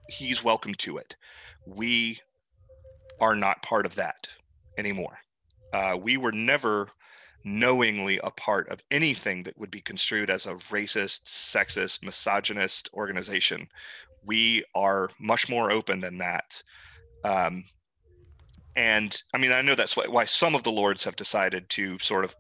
he's 0.09 0.45
welcome 0.45 0.75
to 0.75 0.99
it. 0.99 1.17
We 1.67 2.21
are 3.21 3.37
not 3.37 3.63
part 3.63 3.87
of 3.87 3.95
that 3.97 4.29
anymore. 4.79 5.19
Uh, 5.73 5.99
we 6.01 6.17
were 6.17 6.33
never 6.33 6.89
knowingly 7.45 8.19
a 8.25 8.31
part 8.31 8.69
of 8.69 8.81
anything 8.91 9.45
that 9.45 9.59
would 9.59 9.71
be 9.71 9.81
construed 9.81 10.31
as 10.31 10.47
a 10.47 10.55
racist, 10.55 11.25
sexist, 11.25 12.03
misogynist 12.03 12.91
organization. 12.93 13.69
We 14.25 14.65
are 14.75 15.11
much 15.21 15.49
more 15.49 15.71
open 15.71 16.01
than 16.01 16.19
that. 16.19 16.63
Um, 17.25 17.65
and 18.75 19.21
I 19.33 19.39
mean, 19.39 19.53
I 19.53 19.63
know 19.63 19.75
that's 19.75 19.97
why, 19.97 20.07
why 20.09 20.25
some 20.25 20.55
of 20.55 20.65
the 20.65 20.73
lords 20.73 21.05
have 21.05 21.17
decided 21.17 21.69
to 21.71 21.99
sort 21.99 22.25
of 22.25 22.37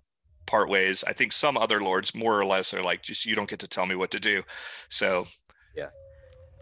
part 0.46 0.68
ways. 0.68 1.04
I 1.06 1.12
think 1.12 1.32
some 1.32 1.56
other 1.56 1.80
lords, 1.80 2.14
more 2.14 2.38
or 2.38 2.44
less, 2.44 2.74
are 2.74 2.82
like, 2.82 3.02
just 3.02 3.26
you 3.26 3.34
don't 3.34 3.48
get 3.48 3.60
to 3.60 3.68
tell 3.68 3.86
me 3.86 3.94
what 3.94 4.10
to 4.10 4.20
do. 4.20 4.42
So, 4.88 5.26
yeah. 5.76 5.88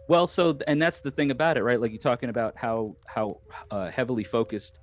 Well, 0.07 0.27
so 0.27 0.57
and 0.67 0.81
that's 0.81 1.01
the 1.01 1.11
thing 1.11 1.31
about 1.31 1.57
it, 1.57 1.63
right? 1.63 1.79
Like 1.79 1.91
you're 1.91 1.99
talking 1.99 2.29
about 2.29 2.55
how 2.55 2.95
how 3.05 3.39
uh, 3.71 3.89
heavily 3.89 4.23
focused 4.23 4.79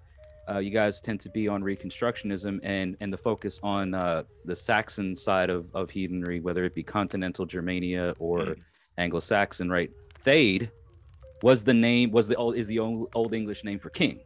uh, 0.49 0.59
you 0.59 0.71
guys 0.71 1.01
tend 1.01 1.21
to 1.21 1.31
be 1.31 1.47
on 1.47 1.63
Reconstructionism 1.63 2.59
and 2.63 2.97
and 3.01 3.13
the 3.13 3.17
focus 3.17 3.61
on 3.63 3.95
uh, 3.95 4.25
the 4.45 4.57
Saxon 4.57 5.17
side 5.17 5.51
of 5.51 5.67
of 5.75 5.91
heathenry, 5.91 6.41
whether 6.41 6.65
it 6.65 6.75
be 6.75 6.83
continental 6.83 7.47
Germania 7.47 8.15
or 8.19 8.39
mm. 8.39 8.57
Anglo-Saxon, 8.99 9.71
right? 9.71 9.91
Thade 10.25 10.71
was 11.43 11.63
the 11.63 11.75
name 11.75 12.11
was 12.11 12.27
the 12.27 12.37
old 12.37 12.57
is 12.57 12.67
the 12.67 12.79
old, 12.79 13.09
old 13.15 13.33
English 13.33 13.63
name 13.63 13.79
for 13.79 13.91
king, 13.91 14.21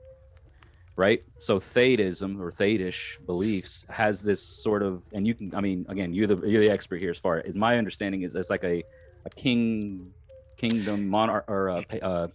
right? 0.97 1.23
So 1.39 1.59
Thadism 1.59 2.41
or 2.41 2.51
Thadish 2.51 3.19
beliefs 3.27 3.85
has 3.91 4.23
this 4.23 4.43
sort 4.43 4.83
of, 4.83 5.03
and 5.13 5.27
you 5.27 5.35
can, 5.35 5.55
I 5.55 5.61
mean, 5.61 5.85
again, 5.89 6.15
you're 6.15 6.27
the 6.27 6.47
you're 6.49 6.63
the 6.63 6.71
expert 6.71 6.99
here 7.01 7.11
as 7.11 7.19
far 7.19 7.43
as 7.47 7.55
my 7.55 7.77
understanding 7.77 8.23
is 8.23 8.35
it's 8.35 8.51
like 8.51 8.65
a 8.65 8.83
a 9.25 9.31
king 9.31 10.13
kingdom 10.57 11.09
monarch 11.09 11.45
or 11.49 11.69
a, 11.69 11.85
uh 12.03 12.29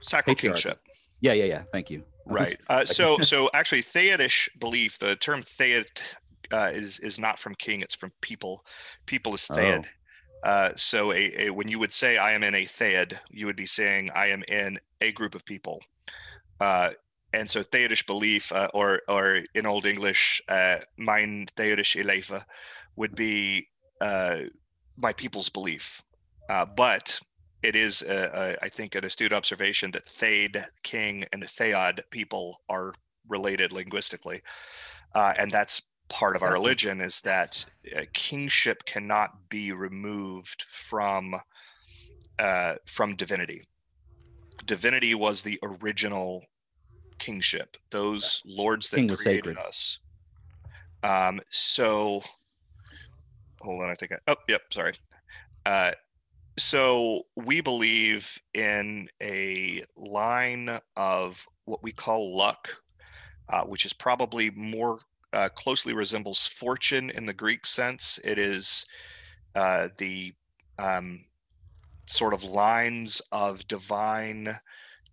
sacral 0.00 0.36
kingship. 0.36 0.80
Yeah, 1.20 1.32
yeah, 1.32 1.44
yeah. 1.44 1.62
Thank 1.72 1.90
you. 1.90 2.02
Right. 2.26 2.56
Uh, 2.68 2.84
so 2.84 3.18
so 3.22 3.50
actually, 3.54 3.82
Theodish 3.82 4.48
belief, 4.58 4.98
the 4.98 5.16
term 5.16 5.42
Theod 5.42 5.86
uh, 6.52 6.70
is 6.72 6.98
is 7.00 7.18
not 7.18 7.38
from 7.38 7.54
king; 7.54 7.80
it's 7.80 7.94
from 7.94 8.12
people. 8.20 8.64
People 9.06 9.34
is 9.34 9.46
Theod. 9.46 9.86
Oh. 9.86 10.48
Uh, 10.48 10.72
so 10.74 11.12
a, 11.12 11.46
a, 11.46 11.50
when 11.50 11.68
you 11.68 11.78
would 11.78 11.92
say 11.92 12.18
I 12.18 12.32
am 12.32 12.42
in 12.42 12.54
a 12.54 12.64
Theod," 12.64 13.18
you 13.30 13.46
would 13.46 13.56
be 13.56 13.66
saying 13.66 14.10
I 14.14 14.28
am 14.28 14.42
in 14.48 14.78
a 15.00 15.12
group 15.12 15.34
of 15.34 15.44
people. 15.44 15.80
Uh, 16.60 16.90
and 17.32 17.48
so 17.48 17.62
Theodish 17.62 18.06
belief, 18.06 18.52
uh, 18.52 18.68
or 18.74 19.02
or 19.08 19.42
in 19.54 19.66
Old 19.66 19.86
English, 19.86 20.42
uh, 20.48 20.78
mein 20.98 21.46
Thaydish 21.56 22.02
elefa, 22.02 22.44
would 22.96 23.14
be 23.14 23.68
uh, 24.00 24.40
my 24.96 25.12
people's 25.12 25.48
belief. 25.48 26.02
Uh, 26.52 26.66
but 26.66 27.18
it 27.62 27.74
is, 27.74 28.02
I 28.02 28.68
think, 28.68 28.94
an 28.94 29.06
astute 29.06 29.32
observation 29.32 29.90
that 29.92 30.04
Thade, 30.04 30.66
king, 30.82 31.24
and 31.32 31.42
Thayad 31.44 32.02
people 32.10 32.60
are 32.68 32.92
related 33.26 33.72
linguistically, 33.72 34.42
and 35.14 35.50
that's 35.50 35.80
part 36.10 36.36
of 36.36 36.42
our 36.42 36.52
religion 36.52 37.00
is 37.00 37.22
that 37.22 37.64
uh, 37.96 38.02
kingship 38.12 38.84
cannot 38.84 39.48
be 39.48 39.72
removed 39.72 40.64
from 40.68 41.40
uh, 42.38 42.74
from 42.84 43.16
divinity. 43.16 43.62
Divinity 44.66 45.14
was 45.14 45.40
the 45.40 45.58
original 45.62 46.44
kingship; 47.18 47.78
those 47.90 48.42
lords 48.44 48.90
that 48.90 48.96
King 48.96 49.08
created 49.08 49.56
sacred. 49.56 49.58
us. 49.58 49.98
Um, 51.02 51.40
so, 51.48 52.22
hold 53.62 53.82
on, 53.82 53.90
I 53.90 53.94
think. 53.94 54.12
I, 54.12 54.16
oh, 54.28 54.36
yep, 54.48 54.62
sorry. 54.70 54.92
Uh, 55.64 55.92
so 56.58 57.22
we 57.36 57.60
believe 57.60 58.38
in 58.54 59.08
a 59.22 59.82
line 59.96 60.78
of 60.96 61.46
what 61.64 61.82
we 61.82 61.92
call 61.92 62.36
luck, 62.36 62.68
uh, 63.48 63.62
which 63.64 63.84
is 63.84 63.92
probably 63.92 64.50
more 64.50 64.98
uh, 65.32 65.48
closely 65.54 65.94
resembles 65.94 66.46
fortune 66.46 67.10
in 67.10 67.26
the 67.26 67.32
Greek 67.32 67.64
sense. 67.64 68.18
It 68.22 68.38
is 68.38 68.84
uh, 69.54 69.88
the 69.98 70.34
um, 70.78 71.20
sort 72.06 72.34
of 72.34 72.44
lines 72.44 73.22
of 73.32 73.66
divine 73.66 74.58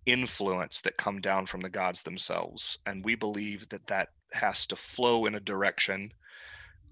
influence 0.06 0.80
that 0.82 0.96
come 0.96 1.20
down 1.20 1.46
from 1.46 1.60
the 1.60 1.70
gods 1.70 2.02
themselves. 2.02 2.78
And 2.86 3.04
we 3.04 3.14
believe 3.14 3.68
that 3.70 3.86
that 3.86 4.08
has 4.32 4.66
to 4.66 4.76
flow 4.76 5.26
in 5.26 5.34
a 5.34 5.40
direction, 5.40 6.12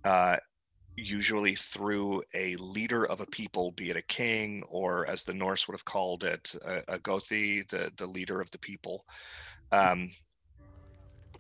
uh, 0.05 0.37
usually 0.99 1.55
through 1.55 2.23
a 2.35 2.57
leader 2.57 3.05
of 3.05 3.21
a 3.21 3.27
people, 3.27 3.73
be 3.73 3.91
it 3.91 3.97
a 3.97 4.03
king 4.03 4.63
or, 4.69 5.09
as 5.09 5.25
the 5.25 5.35
Norse 5.35 5.67
would 5.67 5.75
have 5.75 5.85
called 5.85 6.25
it, 6.25 6.55
a, 6.65 6.95
a 6.95 6.99
gothi, 6.99 7.67
the, 7.69 7.93
the 7.97 8.07
leader 8.07 8.41
of 8.41 8.51
the 8.51 8.59
people. 8.59 9.05
Um, 9.73 10.11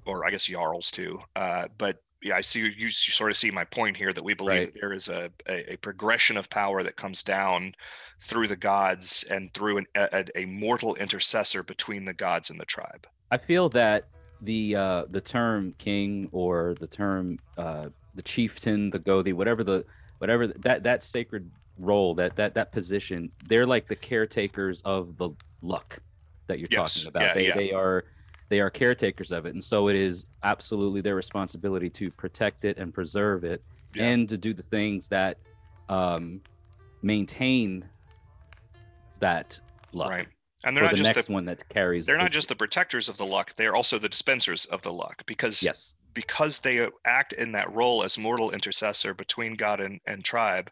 or 0.06 0.26
I 0.26 0.30
guess 0.30 0.46
Jarls 0.46 0.90
too. 0.90 1.20
Uh, 1.36 1.68
but 1.76 2.02
yeah, 2.22 2.36
I 2.36 2.40
see 2.40 2.60
you, 2.60 2.66
you 2.76 2.88
sort 2.88 3.30
of 3.30 3.36
see 3.36 3.50
my 3.50 3.64
point 3.64 3.96
here 3.96 4.12
that 4.12 4.24
we 4.24 4.34
believe 4.34 4.58
right. 4.58 4.72
that 4.72 4.80
there 4.80 4.92
is 4.92 5.08
a, 5.08 5.30
a, 5.48 5.74
a, 5.74 5.76
progression 5.76 6.36
of 6.36 6.50
power 6.50 6.82
that 6.82 6.96
comes 6.96 7.22
down 7.22 7.74
through 8.20 8.48
the 8.48 8.56
gods 8.56 9.24
and 9.30 9.52
through 9.54 9.78
an, 9.78 9.86
a, 9.94 10.24
a, 10.34 10.44
mortal 10.46 10.96
intercessor 10.96 11.62
between 11.62 12.04
the 12.04 12.14
gods 12.14 12.50
and 12.50 12.58
the 12.58 12.64
tribe. 12.64 13.06
I 13.30 13.38
feel 13.38 13.68
that 13.70 14.08
the 14.40 14.74
uh, 14.74 15.04
the 15.10 15.20
term 15.20 15.74
king 15.78 16.28
or 16.32 16.74
the 16.80 16.86
term 16.86 17.38
uh, 17.56 17.88
the 18.18 18.22
chieftain, 18.22 18.90
the 18.90 18.98
gothi, 18.98 19.32
whatever 19.32 19.64
the 19.64 19.84
whatever 20.18 20.48
that 20.48 20.82
that 20.82 21.02
sacred 21.02 21.50
role, 21.78 22.14
that 22.16 22.36
that 22.36 22.52
that 22.54 22.72
position, 22.72 23.30
they're 23.46 23.66
like 23.66 23.86
the 23.86 23.96
caretakers 23.96 24.82
of 24.82 25.16
the 25.16 25.30
luck 25.62 26.00
that 26.48 26.58
you're 26.58 26.68
yes. 26.70 26.94
talking 26.94 27.08
about. 27.08 27.22
Yeah, 27.22 27.34
they 27.34 27.46
yeah. 27.46 27.54
they 27.54 27.72
are 27.72 28.04
they 28.48 28.60
are 28.60 28.70
caretakers 28.70 29.30
of 29.30 29.46
it 29.46 29.52
and 29.52 29.62
so 29.62 29.88
it 29.88 29.96
is 29.96 30.24
absolutely 30.42 31.00
their 31.00 31.14
responsibility 31.14 31.90
to 31.90 32.10
protect 32.12 32.64
it 32.64 32.78
and 32.78 32.92
preserve 32.92 33.44
it 33.44 33.62
yeah. 33.94 34.06
and 34.06 34.28
to 34.28 34.38
do 34.38 34.54
the 34.54 34.62
things 34.64 35.08
that 35.08 35.38
um, 35.88 36.40
maintain 37.02 37.84
that 39.20 39.58
luck 39.92 40.10
right 40.10 40.28
and 40.64 40.76
they're 40.76 40.84
not 40.84 40.92
the 40.92 40.96
just 40.96 41.14
next 41.14 41.26
the 41.26 41.32
one 41.32 41.44
that 41.44 41.68
carries 41.68 42.06
they're 42.06 42.16
not 42.16 42.30
just 42.30 42.48
the 42.48 42.56
protectors 42.56 43.08
of 43.08 43.16
the 43.16 43.24
luck 43.24 43.54
they're 43.56 43.76
also 43.76 43.98
the 43.98 44.08
dispensers 44.08 44.64
of 44.66 44.82
the 44.82 44.92
luck 44.92 45.22
because 45.26 45.62
yes 45.62 45.94
because 46.18 46.58
they 46.58 46.84
act 47.04 47.32
in 47.34 47.52
that 47.52 47.72
role 47.72 48.02
as 48.02 48.18
mortal 48.18 48.50
intercessor 48.50 49.14
between 49.14 49.54
god 49.54 49.78
and, 49.78 50.00
and 50.04 50.24
tribe 50.24 50.68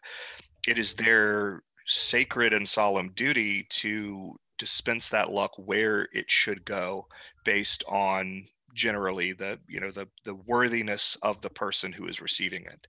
it 0.67 0.77
is 0.77 0.93
their 0.95 1.63
sacred 1.85 2.53
and 2.53 2.67
solemn 2.67 3.09
duty 3.15 3.65
to 3.69 4.35
dispense 4.57 5.07
that 5.07 5.31
luck 5.31 5.51
where 5.55 6.09
it 6.11 6.29
should 6.29 6.65
go 6.65 7.07
based 7.45 7.81
on 7.87 8.43
generally 8.73 9.31
the 9.31 9.57
you 9.69 9.79
know 9.79 9.89
the 9.89 10.05
the 10.25 10.35
worthiness 10.35 11.17
of 11.21 11.41
the 11.41 11.49
person 11.49 11.93
who 11.93 12.07
is 12.07 12.21
receiving 12.21 12.65
it 12.65 12.87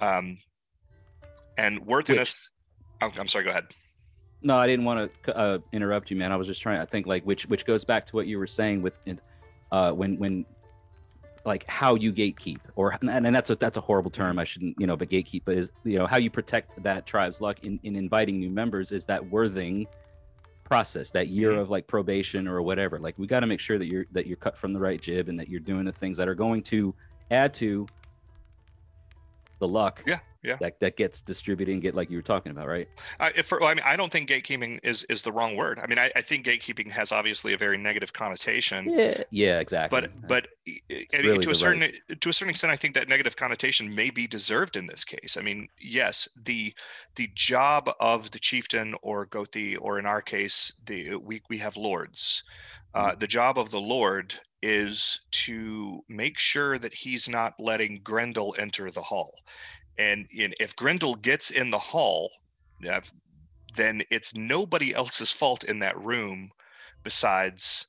um 0.00 0.38
and 1.58 1.78
worthiness 1.84 2.50
I'm, 3.02 3.12
I'm, 3.18 3.28
sorry 3.28 3.44
go 3.44 3.50
ahead 3.50 3.66
no, 4.46 4.56
I 4.56 4.66
didn't 4.66 4.84
want 4.84 5.10
to 5.22 5.34
uh, 5.34 5.58
interrupt 5.72 6.10
you, 6.10 6.18
man. 6.18 6.30
I 6.30 6.36
was 6.36 6.46
just 6.46 6.60
trying. 6.60 6.78
I 6.78 6.84
think 6.84 7.06
like 7.06 7.24
which 7.24 7.46
which 7.46 7.64
goes 7.64 7.82
back 7.82 8.04
to 8.08 8.14
what 8.14 8.26
you 8.26 8.38
were 8.38 8.46
saying 8.46 8.82
with 8.82 9.00
uh, 9.72 9.92
when 9.92 10.18
when 10.18 10.44
like 11.44 11.68
how 11.68 11.94
you 11.94 12.12
gatekeep 12.12 12.58
or 12.76 12.96
and, 13.00 13.26
and 13.26 13.34
that's 13.34 13.50
a 13.50 13.56
that's 13.56 13.76
a 13.76 13.80
horrible 13.80 14.10
term 14.10 14.38
i 14.38 14.44
shouldn't 14.44 14.74
you 14.78 14.86
know 14.86 14.96
but 14.96 15.08
gatekeep 15.08 15.42
but 15.44 15.56
is 15.56 15.70
you 15.84 15.98
know 15.98 16.06
how 16.06 16.16
you 16.16 16.30
protect 16.30 16.82
that 16.82 17.06
tribe's 17.06 17.40
luck 17.40 17.64
in, 17.64 17.78
in 17.82 17.96
inviting 17.96 18.38
new 18.38 18.50
members 18.50 18.92
is 18.92 19.04
that 19.04 19.24
worthing 19.30 19.86
process 20.64 21.10
that 21.10 21.28
year 21.28 21.52
mm-hmm. 21.52 21.60
of 21.60 21.70
like 21.70 21.86
probation 21.86 22.48
or 22.48 22.62
whatever 22.62 22.98
like 22.98 23.18
we 23.18 23.26
got 23.26 23.40
to 23.40 23.46
make 23.46 23.60
sure 23.60 23.78
that 23.78 23.86
you're 23.86 24.06
that 24.12 24.26
you're 24.26 24.36
cut 24.36 24.56
from 24.56 24.72
the 24.72 24.80
right 24.80 25.00
jib 25.00 25.28
and 25.28 25.38
that 25.38 25.48
you're 25.48 25.60
doing 25.60 25.84
the 25.84 25.92
things 25.92 26.16
that 26.16 26.28
are 26.28 26.34
going 26.34 26.62
to 26.62 26.94
add 27.30 27.52
to 27.52 27.86
the 29.58 29.68
luck 29.68 30.02
yeah 30.06 30.18
yeah 30.44 30.56
that, 30.60 30.78
that 30.80 30.96
gets 30.96 31.20
distributed 31.20 31.72
and 31.72 31.82
get 31.82 31.94
like 31.94 32.10
you 32.10 32.16
were 32.16 32.22
talking 32.22 32.52
about 32.52 32.68
right 32.68 32.88
uh, 33.20 33.30
if 33.34 33.46
for, 33.46 33.58
well, 33.60 33.68
i 33.68 33.74
mean 33.74 33.82
i 33.84 33.96
don't 33.96 34.12
think 34.12 34.28
gatekeeping 34.28 34.78
is 34.82 35.04
is 35.04 35.22
the 35.22 35.32
wrong 35.32 35.56
word 35.56 35.78
i 35.80 35.86
mean 35.86 35.98
I, 35.98 36.10
I 36.14 36.20
think 36.22 36.46
gatekeeping 36.46 36.90
has 36.90 37.12
obviously 37.12 37.52
a 37.52 37.56
very 37.56 37.78
negative 37.78 38.12
connotation 38.12 38.90
yeah 38.90 39.22
yeah 39.30 39.58
exactly 39.58 40.00
but 40.00 40.28
but 40.28 40.48
really 41.12 41.38
to 41.38 41.50
a 41.50 41.54
certain 41.54 41.80
right. 41.80 42.20
to 42.20 42.28
a 42.28 42.32
certain 42.32 42.50
extent 42.50 42.72
i 42.72 42.76
think 42.76 42.94
that 42.94 43.08
negative 43.08 43.36
connotation 43.36 43.94
may 43.94 44.10
be 44.10 44.26
deserved 44.26 44.76
in 44.76 44.86
this 44.86 45.04
case 45.04 45.36
i 45.38 45.42
mean 45.42 45.68
yes 45.80 46.28
the 46.44 46.74
the 47.16 47.30
job 47.34 47.90
of 47.98 48.30
the 48.30 48.38
chieftain 48.38 48.94
or 49.02 49.26
gothi 49.26 49.76
or 49.80 49.98
in 49.98 50.06
our 50.06 50.20
case 50.20 50.72
the 50.86 51.16
we, 51.16 51.40
we 51.48 51.58
have 51.58 51.76
lords 51.76 52.42
uh, 52.94 53.08
mm-hmm. 53.08 53.18
the 53.18 53.26
job 53.26 53.58
of 53.58 53.70
the 53.70 53.80
lord 53.80 54.34
is 54.64 55.20
to 55.30 56.02
make 56.08 56.38
sure 56.38 56.78
that 56.78 56.94
he's 56.94 57.28
not 57.28 57.52
letting 57.60 58.00
Grendel 58.02 58.56
enter 58.58 58.90
the 58.90 59.02
hall. 59.02 59.34
And 59.98 60.26
in, 60.30 60.54
if 60.60 60.74
Grendel 60.76 61.14
gets 61.14 61.50
in 61.50 61.70
the 61.70 61.78
hall, 61.78 62.30
then 63.74 64.02
it's 64.10 64.34
nobody 64.34 64.94
else's 64.94 65.32
fault 65.32 65.64
in 65.64 65.78
that 65.80 65.98
room 65.98 66.50
besides 67.02 67.86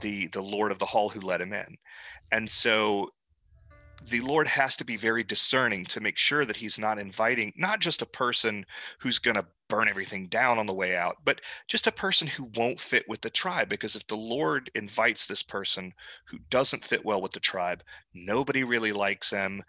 the 0.00 0.26
the 0.28 0.42
lord 0.42 0.72
of 0.72 0.78
the 0.78 0.86
hall 0.86 1.08
who 1.08 1.20
let 1.20 1.40
him 1.40 1.52
in. 1.52 1.76
And 2.32 2.50
so 2.50 3.10
the 4.06 4.20
Lord 4.20 4.46
has 4.48 4.76
to 4.76 4.84
be 4.84 4.96
very 4.96 5.22
discerning 5.22 5.86
to 5.86 6.00
make 6.00 6.18
sure 6.18 6.44
that 6.44 6.56
he's 6.56 6.78
not 6.78 6.98
inviting 6.98 7.52
not 7.56 7.80
just 7.80 8.02
a 8.02 8.06
person 8.06 8.66
who's 8.98 9.18
going 9.18 9.36
to 9.36 9.46
burn 9.68 9.88
everything 9.88 10.26
down 10.26 10.58
on 10.58 10.66
the 10.66 10.74
way 10.74 10.94
out, 10.94 11.16
but 11.24 11.40
just 11.68 11.86
a 11.86 11.92
person 11.92 12.26
who 12.28 12.50
won't 12.54 12.78
fit 12.78 13.08
with 13.08 13.22
the 13.22 13.30
tribe. 13.30 13.68
Because 13.68 13.96
if 13.96 14.06
the 14.06 14.16
Lord 14.16 14.70
invites 14.74 15.26
this 15.26 15.42
person 15.42 15.94
who 16.26 16.38
doesn't 16.50 16.84
fit 16.84 17.04
well 17.04 17.22
with 17.22 17.32
the 17.32 17.40
tribe, 17.40 17.82
nobody 18.12 18.62
really 18.62 18.92
likes 18.92 19.30
him 19.30 19.62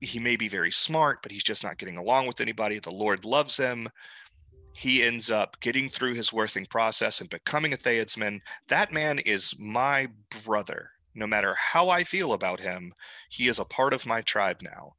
he 0.00 0.18
may 0.18 0.36
be 0.36 0.48
very 0.48 0.70
smart, 0.70 1.22
but 1.22 1.32
he's 1.32 1.44
just 1.44 1.62
not 1.62 1.78
getting 1.78 1.96
along 1.96 2.26
with 2.26 2.40
anybody. 2.40 2.78
The 2.78 2.90
Lord 2.90 3.24
loves 3.24 3.56
him. 3.56 3.88
He 4.72 5.02
ends 5.02 5.30
up 5.30 5.60
getting 5.60 5.88
through 5.88 6.14
his 6.14 6.32
worthing 6.32 6.66
process 6.66 7.20
and 7.20 7.28
becoming 7.28 7.72
a 7.72 7.76
Theodsman. 7.76 8.40
That 8.68 8.92
man 8.92 9.18
is 9.18 9.54
my 9.58 10.08
brother. 10.44 10.90
No 11.14 11.26
matter 11.26 11.54
how 11.54 11.88
I 11.88 12.04
feel 12.04 12.32
about 12.32 12.60
him, 12.60 12.94
he 13.28 13.48
is 13.48 13.58
a 13.58 13.64
part 13.64 13.92
of 13.92 14.06
my 14.06 14.22
tribe 14.22 14.62
now. 14.62 14.94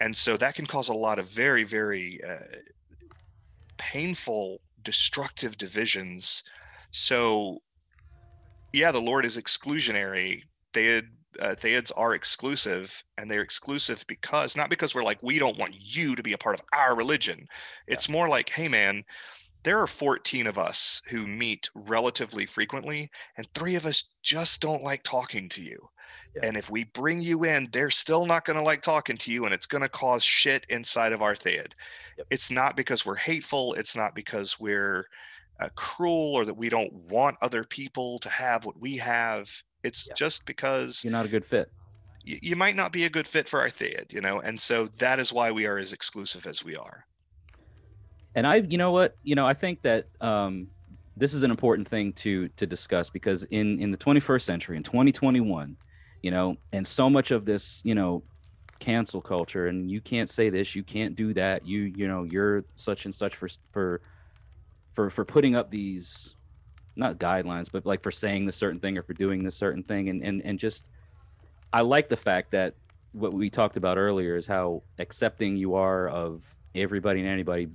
And 0.00 0.16
so 0.16 0.36
that 0.36 0.56
can 0.56 0.66
cause 0.66 0.88
a 0.88 0.94
lot 0.94 1.18
of 1.18 1.28
very, 1.28 1.64
very 1.64 2.20
uh, 2.22 2.58
painful, 3.78 4.60
destructive 4.82 5.56
divisions. 5.56 6.42
So, 6.90 7.62
yeah, 8.72 8.90
the 8.90 9.00
Lord 9.00 9.24
is 9.24 9.38
exclusionary. 9.38 10.42
Theod 10.72 11.08
uh, 11.40 11.54
Theods 11.54 11.90
are 11.92 12.14
exclusive, 12.14 13.02
and 13.18 13.30
they're 13.30 13.42
exclusive 13.42 14.04
because 14.06 14.56
not 14.56 14.70
because 14.70 14.94
we're 14.94 15.02
like 15.02 15.22
we 15.22 15.38
don't 15.38 15.58
want 15.58 15.74
you 15.78 16.14
to 16.14 16.22
be 16.22 16.32
a 16.32 16.38
part 16.38 16.58
of 16.58 16.66
our 16.72 16.96
religion. 16.96 17.46
It's 17.86 18.08
yeah. 18.08 18.12
more 18.12 18.28
like, 18.28 18.50
hey 18.50 18.68
man, 18.68 19.04
there 19.64 19.78
are 19.78 19.86
14 19.86 20.46
of 20.46 20.58
us 20.58 21.00
who 21.08 21.26
meet 21.26 21.70
relatively 21.74 22.46
frequently, 22.46 23.10
and 23.36 23.46
three 23.54 23.74
of 23.74 23.86
us 23.86 24.10
just 24.22 24.60
don't 24.60 24.82
like 24.82 25.02
talking 25.02 25.48
to 25.50 25.62
you. 25.62 25.88
Yeah. 26.36 26.46
And 26.46 26.56
if 26.56 26.70
we 26.70 26.84
bring 26.84 27.22
you 27.22 27.44
in, 27.44 27.68
they're 27.72 27.90
still 27.90 28.26
not 28.26 28.44
going 28.44 28.58
to 28.58 28.62
like 28.62 28.82
talking 28.82 29.16
to 29.18 29.32
you, 29.32 29.44
and 29.44 29.54
it's 29.54 29.66
going 29.66 29.82
to 29.82 29.88
cause 29.88 30.22
shit 30.22 30.66
inside 30.68 31.12
of 31.12 31.22
our 31.22 31.34
Theod. 31.34 31.74
Yep. 32.18 32.26
It's 32.30 32.50
not 32.50 32.76
because 32.76 33.06
we're 33.06 33.14
hateful. 33.16 33.74
It's 33.74 33.96
not 33.96 34.14
because 34.14 34.60
we're 34.60 35.06
uh, 35.60 35.68
cruel 35.76 36.34
or 36.34 36.44
that 36.44 36.56
we 36.56 36.68
don't 36.68 36.92
want 36.92 37.36
other 37.40 37.64
people 37.64 38.18
to 38.20 38.28
have 38.28 38.64
what 38.64 38.78
we 38.78 38.96
have. 38.96 39.50
It's 39.84 40.08
yeah. 40.08 40.14
just 40.14 40.46
because 40.46 41.04
you're 41.04 41.12
not 41.12 41.26
a 41.26 41.28
good 41.28 41.44
fit. 41.44 41.70
Y- 42.26 42.40
you 42.42 42.56
might 42.56 42.74
not 42.74 42.90
be 42.90 43.04
a 43.04 43.10
good 43.10 43.28
fit 43.28 43.48
for 43.48 43.60
our 43.60 43.70
Theod, 43.70 44.06
you 44.10 44.20
know, 44.20 44.40
and 44.40 44.58
so 44.58 44.86
that 44.98 45.20
is 45.20 45.32
why 45.32 45.52
we 45.52 45.66
are 45.66 45.78
as 45.78 45.92
exclusive 45.92 46.46
as 46.46 46.64
we 46.64 46.74
are. 46.74 47.04
And 48.34 48.46
I, 48.46 48.56
you 48.56 48.78
know 48.78 48.90
what, 48.90 49.14
you 49.22 49.36
know, 49.36 49.46
I 49.46 49.54
think 49.54 49.82
that 49.82 50.06
um, 50.20 50.66
this 51.16 51.34
is 51.34 51.42
an 51.44 51.50
important 51.50 51.88
thing 51.88 52.12
to 52.14 52.48
to 52.48 52.66
discuss 52.66 53.10
because 53.10 53.44
in 53.44 53.78
in 53.78 53.90
the 53.90 53.98
21st 53.98 54.42
century, 54.42 54.76
in 54.76 54.82
2021, 54.82 55.76
you 56.22 56.30
know, 56.30 56.56
and 56.72 56.86
so 56.86 57.08
much 57.08 57.30
of 57.30 57.44
this, 57.44 57.80
you 57.84 57.94
know, 57.94 58.24
cancel 58.80 59.20
culture, 59.20 59.68
and 59.68 59.90
you 59.90 60.00
can't 60.00 60.28
say 60.28 60.50
this, 60.50 60.74
you 60.74 60.82
can't 60.82 61.14
do 61.14 61.34
that, 61.34 61.66
you 61.66 61.92
you 61.94 62.08
know, 62.08 62.24
you're 62.24 62.64
such 62.76 63.04
and 63.04 63.14
such 63.14 63.36
for 63.36 63.48
for 63.72 64.00
for 64.94 65.10
for 65.10 65.24
putting 65.24 65.54
up 65.54 65.70
these 65.70 66.34
not 66.96 67.18
guidelines, 67.18 67.68
but 67.70 67.86
like 67.86 68.02
for 68.02 68.10
saying 68.10 68.46
this 68.46 68.56
certain 68.56 68.80
thing 68.80 68.96
or 68.98 69.02
for 69.02 69.14
doing 69.14 69.42
this 69.42 69.56
certain 69.56 69.82
thing, 69.82 70.08
and 70.08 70.22
and 70.22 70.42
and 70.44 70.58
just 70.58 70.84
I 71.72 71.80
like 71.80 72.08
the 72.08 72.16
fact 72.16 72.52
that 72.52 72.74
what 73.12 73.32
we 73.34 73.50
talked 73.50 73.76
about 73.76 73.96
earlier 73.98 74.36
is 74.36 74.46
how 74.46 74.82
accepting 74.98 75.56
you 75.56 75.74
are 75.74 76.08
of 76.08 76.42
everybody 76.74 77.20
and 77.20 77.28
anybody 77.28 77.68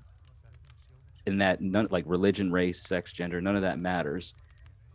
in 1.25 1.37
that 1.37 1.61
none 1.61 1.87
like 1.91 2.03
religion 2.07 2.51
race 2.51 2.81
sex 2.81 3.13
gender 3.13 3.41
none 3.41 3.55
of 3.55 3.61
that 3.61 3.79
matters. 3.79 4.33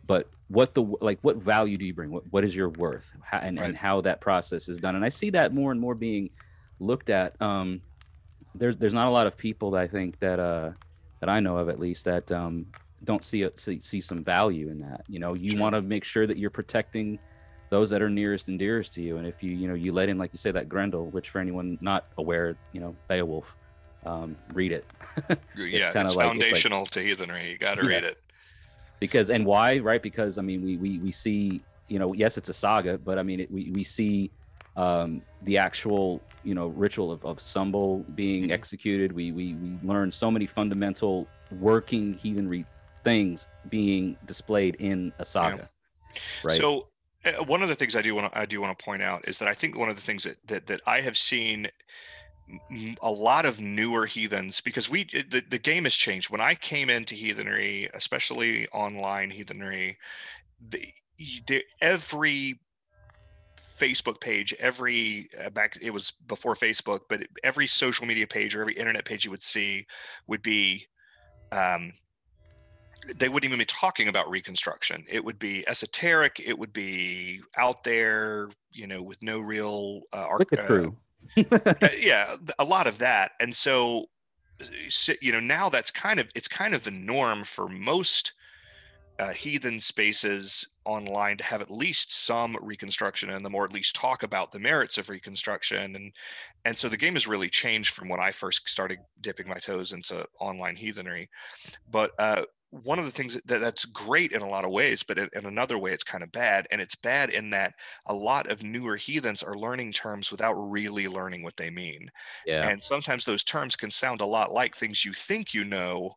But 0.07 0.29
what 0.49 0.75
the 0.75 0.83
like 1.01 1.19
what 1.21 1.37
value 1.37 1.77
do 1.77 1.85
you 1.85 1.93
bring? 1.93 2.11
What, 2.11 2.23
what 2.31 2.43
is 2.43 2.55
your 2.55 2.69
worth? 2.69 3.11
How, 3.21 3.39
and, 3.39 3.59
right. 3.59 3.69
and 3.69 3.77
how 3.77 4.01
that 4.01 4.21
process 4.21 4.69
is 4.69 4.79
done. 4.79 4.95
And 4.95 5.03
i 5.03 5.09
see 5.09 5.31
that 5.31 5.53
more 5.53 5.71
and 5.71 5.81
more 5.81 5.95
being 5.95 6.29
looked 6.79 7.09
at. 7.09 7.39
Um 7.41 7.81
there's 8.55 8.77
there's 8.77 8.93
not 8.93 9.07
a 9.07 9.11
lot 9.11 9.27
of 9.27 9.37
people 9.37 9.71
that 9.71 9.81
i 9.81 9.87
think 9.87 10.17
that 10.19 10.39
uh 10.39 10.71
that 11.19 11.29
i 11.29 11.39
know 11.39 11.57
of 11.57 11.69
at 11.69 11.79
least 11.79 12.05
that 12.05 12.31
um 12.31 12.65
don't 13.05 13.23
see 13.23 13.43
it 13.43 13.59
see, 13.59 13.79
see 13.79 14.01
some 14.01 14.23
value 14.23 14.69
in 14.69 14.79
that 14.79 15.01
you 15.07 15.19
know 15.19 15.33
you 15.33 15.51
sure. 15.51 15.59
want 15.59 15.75
to 15.75 15.81
make 15.81 16.03
sure 16.03 16.27
that 16.27 16.37
you're 16.37 16.49
protecting 16.49 17.17
those 17.69 17.89
that 17.89 18.01
are 18.01 18.09
nearest 18.09 18.47
and 18.47 18.59
dearest 18.59 18.93
to 18.93 19.01
you 19.01 19.17
and 19.17 19.27
if 19.27 19.41
you 19.41 19.51
you 19.51 19.67
know 19.67 19.73
you 19.73 19.91
let 19.91 20.09
in 20.09 20.17
like 20.17 20.31
you 20.33 20.37
say 20.37 20.51
that 20.51 20.67
grendel 20.67 21.07
which 21.07 21.29
for 21.29 21.39
anyone 21.39 21.77
not 21.81 22.05
aware 22.17 22.55
you 22.73 22.79
know 22.79 22.95
beowulf 23.07 23.55
um, 24.05 24.35
read 24.53 24.71
it 24.71 24.85
it's 25.29 25.39
yeah 25.55 25.91
it's 25.95 26.15
like, 26.15 26.27
foundational 26.27 26.83
it's 26.83 26.95
like, 26.95 27.03
to 27.03 27.09
heathenry 27.09 27.51
you 27.51 27.57
got 27.57 27.77
to 27.77 27.83
yeah. 27.83 27.89
read 27.89 28.03
it 28.03 28.21
because 28.99 29.29
and 29.29 29.45
why 29.45 29.79
right 29.79 30.03
because 30.03 30.37
i 30.37 30.41
mean 30.41 30.63
we 30.63 30.77
we, 30.77 30.99
we 30.99 31.11
see 31.11 31.61
you 31.87 31.97
know 31.97 32.13
yes 32.13 32.37
it's 32.37 32.49
a 32.49 32.53
saga 32.53 32.97
but 32.99 33.17
i 33.17 33.23
mean 33.23 33.39
it, 33.39 33.51
we, 33.51 33.71
we 33.71 33.83
see 33.83 34.31
um, 34.77 35.21
the 35.43 35.57
actual 35.57 36.21
you 36.43 36.53
know 36.53 36.67
ritual 36.67 37.11
of, 37.11 37.23
of 37.25 37.37
Sumbel 37.37 38.03
being 38.15 38.43
mm-hmm. 38.43 38.51
executed 38.51 39.11
we, 39.11 39.31
we 39.31 39.53
we 39.53 39.77
learn 39.83 40.11
so 40.11 40.29
many 40.29 40.45
fundamental 40.45 41.27
working 41.59 42.13
heathenry 42.15 42.65
things 43.05 43.47
being 43.69 44.17
displayed 44.25 44.75
in 44.75 45.13
a 45.19 45.25
saga. 45.25 45.69
Yeah. 46.13 46.19
Right. 46.43 46.57
So 46.57 46.89
uh, 47.23 47.43
one 47.45 47.61
of 47.61 47.69
the 47.69 47.75
things 47.75 47.95
I 47.95 48.01
do 48.01 48.13
want 48.13 48.31
to 48.31 48.37
I 48.37 48.45
do 48.45 48.59
want 48.59 48.77
to 48.77 48.83
point 48.83 49.01
out 49.01 49.25
is 49.27 49.39
that 49.39 49.47
I 49.47 49.53
think 49.53 49.77
one 49.77 49.89
of 49.89 49.95
the 49.95 50.01
things 50.01 50.25
that 50.25 50.35
that, 50.47 50.67
that 50.67 50.81
I 50.85 50.99
have 50.99 51.15
seen 51.15 51.67
a 53.01 53.11
lot 53.11 53.45
of 53.45 53.59
newer 53.59 54.05
heathens 54.05 54.61
because 54.61 54.89
we 54.89 55.05
the, 55.05 55.43
the 55.49 55.57
game 55.57 55.83
has 55.83 55.95
changed 55.95 56.29
when 56.29 56.41
i 56.41 56.53
came 56.53 56.91
into 56.91 57.15
heathenry 57.15 57.89
especially 57.95 58.67
online 58.67 59.31
heathenry 59.31 59.97
the, 60.69 60.87
the 61.47 61.63
every 61.81 62.59
facebook 63.79 64.21
page 64.21 64.53
every 64.59 65.27
uh, 65.43 65.49
back 65.49 65.75
it 65.81 65.89
was 65.89 66.13
before 66.27 66.53
facebook 66.53 67.01
but 67.09 67.23
every 67.43 67.65
social 67.65 68.05
media 68.05 68.27
page 68.27 68.55
or 68.55 68.61
every 68.61 68.75
internet 68.75 69.05
page 69.05 69.25
you 69.25 69.31
would 69.31 69.43
see 69.43 69.87
would 70.27 70.43
be 70.43 70.85
um, 71.51 71.91
they 73.17 73.29
wouldn't 73.29 73.45
even 73.45 73.59
be 73.59 73.65
talking 73.65 74.07
about 74.07 74.29
reconstruction. 74.29 75.05
It 75.07 75.23
would 75.23 75.39
be 75.39 75.67
esoteric. 75.67 76.41
It 76.43 76.57
would 76.57 76.73
be 76.73 77.41
out 77.57 77.83
there, 77.83 78.49
you 78.71 78.87
know, 78.87 79.01
with 79.01 79.21
no 79.21 79.39
real 79.39 80.01
uh, 80.13 80.27
arc. 80.29 80.51
Uh, 80.57 80.91
yeah, 81.97 82.35
a 82.59 82.63
lot 82.63 82.87
of 82.87 82.97
that. 82.99 83.31
And 83.39 83.55
so, 83.55 84.07
you 85.21 85.31
know, 85.31 85.39
now 85.39 85.69
that's 85.69 85.91
kind 85.91 86.19
of 86.19 86.27
it's 86.35 86.47
kind 86.47 86.73
of 86.73 86.83
the 86.83 86.91
norm 86.91 87.43
for 87.43 87.67
most 87.67 88.33
uh, 89.19 89.31
heathen 89.31 89.79
spaces 89.79 90.67
online 90.83 91.37
to 91.37 91.43
have 91.43 91.61
at 91.61 91.71
least 91.71 92.11
some 92.11 92.57
reconstruction 92.61 93.29
in 93.29 93.41
them 93.43 93.55
or 93.55 93.63
at 93.63 93.73
least 93.73 93.95
talk 93.95 94.23
about 94.23 94.51
the 94.51 94.59
merits 94.59 94.97
of 94.97 95.09
reconstruction 95.09 95.95
and 95.95 96.11
and 96.65 96.77
so 96.77 96.89
the 96.89 96.97
game 96.97 97.13
has 97.13 97.25
really 97.25 97.49
changed 97.49 97.93
from 97.93 98.09
when 98.09 98.19
i 98.19 98.29
first 98.29 98.67
started 98.67 98.99
dipping 99.21 99.47
my 99.47 99.57
toes 99.57 99.93
into 99.93 100.27
online 100.39 100.75
heathenry 100.75 101.29
but 101.89 102.11
uh, 102.19 102.43
one 102.83 102.99
of 102.99 103.05
the 103.05 103.11
things 103.11 103.39
that 103.45 103.61
that's 103.61 103.85
great 103.85 104.33
in 104.33 104.41
a 104.41 104.47
lot 104.47 104.65
of 104.65 104.71
ways, 104.71 105.03
but 105.03 105.17
in, 105.17 105.29
in, 105.33 105.45
another 105.45 105.77
way, 105.77 105.91
it's 105.91 106.03
kind 106.03 106.23
of 106.23 106.31
bad. 106.31 106.67
And 106.71 106.81
it's 106.81 106.95
bad 106.95 107.29
in 107.29 107.49
that 107.51 107.73
a 108.07 108.13
lot 108.13 108.49
of 108.49 108.63
newer 108.63 108.95
heathens 108.95 109.43
are 109.43 109.55
learning 109.55 109.93
terms 109.93 110.31
without 110.31 110.53
really 110.53 111.07
learning 111.07 111.43
what 111.43 111.57
they 111.57 111.69
mean. 111.69 112.11
Yeah. 112.45 112.67
And 112.67 112.81
sometimes 112.81 113.25
those 113.25 113.43
terms 113.43 113.75
can 113.75 113.91
sound 113.91 114.21
a 114.21 114.25
lot 114.25 114.51
like 114.51 114.75
things 114.75 115.05
you 115.05 115.13
think 115.13 115.53
you 115.53 115.63
know, 115.63 116.15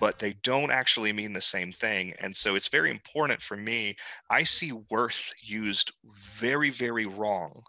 but 0.00 0.18
they 0.18 0.34
don't 0.42 0.70
actually 0.70 1.12
mean 1.12 1.32
the 1.32 1.40
same 1.40 1.72
thing. 1.72 2.14
And 2.20 2.34
so 2.34 2.54
it's 2.54 2.68
very 2.68 2.90
important 2.90 3.42
for 3.42 3.56
me. 3.56 3.96
I 4.30 4.44
see 4.44 4.72
worth 4.90 5.32
used 5.42 5.92
very, 6.04 6.70
very 6.70 7.06
wrong 7.06 7.62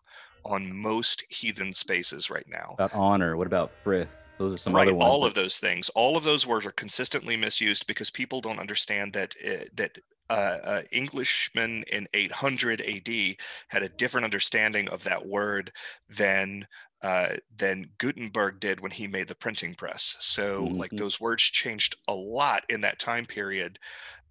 on 0.46 0.76
most 0.76 1.24
heathen 1.30 1.74
spaces 1.74 2.30
right 2.30 2.48
now. 2.48 2.76
About 2.76 2.94
honor. 2.94 3.36
What 3.36 3.48
about 3.48 3.72
frith? 3.84 4.10
Those 4.40 4.54
are 4.54 4.58
some 4.58 4.76
right, 4.76 4.76
other 4.76 4.96
ones. 4.96 5.20
all 5.20 5.24
that- 5.24 5.26
of 5.26 5.34
those 5.34 5.60
things. 5.60 5.90
All 5.90 6.18
of 6.18 6.24
those 6.24 6.46
words 6.46 6.66
are 6.66 6.72
consistently 6.72 7.38
misused 7.38 7.88
because 7.88 8.10
people 8.10 8.42
don't 8.42 8.60
understand 8.60 9.14
that 9.14 9.36
uh, 9.46 9.66
that 9.74 9.98
uh, 10.30 10.60
uh, 10.64 10.82
Englishmen 10.92 11.84
in 11.92 12.08
800 12.14 12.82
AD 12.82 13.38
had 13.70 13.84
a 13.84 13.90
different 13.90 14.26
understanding 14.26 14.90
of 14.90 15.04
that 15.06 15.26
word 15.26 15.72
than 16.10 16.68
uh, 17.02 17.38
than 17.56 17.94
Gutenberg 17.98 18.60
did 18.60 18.80
when 18.82 18.92
he 18.92 19.08
made 19.08 19.28
the 19.28 19.36
printing 19.36 19.76
press. 19.76 20.18
So, 20.20 20.72
like 20.76 20.96
Mhm. 20.96 20.98
those 20.98 21.20
words 21.20 21.44
changed 21.44 21.96
a 22.08 22.14
lot 22.16 22.66
in 22.70 22.82
that 22.82 23.00
time 23.00 23.26
period, 23.26 23.80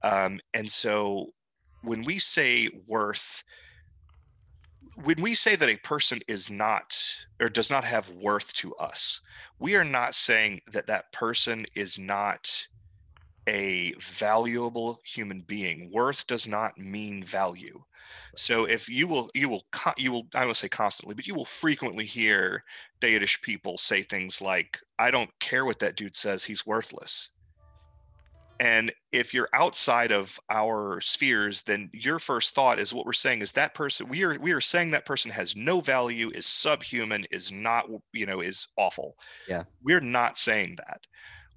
um, 0.03 0.41
and 0.55 0.71
so 0.71 1.33
when 1.83 2.05
we 2.05 2.19
say 2.19 2.69
worth, 2.89 3.45
when 5.03 5.21
we 5.21 5.35
say 5.35 5.57
that 5.57 5.69
a 5.69 5.77
person 5.77 6.21
is 6.29 6.51
not 6.51 6.97
or 7.41 7.49
does 7.49 7.71
not 7.71 7.85
have 7.85 8.11
worth 8.11 8.53
to 8.55 8.75
us, 8.77 9.21
we 9.59 9.77
are 9.77 9.85
not 9.85 10.15
saying 10.15 10.61
that 10.73 10.87
that 10.87 11.13
person 11.13 11.67
is 11.75 11.99
not 11.99 12.67
a 13.49 13.93
valuable 14.01 15.01
human 15.05 15.41
being. 15.41 15.91
Worth 15.93 16.27
does 16.27 16.47
not 16.47 16.79
mean 16.79 17.23
value. 17.23 17.83
So 18.37 18.65
if 18.65 18.89
you 18.89 19.07
will, 19.07 19.31
you 19.35 19.49
will, 19.49 19.67
you 19.97 20.13
will, 20.13 20.27
I 20.35 20.45
won't 20.45 20.57
say 20.57 20.69
constantly, 20.69 21.15
but 21.15 21.27
you 21.27 21.35
will 21.35 21.45
frequently 21.45 22.05
hear 22.05 22.65
Theodish 23.01 23.41
people 23.43 23.79
say 23.79 24.03
things 24.03 24.41
like, 24.41 24.81
I 24.99 25.11
don't 25.11 25.31
care 25.41 25.65
what 25.65 25.79
that 25.81 25.97
dude 25.97 26.17
says, 26.17 26.45
he's 26.45 26.67
worthless. 26.67 27.31
And 28.61 28.93
if 29.13 29.35
you're 29.35 29.49
outside 29.53 30.13
of 30.13 30.39
our 30.51 31.01
spheres, 31.01 31.63
then 31.63 31.91
your 31.93 32.19
first 32.19 32.55
thought 32.55 32.79
is 32.79 32.95
what 32.95 33.07
we're 33.07 33.13
saying 33.13 33.43
is 33.43 33.53
that 33.53 33.75
person, 33.75 34.09
we 34.09 34.23
are, 34.25 34.39
we 34.39 34.53
are 34.53 34.61
saying 34.61 34.91
that 34.93 35.07
person 35.07 35.31
has 35.31 35.57
no 35.57 35.81
value, 35.81 36.31
is 36.35 36.47
subhuman, 36.47 37.27
is 37.31 37.53
not, 37.53 37.87
you 38.13 38.27
know, 38.27 38.41
is 38.41 38.69
awful. 38.77 39.17
Yeah. 39.49 39.65
We're 39.83 40.01
not 40.01 40.39
saying 40.39 40.77
that 40.79 41.01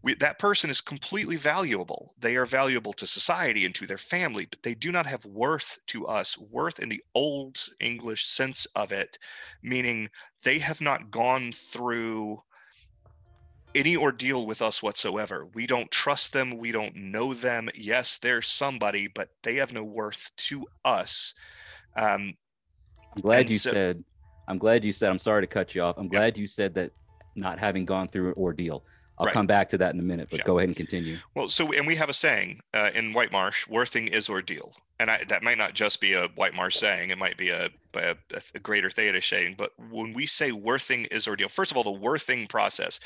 we, 0.01 0.13
that 0.15 0.39
person 0.39 0.69
is 0.69 0.81
completely 0.81 1.35
valuable. 1.35 2.13
They 2.19 2.38
are 2.38 2.45
valuable 2.45 2.93
to 2.93 3.05
society 3.05 3.65
and 3.65 3.75
to 3.75 3.85
their 3.85 3.97
family, 3.97 4.47
but 4.49 4.63
they 4.63 4.73
do 4.73 4.91
not 4.91 5.05
have 5.05 5.25
worth 5.25 5.77
to 5.88 6.07
us. 6.07 6.38
Worth 6.38 6.79
in 6.79 6.89
the 6.89 7.03
old 7.15 7.57
English 7.79 8.25
sense 8.25 8.65
of 8.75 8.91
it, 8.91 9.17
meaning 9.62 10.09
they 10.43 10.59
have 10.59 10.79
not 10.79 11.12
gone 11.12 11.51
through 11.51 12.41
any 13.75 13.95
ordeal 13.95 14.45
with 14.45 14.62
us 14.62 14.82
whatsoever. 14.82 15.45
We 15.53 15.67
don't 15.67 15.91
trust 15.91 16.34
them. 16.34 16.58
We 16.58 16.71
don't 16.71 16.95
know 16.95 17.34
them. 17.34 17.69
Yes, 17.75 18.19
they're 18.19 18.41
somebody, 18.41 19.08
but 19.08 19.29
they 19.43 19.55
have 19.55 19.73
no 19.73 19.84
worth 19.84 20.32
to 20.38 20.65
us. 20.84 21.34
Um, 21.95 22.34
I'm 23.15 23.21
glad 23.21 23.49
you 23.51 23.58
so- 23.58 23.71
said. 23.71 24.03
I'm 24.47 24.58
glad 24.58 24.84
you 24.84 24.91
said. 24.91 25.12
I'm 25.12 25.19
sorry 25.19 25.43
to 25.43 25.47
cut 25.47 25.75
you 25.75 25.84
off. 25.84 25.95
I'm 25.99 26.08
glad 26.08 26.36
you 26.38 26.47
said 26.47 26.73
that 26.73 26.91
not 27.36 27.60
having 27.60 27.86
gone 27.86 28.08
through 28.08 28.29
an 28.29 28.34
ordeal. 28.36 28.84
I'll 29.19 29.25
Right. 29.27 29.34
come 29.34 29.45
back 29.47 29.69
to 29.69 29.77
that 29.79 29.93
in 29.93 29.99
a 29.99 30.03
minute, 30.03 30.29
but 30.32 30.39
Yeah. 30.39 30.45
go 30.45 30.58
ahead 30.58 30.69
and 30.69 30.75
continue. 30.75 31.17
Well, 31.36 31.49
so 31.49 31.71
and 31.73 31.86
we 31.86 31.95
have 31.97 32.10
a 32.10 32.13
saying 32.13 32.62
uh, 32.73 32.89
in 32.95 33.13
White 33.13 33.32
Marsh: 33.32 33.67
"Worthing 33.67 34.08
is 34.08 34.29
ordeal," 34.29 34.75
and 34.97 35.12
I, 35.12 35.25
that 35.25 35.43
might 35.43 35.58
not 35.58 35.73
just 35.75 35.99
be 36.01 36.13
a 36.13 36.29
White 36.29 36.53
Marsh 36.55 36.77
saying; 36.77 37.10
it 37.12 37.17
might 37.17 37.38
be 37.38 37.49
a 37.49 37.69
a, 37.93 38.15
a 38.55 38.60
greater 38.60 38.89
Theodish 38.89 39.25
saying. 39.27 39.55
But 39.58 39.73
when 39.77 40.13
we 40.13 40.25
say 40.25 40.51
"worthing 40.53 41.05
is 41.12 41.27
ordeal," 41.27 41.49
first 41.49 41.69
of 41.71 41.77
all, 41.77 41.84
the 41.84 41.91
worthing 41.91 42.47
process, 42.47 42.99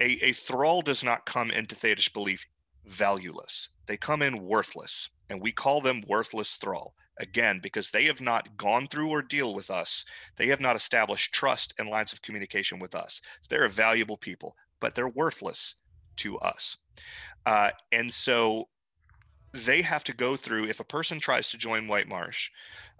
a 0.00 0.18
a 0.22 0.32
thrall 0.32 0.82
does 0.82 1.04
not 1.04 1.26
come 1.26 1.50
into 1.50 1.74
Theodish 1.74 2.12
belief 2.12 2.46
valueless; 2.84 3.68
they 3.86 3.96
come 3.96 4.22
in 4.22 4.44
worthless, 4.44 5.10
and 5.28 5.40
we 5.40 5.52
call 5.52 5.80
them 5.80 6.02
worthless 6.06 6.56
thrall. 6.56 6.94
Again, 7.18 7.60
because 7.62 7.90
they 7.90 8.04
have 8.04 8.22
not 8.22 8.56
gone 8.56 8.88
through 8.88 9.10
ordeal 9.10 9.54
with 9.54 9.70
us, 9.70 10.06
they 10.36 10.46
have 10.46 10.60
not 10.60 10.74
established 10.74 11.34
trust 11.34 11.74
and 11.78 11.86
lines 11.86 12.14
of 12.14 12.22
communication 12.22 12.78
with 12.78 12.94
us. 12.94 13.20
They're 13.50 13.66
a 13.66 13.68
valuable 13.68 14.16
people, 14.16 14.56
but 14.80 14.94
they're 14.94 15.08
worthless 15.08 15.74
to 16.16 16.38
us. 16.38 16.78
Uh, 17.44 17.72
and 17.92 18.10
so 18.10 18.68
they 19.52 19.82
have 19.82 20.04
to 20.04 20.14
go 20.14 20.36
through, 20.36 20.64
if 20.66 20.80
a 20.80 20.84
person 20.84 21.20
tries 21.20 21.50
to 21.50 21.58
join 21.58 21.88
White 21.88 22.08
Marsh 22.08 22.50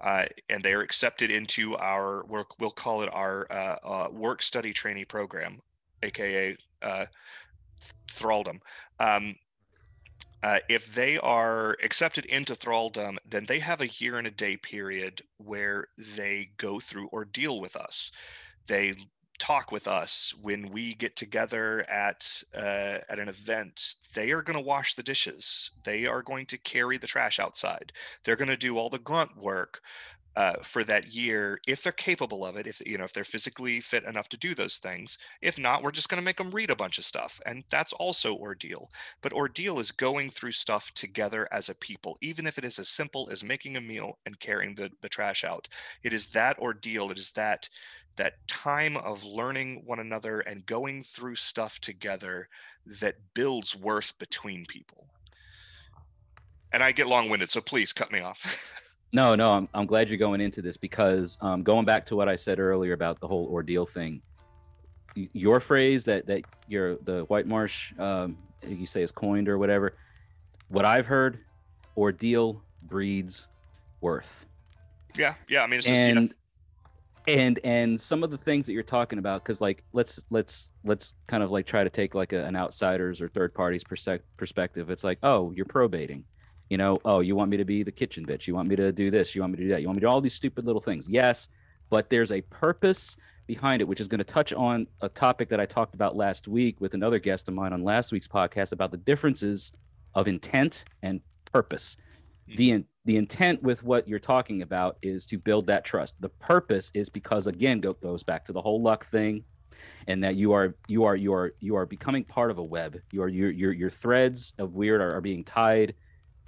uh, 0.01 0.27
and 0.49 0.63
they 0.63 0.73
are 0.75 0.83
accepted 0.83 1.31
into 1.31 1.77
our, 1.77 2.25
we'll, 2.29 2.47
we'll 2.59 2.71
call 2.71 3.03
it 3.03 3.09
our 3.13 3.47
uh, 3.51 3.77
uh, 3.83 4.09
work 4.11 4.43
study 4.43 4.73
trainee 4.73 5.05
program, 5.05 5.61
AKA 6.03 6.57
uh, 6.83 7.07
thraldom. 8.11 8.61
Um, 8.99 9.37
uh, 10.43 10.59
if 10.69 10.95
they 10.95 11.19
are 11.19 11.77
accepted 11.83 12.25
into 12.25 12.55
thraldom, 12.55 13.19
then 13.29 13.45
they 13.45 13.59
have 13.59 13.81
a 13.81 13.89
year 13.89 14.17
and 14.17 14.27
a 14.27 14.31
day 14.31 14.57
period 14.57 15.23
where 15.37 15.89
they 15.99 16.51
go 16.57 16.81
through 16.81 17.09
or 17.09 17.25
deal 17.25 17.61
with 17.61 17.77
us. 17.77 18.11
They 18.67 18.95
talk 19.41 19.73
with 19.73 19.89
us 19.89 20.35
when 20.41 20.71
we 20.71 20.95
get 20.95 21.17
together 21.17 21.85
at 21.89 22.43
uh, 22.55 22.99
at 23.09 23.19
an 23.19 23.29
event 23.29 23.95
they 24.15 24.33
are 24.33 24.43
going 24.43 24.59
to 24.59 24.65
wash 24.65 24.93
the 24.93 25.03
dishes 25.03 25.71
they 25.85 26.07
are 26.07 26.21
going 26.23 26.45
to 26.45 26.59
carry 26.59 26.99
the 26.99 27.07
trash 27.07 27.41
outside 27.41 27.91
they're 28.23 28.37
going 28.37 28.49
to 28.49 28.57
do 28.57 28.77
all 28.77 28.91
the 28.91 28.99
grunt 28.99 29.35
work 29.39 29.81
uh, 30.37 30.55
for 30.63 30.85
that 30.85 31.13
year 31.13 31.61
if 31.67 31.83
they're 31.83 31.93
capable 31.93 32.45
of 32.45 32.57
it 32.57 32.67
if 32.67 32.81
you 32.87 32.97
know 32.97 33.05
if 33.05 33.13
they're 33.13 33.25
physically 33.25 33.81
fit 33.81 34.05
enough 34.05 34.29
to 34.29 34.37
do 34.37 34.55
those 34.55 34.77
things 34.77 35.19
if 35.43 35.59
not 35.59 35.83
we're 35.83 35.91
just 35.91 36.09
going 36.09 36.21
to 36.21 36.25
make 36.25 36.37
them 36.37 36.51
read 36.51 36.71
a 36.71 36.77
bunch 36.77 36.99
of 36.99 37.05
stuff 37.05 37.41
and 37.47 37.65
that's 37.71 37.93
also 37.95 38.37
ordeal 38.37 38.91
but 39.23 39.33
ordeal 39.33 39.81
is 39.81 39.91
going 39.91 40.31
through 40.31 40.53
stuff 40.53 40.93
together 40.95 41.49
as 41.51 41.69
a 41.69 41.75
people 41.75 42.17
even 42.21 42.47
if 42.47 42.59
it 42.59 42.65
is 42.65 42.79
as 42.79 42.89
simple 42.89 43.29
as 43.31 43.43
making 43.43 43.77
a 43.77 43.81
meal 43.81 44.19
and 44.25 44.39
carrying 44.39 44.75
the, 44.77 44.91
the 45.03 45.09
trash 45.09 45.43
out 45.43 45.69
it 46.05 46.13
is 46.13 46.27
that 46.27 46.59
ordeal 46.59 47.11
it 47.11 47.19
is 47.19 47.33
that 47.33 47.69
that 48.17 48.47
time 48.47 48.99
of 48.99 49.25
learning 49.25 49.83
one 49.87 49.99
another 49.99 50.41
and 50.41 50.67
going 50.67 51.03
through 51.03 51.35
stuff 51.35 51.81
together 51.81 52.49
that 53.01 53.15
builds 53.33 53.75
worth 53.75 54.19
between 54.19 54.67
people. 54.67 55.07
And 56.73 56.83
I 56.83 56.93
get 56.93 57.07
long 57.07 57.31
winded, 57.31 57.51
so 57.51 57.63
please 57.63 57.95
cut 57.95 58.13
me 58.13 58.21
off. 58.21 58.87
No, 59.13 59.35
no, 59.35 59.51
I'm, 59.51 59.69
I'm 59.75 59.87
glad 59.87 60.09
you're 60.09 60.19
going 60.19 60.41
into 60.41 60.63
this 60.63 60.77
because 60.77 61.37
um, 61.41 61.63
going 61.63 61.85
back 61.85 62.05
to 62.07 62.17
what 62.17 62.29
I 62.29 62.37
said 62.37 62.61
earlier 62.61 62.93
about 62.93 63.21
the 63.21 63.27
whole 63.27 63.49
ordeal 63.51 63.85
thing, 63.85 64.23
your 65.15 65.59
phrase 65.59 66.05
that 66.05 66.27
that 66.27 66.43
your 66.69 66.97
the 66.99 67.23
White 67.25 67.47
Marsh 67.47 67.93
um, 67.99 68.39
you 68.67 68.87
say 68.87 69.03
is 69.03 69.11
coined 69.11 69.49
or 69.49 69.59
whatever. 69.59 69.97
What 70.69 70.85
I've 70.85 71.07
heard, 71.07 71.41
ordeal 71.97 72.63
breeds 72.85 73.49
worth, 74.01 74.47
yeah, 75.17 75.35
yeah. 75.49 75.65
I 75.65 75.67
mean, 75.67 75.79
it's 75.79 75.89
just, 75.89 76.01
and 76.01 76.35
yeah, 77.27 77.35
and 77.35 77.59
and 77.65 78.01
some 78.01 78.23
of 78.23 78.31
the 78.31 78.39
things 78.39 78.67
that 78.67 78.73
you're 78.73 78.85
talking 78.85 79.19
about, 79.19 79.43
because 79.43 79.61
like 79.61 79.83
let's 79.93 80.21
let's 80.31 80.71
let's 80.85 81.15
kind 81.27 81.43
of 81.43 81.51
like 81.51 81.67
try 81.67 81.83
to 81.83 81.91
take 81.91 82.15
like 82.15 82.33
a, 82.33 82.45
an 82.45 82.55
outsider's 82.55 83.21
or 83.21 83.29
third 83.29 83.55
party's 83.55 83.83
perspective. 83.83 84.91
It's 84.91 85.03
like, 85.03 85.19
oh, 85.25 85.51
you're 85.51 85.67
probating 85.67 86.25
you 86.71 86.79
know, 86.79 87.01
oh, 87.05 87.19
you 87.19 87.35
want 87.35 87.51
me 87.51 87.57
to 87.57 87.65
be 87.65 87.83
the 87.83 87.93
kitchen 87.93 88.25
bitch. 88.25 88.47
You 88.47 88.55
want 88.55 88.69
me 88.69 88.77
to 88.77 88.93
do 88.93 89.11
this. 89.11 89.35
You 89.35 89.43
want 89.43 89.53
me 89.53 89.59
to 89.59 89.65
do 89.65 89.69
that. 89.71 89.83
You 89.83 89.89
want 89.89 89.97
me 89.97 90.01
to 90.01 90.07
do 90.07 90.11
all 90.11 90.21
these 90.21 90.35
stupid 90.35 90.65
little 90.65 90.81
things. 90.81 91.09
Yes, 91.09 91.49
but 91.91 92.09
there's 92.09 92.31
a 92.31 92.41
purpose 92.43 93.17
behind 93.49 93.83
it, 93.83 93.89
which 93.89 94.01
is 94.01 94.07
going 94.07 94.19
to 94.19 94.25
touch 94.25 94.53
on 94.53 94.87
a 95.01 95.09
topic 95.09 95.49
that 95.49 95.59
I 95.59 95.67
talked 95.67 95.95
about 95.95 96.15
last 96.17 96.47
week 96.47 96.81
with 96.81 96.95
another 96.95 97.19
guest 97.19 97.49
of 97.49 97.55
mine 97.55 97.73
on 97.73 97.83
last 97.83 98.13
week's 98.13 98.29
podcast 98.29 98.71
about 98.71 98.93
the 98.93 98.97
differences 98.97 99.73
of 100.15 100.29
intent 100.29 100.85
and 101.03 101.21
purpose. 101.53 101.97
Hmm. 102.49 102.55
The, 102.57 102.71
in, 102.71 102.85
the 103.05 103.17
intent 103.17 103.61
with 103.65 103.83
what 103.83 104.07
you're 104.07 104.21
talking 104.21 104.63
about 104.63 104.97
is 105.03 105.27
to 105.27 105.39
build 105.39 105.67
that 105.67 105.85
trust. 105.85 106.21
The 106.21 106.29
purpose 106.29 106.93
is 106.95 107.09
because 107.09 107.49
again 107.49 107.81
go, 107.81 107.95
goes 107.95 108.23
back 108.23 108.45
to 108.45 108.53
the 108.53 108.63
whole 108.63 108.81
luck 108.81 109.07
thing 109.07 109.43
and 110.07 110.23
that 110.23 110.37
you 110.37 110.53
are 110.53 110.77
you 110.87 111.05
are 111.05 111.17
you 111.17 111.33
are 111.33 111.53
you 111.59 111.75
are 111.75 111.87
becoming 111.87 112.23
part 112.23 112.53
of 112.53 112.59
a 112.59 112.63
web. 112.63 113.01
You 113.11 113.23
are 113.23 113.29
your 113.29 113.51
your 113.51 113.73
your 113.73 113.91
threads 113.91 114.53
of 114.59 114.71
wyrd 114.71 115.01
are, 115.01 115.17
are 115.17 115.21
being 115.21 115.43
tied 115.43 115.95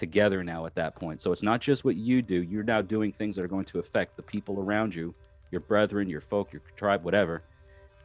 together 0.03 0.43
now 0.43 0.67
at 0.67 0.75
that 0.75 0.97
point. 0.97 1.21
So 1.21 1.31
it's 1.31 1.45
not 1.45 1.61
just 1.61 1.85
what 1.85 1.95
you 1.95 2.23
do, 2.23 2.43
you're 2.43 2.65
now 2.65 2.83
doing 2.83 3.13
things 3.13 3.37
that 3.37 3.43
are 3.45 3.49
going 3.49 3.65
to 3.67 3.79
affect 3.79 4.17
the 4.17 4.23
people 4.23 4.59
around 4.59 4.93
you, 4.93 5.15
your 5.53 5.61
brethren, 5.61 6.09
your 6.09 6.21
folk, 6.21 6.53
your 6.53 6.61
tribe, 6.77 7.05
whatever. 7.05 7.43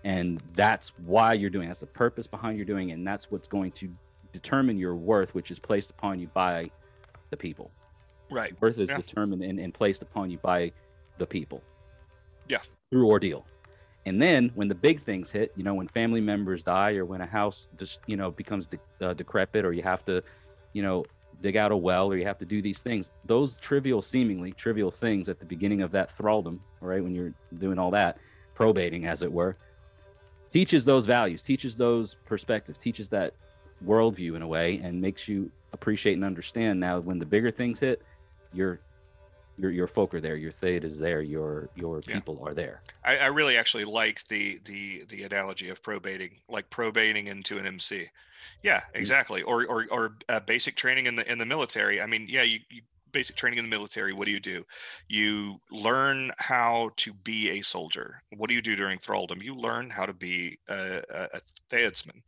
And 0.04 0.40
that's 0.56 0.90
why 1.06 1.34
you're 1.34 1.50
doing. 1.50 1.68
That's 1.68 1.80
the 1.80 1.88
purpose 1.88 2.28
behind 2.28 2.56
you're 2.58 2.68
doing, 2.68 2.92
and 2.92 3.06
that's 3.06 3.32
what's 3.32 3.48
going 3.48 3.72
to 3.74 3.90
determine 4.32 4.78
your 4.78 4.96
worth, 4.96 5.34
which 5.34 5.50
is 5.50 5.58
placed 5.58 5.90
upon 5.90 6.20
you 6.20 6.28
by 6.28 6.70
the 7.32 7.38
people. 7.38 7.72
right. 8.30 8.54
Worth 8.62 8.78
is 8.78 8.90
Yeah. 8.90 8.98
determined 8.98 9.42
and, 9.42 9.58
and 9.60 9.74
placed 9.74 10.02
upon 10.04 10.30
you 10.30 10.38
by 10.38 10.72
the 11.18 11.26
people. 11.26 11.64
Yeah. 12.48 12.60
Through 12.92 13.08
ordeal. 13.08 13.46
And 14.06 14.22
then 14.22 14.52
when 14.54 14.68
the 14.68 14.76
big 14.76 15.02
things 15.02 15.32
hit, 15.32 15.52
you 15.56 15.64
know, 15.64 15.74
when 15.74 15.88
family 15.88 16.22
members 16.22 16.62
die 16.62 16.96
or 16.96 17.06
when 17.06 17.22
a 17.22 17.26
house 17.26 17.68
just, 17.78 18.02
you 18.06 18.18
know, 18.18 18.30
becomes 18.30 18.68
de- 18.68 18.80
uh, 19.02 19.14
decrepit 19.14 19.66
or 19.66 19.72
you 19.74 19.82
have 19.82 20.06
to, 20.06 20.22
you 20.74 20.82
know, 20.84 21.06
dig 21.42 21.56
out 21.56 21.72
a 21.72 21.78
well 21.78 22.08
or 22.08 22.18
you 22.18 22.26
have 22.26 22.38
to 22.40 22.46
do 22.46 22.62
these 22.62 22.82
things, 22.82 23.12
those 23.26 23.56
trivial, 23.58 24.02
seemingly 24.02 24.52
trivial 24.52 24.92
things 24.92 25.30
at 25.30 25.40
the 25.40 25.46
beginning 25.46 25.82
of 25.82 25.92
that 25.92 26.16
thraldom, 26.16 26.60
right? 26.82 27.04
When 27.04 27.14
you're 27.14 27.34
doing 27.60 27.78
all 27.78 27.92
that, 27.92 28.18
probating, 28.56 29.06
as 29.06 29.22
it 29.22 29.32
were, 29.32 29.56
teaches 30.52 30.86
those 30.86 31.06
values, 31.06 31.42
teaches 31.44 31.76
those 31.78 32.16
perspectives, 32.26 32.78
teaches 32.78 33.10
that 33.10 33.34
worldview 33.86 34.36
in 34.36 34.42
a 34.42 34.48
way 34.48 34.80
and 34.84 35.00
makes 35.00 35.28
you 35.28 35.52
appreciate 35.74 36.14
and 36.14 36.24
understand 36.26 36.80
now 36.80 37.00
when 37.00 37.20
the 37.20 37.26
bigger 37.26 37.52
things 37.52 37.80
hit 37.80 38.02
your 38.54 38.80
your 39.60 39.70
your 39.70 39.88
folk 39.88 40.14
are 40.16 40.22
there 40.22 40.36
your 40.36 40.52
theta 40.52 40.88
is 40.88 40.98
there 40.98 41.22
your 41.22 41.70
your 41.76 42.02
Yeah. 42.08 42.16
people 42.16 42.42
are 42.44 42.54
there 42.56 42.82
I, 43.04 43.18
I 43.18 43.26
really 43.28 43.58
actually 43.58 43.86
like 43.86 44.28
the 44.30 44.60
the 44.66 45.04
the 45.10 45.24
analogy 45.24 45.70
of 45.70 45.84
probating, 45.84 46.40
like 46.50 46.70
probating 46.70 47.28
into 47.28 47.58
an 47.60 47.66
MC. 47.68 48.10
Yeah, 48.64 48.82
exactly. 48.94 49.42
Or 49.42 49.66
or 49.66 49.86
or 49.92 50.18
uh, 50.30 50.40
basic 50.42 50.76
training 50.76 51.06
in 51.06 51.16
the 51.16 51.30
in 51.32 51.38
the 51.38 51.46
military. 51.46 52.02
I 52.02 52.06
mean, 52.06 52.28
yeah, 52.30 52.44
you, 52.44 52.60
you 52.70 52.82
basic 53.12 53.36
training 53.36 53.60
in 53.60 53.66
the 53.66 53.76
military. 53.76 54.14
What 54.14 54.26
do 54.26 54.32
you 54.32 54.40
do? 54.40 54.64
You 55.08 55.60
learn 55.72 56.32
how 56.38 56.92
to 56.98 57.14
be 57.14 57.50
a 57.50 57.62
soldier. 57.62 58.22
What 58.36 58.50
do 58.50 58.56
you 58.56 58.62
do 58.62 58.76
during 58.76 59.00
thraldom? 59.00 59.42
You 59.42 59.56
learn 59.56 59.90
how 59.90 60.06
to 60.06 60.14
be 60.14 60.60
a, 60.68 61.02
a, 61.10 61.42
Theodsman. 61.72 62.22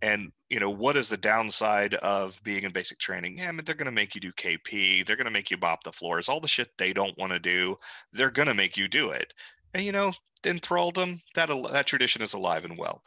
And 0.00 0.32
you 0.48 0.58
know 0.58 0.70
what 0.70 0.96
is 0.96 1.08
the 1.08 1.16
downside 1.16 1.94
of 1.94 2.42
being 2.42 2.64
in 2.64 2.72
basic 2.72 2.98
training? 2.98 3.38
Yeah, 3.38 3.52
mean 3.52 3.64
they're 3.64 3.74
going 3.74 3.86
to 3.86 3.92
make 3.92 4.14
you 4.14 4.20
do 4.20 4.32
KP. 4.32 5.06
They're 5.06 5.16
going 5.16 5.26
to 5.26 5.30
make 5.30 5.50
you 5.50 5.58
mop 5.60 5.84
the 5.84 5.92
floors. 5.92 6.28
All 6.28 6.40
the 6.40 6.48
shit 6.48 6.70
they 6.76 6.92
don't 6.92 7.16
want 7.18 7.32
to 7.32 7.38
do, 7.38 7.76
they're 8.12 8.30
going 8.30 8.48
to 8.48 8.54
make 8.54 8.76
you 8.76 8.88
do 8.88 9.10
it. 9.10 9.32
And 9.74 9.84
you 9.84 9.92
know, 9.92 10.12
in 10.44 10.58
thraldom, 10.58 11.20
that 11.34 11.50
that 11.70 11.86
tradition 11.86 12.22
is 12.22 12.34
alive 12.34 12.64
and 12.64 12.76
well. 12.76 13.02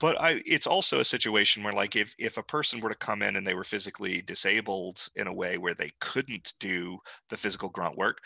But 0.00 0.20
I, 0.20 0.42
it's 0.46 0.66
also 0.66 1.00
a 1.00 1.04
situation 1.04 1.62
where, 1.62 1.72
like, 1.72 1.96
if 1.96 2.14
if 2.18 2.36
a 2.38 2.42
person 2.42 2.80
were 2.80 2.88
to 2.90 2.94
come 2.94 3.22
in 3.22 3.36
and 3.36 3.46
they 3.46 3.54
were 3.54 3.64
physically 3.64 4.22
disabled 4.22 5.08
in 5.16 5.26
a 5.26 5.34
way 5.34 5.58
where 5.58 5.74
they 5.74 5.92
couldn't 6.00 6.54
do 6.60 6.98
the 7.30 7.36
physical 7.36 7.68
grunt 7.68 7.96
work, 7.96 8.20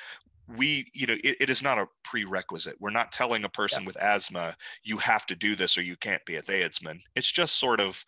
we, 0.48 0.90
you 0.94 1.06
know, 1.06 1.14
it, 1.24 1.36
it 1.40 1.50
is 1.50 1.62
not 1.62 1.78
a 1.78 1.86
prerequisite. 2.04 2.76
We're 2.80 2.90
not 2.90 3.12
telling 3.12 3.44
a 3.44 3.48
person 3.48 3.84
with 3.84 3.96
asthma 3.96 4.56
you 4.82 4.98
have 4.98 5.26
to 5.26 5.36
do 5.36 5.54
this 5.56 5.78
or 5.78 5.82
you 5.82 5.96
can't 5.96 6.24
be 6.26 6.36
a 6.36 6.42
Theodsman. 6.42 7.00
It's 7.14 7.30
just 7.30 7.58
sort 7.58 7.80
of, 7.80 8.04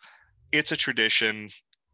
it's 0.51 0.71
a 0.71 0.77
tradition. 0.77 1.49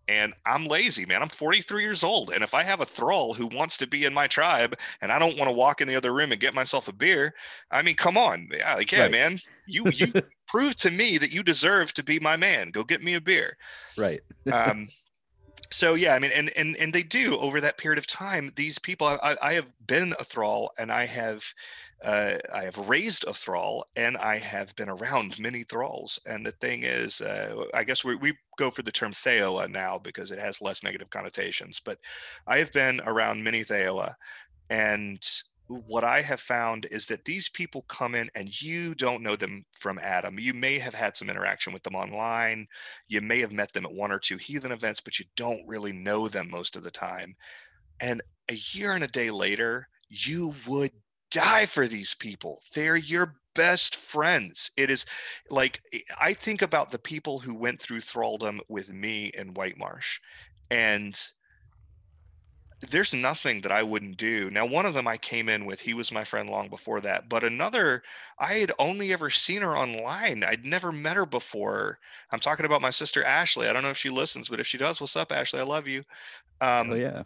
And 0.07 0.33
I'm 0.45 0.65
lazy, 0.65 1.05
man. 1.05 1.21
I'm 1.21 1.29
43 1.29 1.83
years 1.83 2.03
old. 2.03 2.31
And 2.31 2.43
if 2.43 2.53
I 2.53 2.63
have 2.63 2.81
a 2.81 2.85
thrall 2.85 3.33
who 3.33 3.47
wants 3.47 3.77
to 3.77 3.87
be 3.87 4.03
in 4.05 4.13
my 4.13 4.27
tribe 4.27 4.75
and 5.01 5.11
I 5.11 5.19
don't 5.19 5.37
want 5.37 5.49
to 5.49 5.55
walk 5.55 5.79
in 5.79 5.87
the 5.87 5.95
other 5.95 6.13
room 6.13 6.31
and 6.31 6.41
get 6.41 6.53
myself 6.55 6.87
a 6.87 6.93
beer, 6.93 7.33
I 7.71 7.81
mean, 7.81 7.95
come 7.95 8.17
on. 8.17 8.49
Yeah, 8.51 8.75
like, 8.75 8.91
yeah, 8.91 9.03
Right. 9.03 9.11
man, 9.11 9.39
you 9.65 9.87
you 9.89 10.13
prove 10.51 10.75
to 10.75 10.91
me 10.91 11.17
that 11.17 11.31
you 11.31 11.43
deserve 11.43 11.93
to 11.93 12.03
be 12.03 12.19
my 12.19 12.35
man. 12.35 12.71
Go 12.71 12.83
get 12.83 13.01
me 13.01 13.13
a 13.13 13.21
beer. 13.21 13.57
right 13.97 14.19
Um, 14.51 14.87
so 15.73 15.93
yeah, 15.93 16.15
I 16.15 16.19
mean, 16.19 16.31
and 16.35 16.51
and 16.57 16.75
and 16.75 16.91
they 16.91 17.03
do 17.03 17.37
over 17.37 17.61
that 17.61 17.77
period 17.77 17.97
of 17.97 18.05
time. 18.05 18.51
These 18.55 18.77
people, 18.77 19.07
I, 19.07 19.37
I 19.41 19.53
have 19.53 19.71
been 19.87 20.13
a 20.19 20.23
thrall, 20.23 20.71
and 20.77 20.91
I 20.91 21.05
have, 21.05 21.45
uh, 22.03 22.39
I 22.53 22.63
have 22.63 22.89
raised 22.89 23.23
a 23.25 23.33
thrall, 23.33 23.85
and 23.95 24.17
I 24.17 24.37
have 24.37 24.75
been 24.75 24.89
around 24.89 25.39
many 25.39 25.63
thralls. 25.63 26.19
And 26.25 26.45
the 26.45 26.51
thing 26.51 26.81
is, 26.83 27.21
uh, 27.21 27.67
I 27.73 27.85
guess 27.85 28.03
we 28.03 28.15
we 28.17 28.33
go 28.57 28.69
for 28.69 28.81
the 28.81 28.91
term 28.91 29.13
Theoa 29.13 29.69
now 29.69 29.97
because 29.97 30.31
it 30.31 30.39
has 30.39 30.61
less 30.61 30.83
negative 30.83 31.09
connotations. 31.09 31.79
But 31.79 31.99
I 32.47 32.57
have 32.57 32.73
been 32.73 32.99
around 33.05 33.41
many 33.41 33.63
Theoa, 33.63 34.17
and 34.69 35.23
what 35.87 36.03
I 36.03 36.21
have 36.21 36.39
found 36.39 36.85
is 36.91 37.07
that 37.07 37.25
these 37.25 37.49
people 37.49 37.83
come 37.87 38.15
in 38.15 38.29
and 38.35 38.61
you 38.61 38.93
don't 38.95 39.23
know 39.23 39.35
them 39.35 39.65
from 39.79 39.99
Adam. 39.99 40.39
You 40.39 40.53
may 40.53 40.79
have 40.79 40.93
had 40.93 41.15
some 41.15 41.29
interaction 41.29 41.73
with 41.73 41.83
them 41.83 41.95
online. 41.95 42.67
You 43.07 43.21
may 43.21 43.39
have 43.39 43.51
met 43.51 43.73
them 43.73 43.85
at 43.85 43.93
one 43.93 44.11
or 44.11 44.19
two 44.19 44.37
heathen 44.37 44.71
events, 44.71 45.01
but 45.01 45.19
you 45.19 45.25
don't 45.35 45.67
really 45.67 45.93
know 45.93 46.27
them 46.27 46.49
most 46.49 46.75
of 46.75 46.83
the 46.83 46.91
time. 46.91 47.35
And 47.99 48.21
a 48.49 48.55
year 48.73 48.91
and 48.91 49.03
a 49.03 49.07
day 49.07 49.31
later, 49.31 49.87
you 50.09 50.53
would 50.67 50.91
die 51.29 51.65
for 51.65 51.87
these 51.87 52.13
people. 52.15 52.61
They're 52.75 52.97
your 52.97 53.35
best 53.55 53.95
friends. 53.95 54.71
It 54.77 54.89
is 54.89 55.05
like 55.49 55.81
I 56.19 56.33
think 56.33 56.61
about 56.61 56.91
the 56.91 56.99
people 56.99 57.39
who 57.39 57.55
went 57.55 57.81
through 57.81 58.01
thraldom 58.01 58.59
with 58.67 58.91
me 58.91 59.31
in 59.33 59.53
White 59.53 59.77
Marsh, 59.77 60.19
and 60.69 61.19
there's 62.89 63.13
nothing 63.13 63.61
that 63.61 63.71
I 63.71 63.83
wouldn't 63.83 64.17
do. 64.17 64.49
Now, 64.49 64.65
one 64.65 64.85
of 64.85 64.93
them 64.93 65.07
I 65.07 65.17
came 65.17 65.49
in 65.49 65.65
with, 65.65 65.81
he 65.81 65.93
was 65.93 66.11
my 66.11 66.23
friend 66.23 66.49
long 66.49 66.67
before 66.67 66.99
that, 67.01 67.29
but 67.29 67.43
another, 67.43 68.03
I 68.39 68.55
had 68.55 68.71
only 68.79 69.13
ever 69.13 69.29
seen 69.29 69.61
her 69.61 69.77
online. 69.77 70.43
I'd 70.43 70.65
never 70.65 70.91
met 70.91 71.15
her 71.15 71.25
before. 71.25 71.99
I'm 72.31 72.39
talking 72.39 72.65
about 72.65 72.81
my 72.81 72.89
sister 72.89 73.23
Ashley. 73.23 73.67
I 73.67 73.73
don't 73.73 73.83
know 73.83 73.89
if 73.89 73.97
she 73.97 74.09
listens, 74.09 74.49
but 74.49 74.59
if 74.59 74.67
she 74.67 74.77
does, 74.77 74.99
what's 74.99 75.15
up, 75.15 75.31
Ashley? 75.31 75.59
I 75.59 75.63
love 75.63 75.87
you. 75.87 76.03
Um, 76.59 76.91
oh 76.91 76.95
yeah 76.95 77.23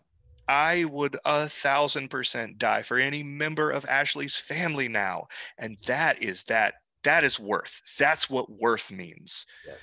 I 0.47 0.85
would 0.85 1.17
a 1.25 1.49
thousand 1.49 2.09
percent 2.09 2.57
die 2.57 2.83
for 2.83 2.97
any 2.97 3.23
member 3.23 3.71
of 3.71 3.85
Ashley's 3.85 4.35
family 4.35 4.87
now. 4.87 5.27
And 5.57 5.77
that 5.87 6.21
is 6.21 6.43
that, 6.45 6.75
that 7.03 7.23
is 7.23 7.39
worth. 7.39 7.81
That's 7.97 8.29
what 8.29 8.49
worth 8.49 8.91
means. 8.91 9.47
Yes. 9.65 9.77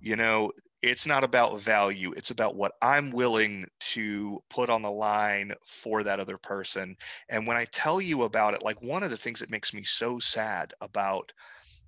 You 0.00 0.16
know, 0.16 0.52
it's 0.82 1.06
not 1.06 1.24
about 1.24 1.60
value, 1.60 2.12
it's 2.16 2.30
about 2.30 2.56
what 2.56 2.72
I'm 2.82 3.10
willing 3.10 3.66
to 3.80 4.40
put 4.48 4.70
on 4.70 4.82
the 4.82 4.90
line 4.90 5.52
for 5.64 6.02
that 6.04 6.20
other 6.20 6.38
person. 6.38 6.96
And 7.28 7.46
when 7.46 7.56
I 7.56 7.66
tell 7.66 8.00
you 8.00 8.22
about 8.22 8.54
it, 8.54 8.62
like 8.62 8.80
one 8.82 9.02
of 9.02 9.10
the 9.10 9.16
things 9.16 9.40
that 9.40 9.50
makes 9.50 9.74
me 9.74 9.84
so 9.84 10.18
sad 10.18 10.72
about 10.80 11.32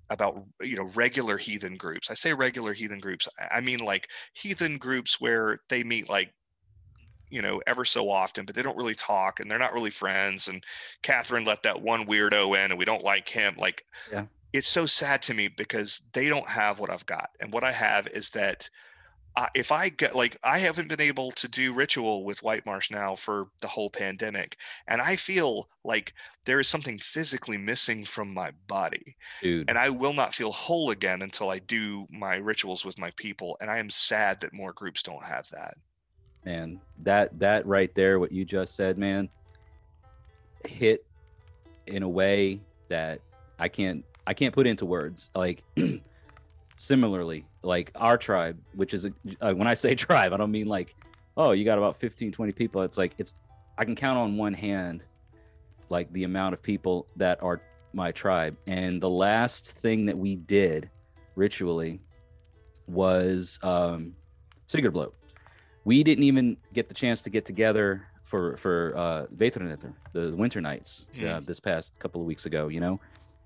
about 0.09 0.43
you 0.61 0.75
know 0.75 0.83
regular 0.95 1.37
heathen 1.37 1.77
groups 1.77 2.11
i 2.11 2.13
say 2.13 2.33
regular 2.33 2.73
heathen 2.73 2.99
groups 2.99 3.27
i 3.51 3.61
mean 3.61 3.79
like 3.79 4.09
heathen 4.33 4.77
groups 4.77 5.19
where 5.21 5.59
they 5.69 5.83
meet 5.83 6.09
like 6.09 6.33
you 7.29 7.41
know 7.41 7.61
ever 7.65 7.85
so 7.85 8.09
often 8.09 8.45
but 8.45 8.55
they 8.55 8.61
don't 8.61 8.77
really 8.77 8.95
talk 8.95 9.39
and 9.39 9.49
they're 9.49 9.59
not 9.59 9.73
really 9.73 9.89
friends 9.89 10.47
and 10.47 10.63
catherine 11.01 11.45
let 11.45 11.63
that 11.63 11.81
one 11.81 12.05
weirdo 12.05 12.49
in 12.63 12.71
and 12.71 12.77
we 12.77 12.85
don't 12.85 13.03
like 13.03 13.27
him 13.29 13.55
like 13.57 13.83
Yeah. 14.11 14.27
it's 14.53 14.67
so 14.69 14.85
sad 14.85 15.21
to 15.23 15.33
me 15.33 15.47
because 15.47 16.03
they 16.13 16.29
don't 16.29 16.47
have 16.47 16.79
what 16.79 16.89
i've 16.89 17.05
got 17.05 17.29
and 17.39 17.53
what 17.53 17.63
i 17.63 17.71
have 17.71 18.07
is 18.07 18.31
that 18.31 18.69
uh, 19.35 19.47
if 19.55 19.71
i 19.71 19.89
get 19.89 20.15
like 20.15 20.37
i 20.43 20.57
haven't 20.57 20.87
been 20.87 21.01
able 21.01 21.31
to 21.31 21.47
do 21.47 21.73
ritual 21.73 22.23
with 22.23 22.43
white 22.43 22.65
marsh 22.65 22.91
now 22.91 23.15
for 23.15 23.47
the 23.61 23.67
whole 23.67 23.89
pandemic 23.89 24.57
and 24.87 25.01
i 25.01 25.15
feel 25.15 25.67
like 25.83 26.13
there 26.45 26.59
is 26.59 26.67
something 26.67 26.97
physically 26.97 27.57
missing 27.57 28.03
from 28.03 28.33
my 28.33 28.51
body 28.67 29.15
dude. 29.41 29.69
and 29.69 29.77
i 29.77 29.89
will 29.89 30.13
not 30.13 30.35
feel 30.35 30.51
whole 30.51 30.91
again 30.91 31.21
until 31.21 31.49
i 31.49 31.59
do 31.59 32.07
my 32.09 32.35
rituals 32.35 32.85
with 32.85 32.97
my 32.97 33.11
people 33.15 33.57
and 33.61 33.69
i 33.69 33.77
am 33.77 33.89
sad 33.89 34.39
that 34.39 34.53
more 34.53 34.73
groups 34.73 35.01
don't 35.03 35.25
have 35.25 35.49
that. 35.49 35.75
Man 36.45 36.81
that 37.03 37.39
that 37.39 37.65
right 37.65 37.93
there 37.95 38.19
what 38.19 38.31
you 38.31 38.43
just 38.43 38.75
said 38.75 38.97
man 38.97 39.29
hit 40.67 41.05
in 41.87 42.03
a 42.03 42.09
way 42.09 42.59
that 42.89 43.21
i 43.59 43.67
can't 43.67 44.03
i 44.27 44.33
can't 44.33 44.53
put 44.53 44.67
into 44.67 44.85
words. 44.85 45.29
Like 45.35 45.63
similarly 46.83 47.45
like 47.61 47.91
our 47.95 48.17
tribe 48.17 48.57
which 48.75 48.93
is 48.93 49.05
a, 49.05 49.11
uh, 49.41 49.53
when 49.53 49.67
i 49.67 49.73
say 49.73 49.95
tribe 50.07 50.33
i 50.33 50.37
don't 50.37 50.51
mean 50.51 50.67
like 50.67 50.95
oh 51.37 51.51
you 51.51 51.65
got 51.65 51.77
about 51.77 51.99
15 51.99 52.31
20 52.31 52.51
people. 52.51 52.81
It's 52.81 52.97
like 52.97 53.13
it's 53.17 53.35
i 53.77 53.85
can 53.85 53.95
count 53.95 54.17
on 54.17 54.37
one 54.37 54.53
hand 54.53 55.03
like 55.89 56.11
the 56.13 56.23
amount 56.23 56.53
of 56.53 56.61
people 56.61 57.07
that 57.17 57.41
are 57.43 57.61
my 57.93 58.11
tribe. 58.11 58.57
And 58.65 59.01
the 59.01 59.09
last 59.09 59.71
thing 59.71 60.05
that 60.07 60.17
we 60.17 60.35
did 60.35 60.89
ritually 61.35 61.99
was 62.87 63.59
um 63.63 64.13
Sigurblot 64.67 65.11
we 65.85 66.03
didn't 66.03 66.23
even 66.23 66.57
get 66.73 66.87
the 66.87 66.93
chance 66.93 67.21
to 67.23 67.29
get 67.29 67.45
together 67.45 68.07
for 68.23 68.57
for 68.57 68.93
uh 68.95 69.25
the 70.13 70.33
winter 70.35 70.61
nights 70.61 71.05
uh, 71.35 71.39
this 71.39 71.59
past 71.59 71.97
couple 71.99 72.19
of 72.21 72.27
weeks 72.27 72.45
ago 72.45 72.67
you 72.67 72.79
know 72.79 72.99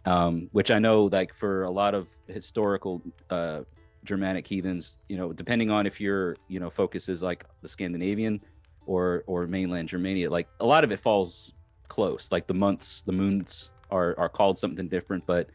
um 0.08 0.50
which 0.52 0.72
i 0.72 0.80
know 0.80 1.06
like 1.06 1.34
for 1.34 1.64
a 1.64 1.72
lot 1.72 1.94
of 1.94 2.08
historical 2.28 3.02
uh 3.30 3.62
germanic 4.04 4.48
heathens 4.48 4.98
you 5.10 5.18
know 5.18 5.34
depending 5.34 5.70
on 5.70 5.86
if 5.86 6.00
your 6.00 6.36
you 6.48 6.60
know 6.60 6.70
focus 6.70 7.10
is 7.10 7.22
like 7.22 7.44
the 7.62 7.68
scandinavian 7.68 8.40
or 8.86 9.24
or 9.28 9.44
mainland 9.44 9.88
germania 9.90 10.30
like 10.30 10.48
a 10.60 10.66
lot 10.66 10.84
of 10.84 10.92
it 10.92 11.00
falls 11.00 11.54
close. 11.88 12.30
Like 12.32 12.48
the 12.48 12.54
months 12.54 13.02
the 13.02 13.12
moons 13.12 13.70
are 13.90 14.16
are 14.18 14.30
called 14.30 14.58
something 14.60 14.88
different 14.90 15.26
but 15.26 15.50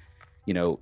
you 0.46 0.55
know 0.55 0.80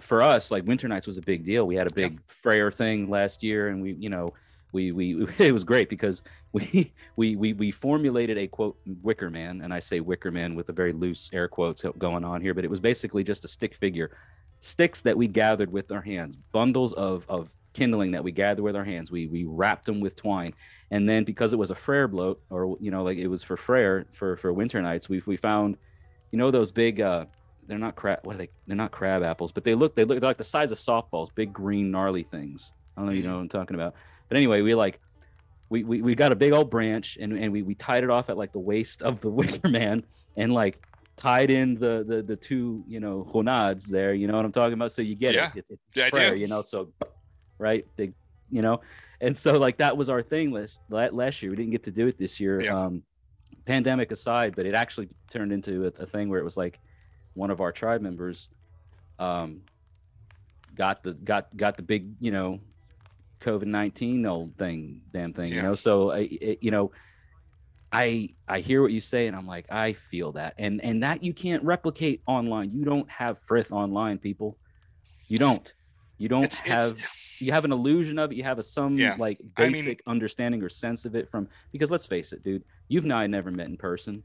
for 0.00 0.22
us 0.22 0.50
like 0.50 0.64
winter 0.64 0.88
nights 0.88 1.06
was 1.06 1.18
a 1.18 1.22
big 1.22 1.44
deal. 1.44 1.66
We 1.66 1.76
had 1.76 1.90
a 1.90 1.94
big 1.94 2.18
freyr 2.28 2.70
thing 2.70 3.10
last 3.10 3.42
year 3.42 3.68
and 3.68 3.82
we 3.82 3.92
you 3.92 4.08
know 4.08 4.32
we 4.72 4.92
we 4.92 5.26
it 5.38 5.52
was 5.52 5.64
great 5.64 5.88
because 5.88 6.22
we 6.52 6.92
we 7.16 7.36
we 7.36 7.52
we 7.52 7.70
formulated 7.70 8.38
a 8.38 8.46
quote 8.46 8.76
wicker 9.02 9.30
man 9.30 9.60
and 9.62 9.72
i 9.72 9.78
say 9.78 10.00
wicker 10.00 10.30
man 10.30 10.54
with 10.54 10.68
a 10.68 10.72
very 10.72 10.92
loose 10.92 11.30
air 11.32 11.48
quotes 11.48 11.82
going 11.98 12.24
on 12.24 12.40
here 12.40 12.54
but 12.54 12.64
it 12.64 12.70
was 12.70 12.80
basically 12.80 13.22
just 13.22 13.44
a 13.44 13.48
stick 13.48 13.74
figure 13.74 14.16
sticks 14.60 15.02
that 15.02 15.16
we 15.16 15.26
gathered 15.26 15.70
with 15.72 15.90
our 15.92 16.02
hands 16.02 16.36
bundles 16.52 16.92
of 16.94 17.24
of 17.28 17.50
kindling 17.72 18.10
that 18.12 18.22
we 18.22 18.32
gathered 18.32 18.62
with 18.62 18.76
our 18.76 18.84
hands. 18.84 19.10
We 19.10 19.26
we 19.26 19.44
wrapped 19.44 19.86
them 19.86 20.00
with 20.00 20.16
twine. 20.16 20.54
And 20.90 21.08
then 21.08 21.24
because 21.24 21.52
it 21.52 21.58
was 21.58 21.70
a 21.70 21.74
freyr 21.74 22.08
blot 22.08 22.38
or 22.50 22.76
you 22.80 22.90
know 22.90 23.02
like 23.02 23.18
it 23.18 23.28
was 23.28 23.42
for 23.42 23.56
freyr 23.56 24.06
for 24.12 24.36
for 24.36 24.52
winter 24.52 24.82
nights 24.82 25.08
we 25.08 25.22
we 25.26 25.36
found 25.36 25.76
you 26.30 26.38
know 26.38 26.50
those 26.50 26.70
big 26.70 27.00
uh 27.00 27.24
they're 27.66 27.78
not 27.78 27.96
crab 27.96 28.20
what 28.24 28.34
are 28.34 28.38
they 28.38 28.48
they're 28.66 28.76
not 28.76 28.90
crab 28.90 29.22
apples 29.22 29.52
but 29.52 29.64
they 29.64 29.74
look 29.74 29.94
they 29.94 30.04
look 30.04 30.22
like 30.22 30.36
the 30.36 30.44
size 30.44 30.70
of 30.70 30.78
softballs 30.78 31.34
big 31.34 31.52
green 31.52 31.90
gnarly 31.90 32.24
things. 32.24 32.72
I 32.96 33.00
don't 33.00 33.06
know 33.06 33.12
if 33.12 33.18
you 33.18 33.26
know 33.26 33.36
what 33.36 33.40
i'm 33.40 33.48
talking 33.48 33.74
about 33.74 33.94
but 34.32 34.38
anyway 34.38 34.62
we 34.62 34.74
like 34.74 34.98
we, 35.68 35.84
we, 35.84 36.00
we 36.00 36.14
got 36.14 36.32
a 36.32 36.34
big 36.34 36.52
old 36.52 36.70
branch 36.70 37.18
and, 37.20 37.34
and 37.34 37.52
we, 37.52 37.60
we 37.62 37.74
tied 37.74 38.02
it 38.02 38.08
off 38.08 38.30
at 38.30 38.38
like 38.38 38.52
the 38.52 38.58
waist 38.58 39.02
of 39.02 39.20
the 39.20 39.28
wicker 39.38 39.68
man 39.68 40.02
and 40.38 40.54
like 40.54 40.82
tied 41.18 41.50
in 41.50 41.74
the 41.74 42.02
the, 42.08 42.22
the 42.22 42.36
two 42.36 42.82
you 42.88 42.98
know 42.98 43.28
honads 43.30 43.88
there 43.88 44.14
you 44.14 44.26
know 44.26 44.34
what 44.34 44.44
i'm 44.46 44.52
talking 44.52 44.72
about 44.72 44.90
so 44.90 45.02
you 45.02 45.14
get 45.14 45.34
Yeah. 45.34 45.48
it 45.54 45.58
it's, 45.58 45.70
it's 45.70 45.82
Yeah, 45.94 46.08
prayer, 46.08 46.34
you 46.34 46.48
know 46.48 46.62
so 46.62 46.88
right 47.58 47.84
they 47.98 48.12
you 48.50 48.62
know. 48.62 48.80
And 49.20 49.36
so 49.36 49.52
like 49.52 49.78
that 49.78 49.96
was 49.96 50.08
our 50.08 50.20
thing 50.22 50.50
last 50.50 50.80
last 50.90 51.42
year. 51.42 51.50
We 51.50 51.56
didn't 51.56 51.70
get 51.70 51.84
to 51.84 51.90
do 51.90 52.06
it 52.06 52.18
this 52.18 52.40
year. 52.40 52.60
Yeah. 52.60 52.76
Um, 52.76 53.02
pandemic 53.64 54.10
aside, 54.10 54.54
but 54.56 54.66
it 54.66 54.74
actually 54.74 55.08
turned 55.30 55.52
into 55.52 55.84
a, 55.84 56.02
a 56.02 56.06
thing 56.06 56.28
where 56.28 56.40
it 56.40 56.44
was 56.44 56.56
like 56.56 56.80
one 57.34 57.50
of 57.50 57.60
our 57.60 57.70
tribe 57.72 58.02
members 58.02 58.48
um, 59.18 59.60
got 60.74 61.02
the 61.02 61.14
got 61.14 61.56
got 61.56 61.76
the 61.76 61.82
big 61.82 62.14
you 62.20 62.32
know 62.32 62.60
COVID 63.42 63.66
nineteen 63.66 64.26
old 64.28 64.56
thing, 64.56 65.02
damn 65.12 65.32
thing, 65.32 65.52
you 65.52 65.60
know. 65.62 65.74
So 65.74 66.12
I, 66.12 66.18
it, 66.30 66.58
you 66.62 66.70
know, 66.70 66.92
I 67.92 68.30
I 68.48 68.60
hear 68.60 68.80
what 68.82 68.92
you 68.92 69.00
say, 69.00 69.26
and 69.26 69.36
I'm 69.36 69.46
like, 69.46 69.70
I 69.70 69.92
feel 69.92 70.32
that, 70.32 70.54
and 70.58 70.82
and 70.82 71.02
that 71.02 71.22
you 71.22 71.34
can't 71.34 71.62
replicate 71.64 72.22
online. 72.26 72.72
You 72.72 72.84
don't 72.84 73.10
have 73.10 73.38
Frith 73.46 73.72
online, 73.72 74.18
people. 74.18 74.56
You 75.28 75.38
don't. 75.38 75.72
You 76.18 76.28
don't 76.28 76.44
It's- 76.44 76.60
it's- 76.64 76.90
have. 76.90 77.08
You 77.40 77.50
have 77.50 77.64
an 77.64 77.72
illusion 77.72 78.20
of 78.20 78.30
it. 78.30 78.36
You 78.36 78.44
have 78.44 78.60
a 78.60 78.62
some 78.62 78.94
Yeah. 78.94 79.16
like 79.18 79.38
I 79.56 79.64
mean- 79.64 79.72
basic 79.72 80.02
understanding 80.06 80.62
or 80.62 80.68
sense 80.68 81.04
of 81.04 81.16
it 81.16 81.28
from 81.28 81.48
because 81.72 81.90
let's 81.90 82.06
face 82.06 82.32
it, 82.32 82.42
dude. 82.44 82.62
You've 82.88 83.02
and 83.04 83.12
I 83.12 83.26
never 83.26 83.50
met 83.50 83.66
in 83.66 83.76
person 83.76 84.22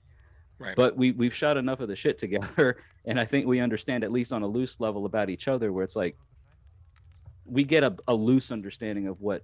Right. 0.59 0.75
but 0.75 0.95
we 0.97 1.11
we've 1.11 1.33
shot 1.35 1.55
enough 1.57 1.79
of 1.81 1.87
the 1.87 1.95
shit 1.95 2.17
together 2.17 2.77
and 3.05 3.19
i 3.19 3.25
think 3.25 3.45
we 3.45 3.59
understand 3.59 4.03
at 4.03 4.11
least 4.11 4.33
on 4.33 4.41
a 4.41 4.47
loose 4.47 4.79
level 4.79 5.05
about 5.05 5.29
each 5.29 5.47
other 5.47 5.71
where 5.71 5.83
it's 5.83 5.95
like 5.95 6.17
we 7.47 7.63
get 7.63 7.83
a, 7.83 7.95
a 8.07 8.13
loose 8.13 8.51
understanding 8.51 9.07
of 9.07 9.21
what 9.21 9.43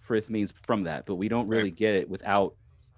frith 0.00 0.30
means 0.30 0.52
from 0.62 0.84
that 0.84 1.04
but 1.06 1.16
we 1.16 1.28
don't 1.28 1.48
really 1.48 1.70
get 1.70 1.94
it 1.94 2.08
without 2.08 2.54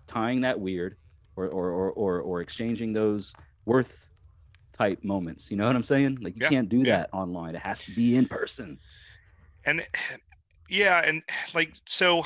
tying 0.07 0.42
that 0.42 0.57
wyrd 0.59 0.94
or 1.36 1.46
or 1.48 1.70
or 1.70 1.90
or, 1.92 2.20
or 2.20 2.40
exchanging 2.40 2.92
those 2.92 3.32
worth 3.64 4.07
type 4.72 5.05
moments. 5.05 5.50
You 5.50 5.57
know 5.57 5.66
what 5.66 5.76
i'm 5.76 5.82
saying? 5.82 6.18
Like 6.20 6.34
you 6.34 6.42
Yeah, 6.42 6.48
can't 6.48 6.68
do 6.68 6.78
yeah. 6.78 6.98
that 6.98 7.11
online. 7.12 7.55
It 7.55 7.62
has 7.62 7.82
to 7.82 7.90
be 7.92 8.16
in 8.16 8.26
person. 8.26 8.78
And 9.64 9.86
yeah, 10.68 11.03
and 11.05 11.22
like 11.55 11.74
so 11.86 12.24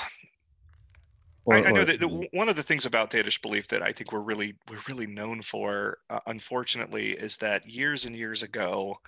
or, 1.45 1.55
I, 1.55 1.59
I 1.65 1.71
know 1.73 1.83
or- 1.83 1.85
that 1.85 2.01
the, 2.01 2.29
one 2.33 2.49
of 2.49 2.57
the 2.57 2.63
things 2.63 2.87
about 2.87 3.11
Theodish 3.11 3.41
belief 3.41 3.69
that 3.69 3.83
I 3.83 3.93
think 3.93 4.13
we're 4.13 4.21
really 4.21 4.57
we're 4.69 4.81
really 4.89 5.07
known 5.07 5.43
for, 5.43 5.99
uh, 6.11 6.21
unfortunately, 6.27 7.11
is 7.11 7.37
that 7.39 7.67
years 7.69 8.05
and 8.05 8.17
years 8.17 8.43
ago, 8.43 8.99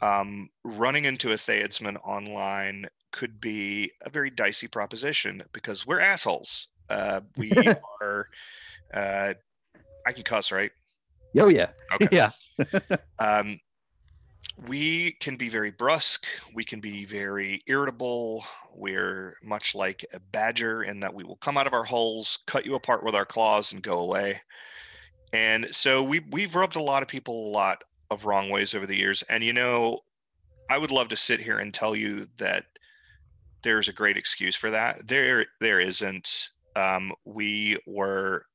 um, 0.00 0.50
running 0.64 1.04
into 1.04 1.32
a 1.32 1.36
Theodsman 1.36 1.96
online 2.04 2.86
could 3.12 3.40
be 3.40 3.90
a 4.02 4.10
very 4.10 4.30
dicey 4.30 4.68
proposition 4.68 5.42
because 5.52 5.86
we're 5.86 6.00
assholes. 6.00 6.68
Uh, 6.88 7.20
we 7.36 7.52
are. 8.02 8.28
Uh, 8.92 9.34
I 10.06 10.12
can 10.12 10.22
cuss, 10.22 10.52
right? 10.52 10.70
oh 11.38 11.48
yeah 11.48 11.68
Okay. 12.00 12.08
yeah 12.12 12.30
um, 13.18 13.60
we 14.66 15.12
can 15.12 15.36
be 15.36 15.48
very 15.48 15.70
brusque 15.70 16.26
we 16.54 16.64
can 16.64 16.80
be 16.80 17.04
very 17.04 17.62
irritable 17.66 18.44
we're 18.74 19.36
much 19.44 19.74
like 19.74 20.04
a 20.14 20.20
badger 20.20 20.82
in 20.82 21.00
that 21.00 21.12
we 21.12 21.24
will 21.24 21.36
come 21.36 21.58
out 21.58 21.66
of 21.66 21.74
our 21.74 21.84
holes 21.84 22.38
cut 22.46 22.64
you 22.64 22.74
apart 22.74 23.04
with 23.04 23.14
our 23.14 23.26
claws 23.26 23.72
and 23.72 23.82
go 23.82 23.98
away 23.98 24.40
and 25.32 25.66
so 25.74 26.02
we, 26.02 26.20
we've 26.30 26.54
rubbed 26.54 26.76
a 26.76 26.82
lot 26.82 27.02
of 27.02 27.08
people 27.08 27.48
a 27.48 27.50
lot 27.50 27.84
of 28.10 28.24
wrong 28.24 28.50
ways 28.50 28.74
over 28.74 28.86
the 28.86 28.96
years 28.96 29.22
and 29.28 29.42
you 29.42 29.52
know 29.52 29.98
i 30.70 30.78
would 30.78 30.90
love 30.90 31.08
to 31.08 31.16
sit 31.16 31.40
here 31.40 31.58
and 31.58 31.72
tell 31.74 31.94
you 31.94 32.26
that 32.38 32.64
there's 33.62 33.88
a 33.88 33.92
great 33.92 34.16
excuse 34.16 34.54
for 34.54 34.70
that 34.70 35.06
there 35.08 35.46
there 35.60 35.80
isn't 35.80 36.50
um, 36.76 37.10
we 37.24 37.78
were 37.86 38.44
are 38.44 38.46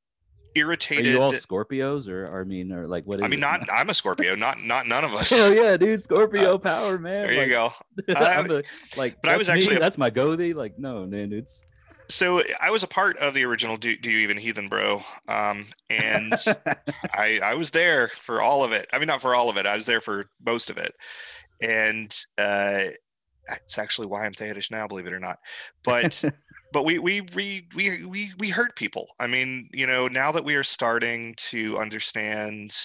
irritated 0.54 1.14
you 1.14 1.22
all 1.22 1.32
scorpios 1.32 2.08
or, 2.08 2.28
or 2.28 2.42
i 2.42 2.44
mean 2.44 2.72
or 2.72 2.88
like 2.88 3.04
what 3.06 3.20
is 3.20 3.24
I 3.24 3.28
mean, 3.28 3.40
it? 3.40 3.42
not 3.42 3.62
I'm 3.74 3.90
a 3.90 3.94
Scorpio, 3.94 4.36
not 4.36 4.62
not 4.62 4.86
none 4.86 5.04
of 5.04 5.14
us. 5.14 5.30
Hell 5.30 5.54
yeah, 5.54 5.78
dude! 5.78 6.02
Scorpio 6.02 6.58
power, 6.58 7.00
man. 7.00 7.26
There 7.26 7.46
you 7.46 7.50
go. 7.50 7.72
A- 8.10 8.64
like, 8.98 9.18
but 9.22 9.32
I 9.32 9.38
was 9.38 9.48
me, 9.48 9.54
actually 9.56 9.76
a- 9.78 9.80
that's 9.80 9.98
my 9.98 10.10
goatee. 10.10 10.54
Like, 10.54 10.78
no, 10.78 11.06
man, 11.06 11.32
it's 11.32 11.64
So 12.12 12.44
I 12.60 12.72
was 12.72 12.84
a 12.84 12.88
part 12.88 13.18
of 13.18 13.34
the 13.34 13.46
original 13.46 13.78
Do, 13.78 13.96
Do 13.96 14.12
You 14.12 14.20
Even 14.20 14.38
Heathen 14.38 14.68
Bro, 14.70 15.02
um, 15.28 15.68
and 15.90 16.38
I 17.14 17.40
I 17.42 17.54
was 17.56 17.72
there 17.72 18.10
for 18.10 18.42
all 18.42 18.64
of 18.64 18.72
it. 18.74 18.88
I 18.94 19.00
mean, 19.00 19.08
not 19.08 19.22
for 19.22 19.36
all 19.36 19.50
of 19.50 19.58
it. 19.58 19.66
I 19.66 19.76
was 19.76 19.86
there 19.86 20.02
for 20.02 20.30
most 20.46 20.70
of 20.70 20.78
it, 20.78 20.94
and 21.62 22.12
uh, 22.38 22.86
it's 23.50 23.78
actually 23.78 24.08
why 24.08 24.26
I'm 24.26 24.34
Theodish 24.34 24.72
now, 24.72 24.88
believe 24.88 25.08
it 25.08 25.14
or 25.14 25.20
not. 25.20 25.40
But 25.84 26.26
but 26.72 26.86
we 26.86 27.00
we 27.00 27.22
we 27.36 27.68
we 27.76 28.06
we 28.06 28.34
we 28.40 28.50
hurt 28.50 28.76
people. 28.78 29.08
I 29.20 29.28
mean, 29.28 29.70
you 29.74 29.88
know, 29.88 30.08
now 30.08 30.32
that 30.34 30.46
we 30.46 30.56
are 30.56 30.64
starting 30.64 31.36
to 31.38 31.78
understand 31.80 32.76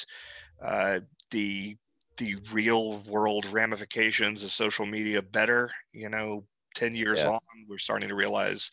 uh, 0.63 1.01
the 1.31 1.77
the 2.19 2.37
real 2.53 2.99
world 3.01 3.47
ramifications 3.47 4.43
of 4.43 4.53
social 4.53 4.87
media 4.87 5.23
better, 5.23 5.71
you 5.93 6.09
know, 6.09 6.47
ten 6.75 6.95
years 6.95 7.25
Yeah. 7.25 7.31
on, 7.31 7.41
we're 7.69 7.79
starting 7.79 8.09
to 8.09 8.15
realize 8.15 8.71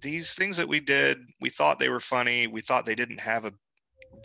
these 0.00 0.34
things 0.34 0.56
that 0.56 0.68
we 0.68 0.80
did. 0.80 1.18
We 1.40 1.50
thought 1.50 1.78
they 1.78 1.88
were 1.88 2.00
funny. 2.00 2.46
We 2.46 2.60
thought 2.60 2.86
they 2.86 2.94
didn't 2.94 3.20
have 3.20 3.44
a 3.44 3.52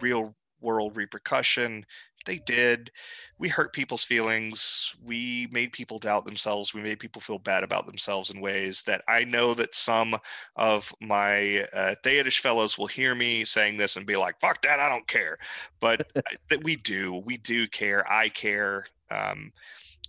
real 0.01 0.35
world 0.61 0.95
repercussion. 0.95 1.85
They 2.25 2.39
did. 2.39 2.89
We 3.37 3.49
hurt 3.49 3.73
people's 3.73 4.05
feelings. 4.05 4.95
We 5.03 5.47
made 5.51 5.73
people 5.73 5.99
doubt 5.99 6.23
themselves. 6.25 6.73
We 6.73 6.81
made 6.81 6.99
people 6.99 7.21
feel 7.21 7.37
bad 7.37 7.63
about 7.63 7.85
themselves 7.85 8.29
in 8.29 8.39
ways 8.39 8.83
that 8.83 9.03
I 9.09 9.25
know 9.25 9.53
that 9.55 9.75
some 9.75 10.17
of 10.55 10.93
my 11.01 11.67
uh, 11.73 11.95
Theodish 12.03 12.39
fellows 12.39 12.77
will 12.77 12.87
hear 12.87 13.13
me 13.13 13.43
saying 13.43 13.77
this 13.77 13.97
and 13.97 14.05
be 14.05 14.15
like, 14.15 14.39
fuck 14.39 14.61
that, 14.61 14.79
I 14.79 14.87
don't 14.87 15.07
care. 15.07 15.37
But 15.81 16.01
that 16.49 16.63
we 16.63 16.77
do. 16.77 17.21
We 17.25 17.37
do 17.37 17.67
care. 17.67 18.09
I 18.09 18.29
care. 18.29 18.85
Um, 19.11 19.51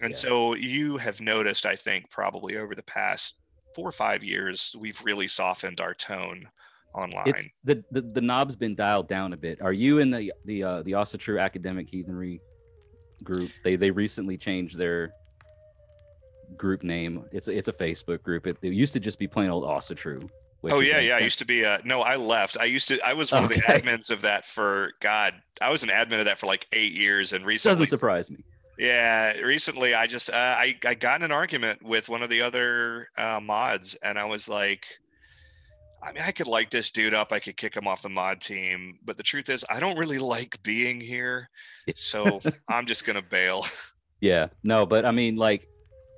and 0.01 0.13
Yeah. 0.13 0.17
so 0.17 0.55
you 0.55 0.97
have 0.99 1.21
noticed, 1.21 1.67
I 1.67 1.77
think, 1.77 2.11
probably 2.11 2.57
over 2.57 2.75
the 2.75 2.83
past 2.83 3.37
four 3.75 3.89
or 3.89 3.93
five 3.93 4.23
years, 4.23 4.75
we've 4.79 5.01
really 5.05 5.29
softened 5.29 5.81
our 5.81 5.95
tone 5.95 6.49
online. 6.95 7.25
it's 7.27 7.47
the, 7.65 7.85
the 7.91 8.01
the 8.01 8.21
knob's 8.21 8.57
been 8.57 8.75
dialed 8.75 9.09
down 9.09 9.33
a 9.33 9.37
bit. 9.37 9.61
Are 9.61 9.73
you 9.73 9.99
in 9.99 10.11
the 10.11 10.33
the 10.45 10.63
uh, 10.63 10.83
the 10.83 10.93
Asatru 10.93 11.41
academic 11.41 11.89
heathenry 11.89 12.41
group? 13.23 13.51
They 13.63 13.77
they 13.77 13.91
recently 13.91 14.39
changed 14.39 14.79
their 14.79 15.13
group 16.57 16.83
name. 16.83 17.25
It's 17.33 17.49
a, 17.49 17.57
it's 17.57 17.69
a 17.69 17.73
Facebook 17.73 18.23
group. 18.23 18.47
It, 18.47 18.59
it 18.63 18.73
used 18.73 18.93
to 18.93 19.01
just 19.01 19.19
be 19.19 19.27
plain 19.27 19.51
old 19.51 19.65
Asatru. 19.65 20.29
Oh 20.71 20.81
yeah, 20.81 21.01
yeah. 21.01 21.17
I 21.17 21.21
used 21.21 21.39
to 21.41 21.45
be. 21.45 21.65
Uh, 21.65 21.79
no, 21.85 22.01
I 22.01 22.17
left. 22.17 22.57
I 22.59 22.65
used 22.65 22.89
to. 22.89 22.99
I 23.07 23.13
was 23.13 23.33
one 23.33 23.45
of 23.45 23.51
the 23.51 23.57
admins 23.57 24.11
of 24.11 24.23
that 24.23 24.47
for 24.47 24.93
God. 25.01 25.35
I 25.61 25.71
was 25.71 25.83
an 25.83 25.91
admin 25.91 26.21
of 26.21 26.25
that 26.27 26.39
for 26.39 26.47
like 26.47 26.67
eight 26.73 26.93
years, 26.93 27.33
and 27.33 27.45
recently, 27.45 27.75
doesn't 27.75 27.89
surprise 27.89 28.31
me. 28.31 28.45
Yeah, 28.79 29.39
recently 29.39 29.95
I 29.95 30.07
just 30.07 30.31
uh, 30.31 30.35
I 30.35 30.75
I 30.85 30.95
got 30.95 31.21
in 31.21 31.25
an 31.25 31.33
argument 31.33 31.83
with 31.83 32.09
one 32.09 32.23
of 32.23 32.31
the 32.31 32.43
other 32.43 33.09
uh, 33.17 33.41
mods, 33.43 33.95
and 34.03 34.19
I 34.19 34.25
was 34.25 34.49
like, 34.49 34.87
I 36.03 36.13
mean, 36.13 36.23
I 36.27 36.33
could 36.33 36.47
like 36.47 36.71
this 36.71 36.91
dude 36.91 37.15
up. 37.15 37.33
I 37.33 37.39
could 37.39 37.57
kick 37.57 37.77
him 37.77 37.87
off 37.87 38.03
the 38.03 38.09
mod 38.09 38.41
team, 38.41 38.99
but 39.05 39.17
the 39.17 39.23
truth 39.23 39.49
is, 39.49 39.65
I 39.71 39.81
don't 39.81 39.99
really 39.99 40.19
like 40.19 40.63
being 40.63 41.01
here, 41.01 41.49
so 41.95 42.41
I'm 42.69 42.87
just 42.87 43.05
gonna 43.05 43.23
bail. 43.23 43.65
Yeah, 44.21 44.47
no, 44.63 44.87
but 44.87 45.05
I 45.05 45.11
mean, 45.11 45.37
like 45.37 45.69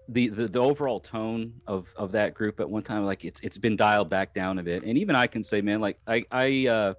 the, 0.09 0.29
the 0.29 0.47
the 0.47 0.61
overall 0.61 1.01
tone 1.01 1.55
of 1.67 1.89
of 1.97 2.13
that 2.13 2.35
group 2.35 2.61
at 2.61 2.71
one 2.71 2.85
time, 2.85 3.05
like 3.05 3.25
it's 3.25 3.41
it's 3.41 3.59
been 3.59 3.75
dialed 3.75 4.09
back 4.09 4.33
down 4.33 4.61
a 4.61 4.63
bit, 4.63 4.85
and 4.85 4.97
even 4.97 5.17
I 5.17 5.27
can 5.27 5.43
say, 5.43 5.61
man, 5.61 5.81
like 5.81 5.99
I 6.07 6.25
I 6.31 6.67
uh, 6.69 6.95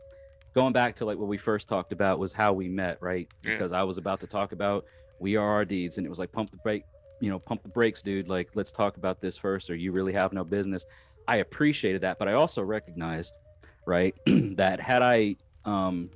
going 0.53 0.73
back 0.73 0.95
to 0.97 1.05
like 1.05 1.17
what 1.17 1.27
we 1.29 1.37
first 1.37 1.69
talked 1.69 1.93
about 1.93 2.19
was 2.19 2.33
how 2.33 2.51
we 2.51 2.67
met, 2.67 2.97
right? 2.99 3.27
Yeah. 3.43 3.53
Because 3.53 3.71
I 3.71 3.83
was 3.83 3.97
about 3.97 4.19
to 4.21 4.27
talk 4.27 4.51
about 4.51 4.85
we 5.19 5.35
are 5.35 5.49
our 5.49 5.65
deeds, 5.65 5.97
and 5.97 6.05
it 6.05 6.09
was 6.09 6.19
like 6.19 6.31
pump 6.31 6.51
the 6.51 6.57
brake, 6.57 6.83
you 7.21 7.29
know, 7.29 7.39
pump 7.39 7.63
the 7.63 7.69
brakes, 7.69 8.01
dude. 8.01 8.27
Like 8.27 8.49
let's 8.55 8.71
talk 8.71 8.97
about 8.97 9.21
this 9.21 9.37
first, 9.37 9.69
or 9.69 9.75
you 9.75 9.91
really 9.91 10.13
have 10.13 10.33
no 10.33 10.43
business. 10.43 10.85
I 11.27 11.37
appreciated 11.37 12.01
that, 12.01 12.19
but 12.19 12.27
I 12.27 12.33
also 12.33 12.61
recognized, 12.61 13.37
right, 13.85 14.15
that 14.55 14.79
had 14.79 15.01
I 15.01 15.35
um 15.65 16.09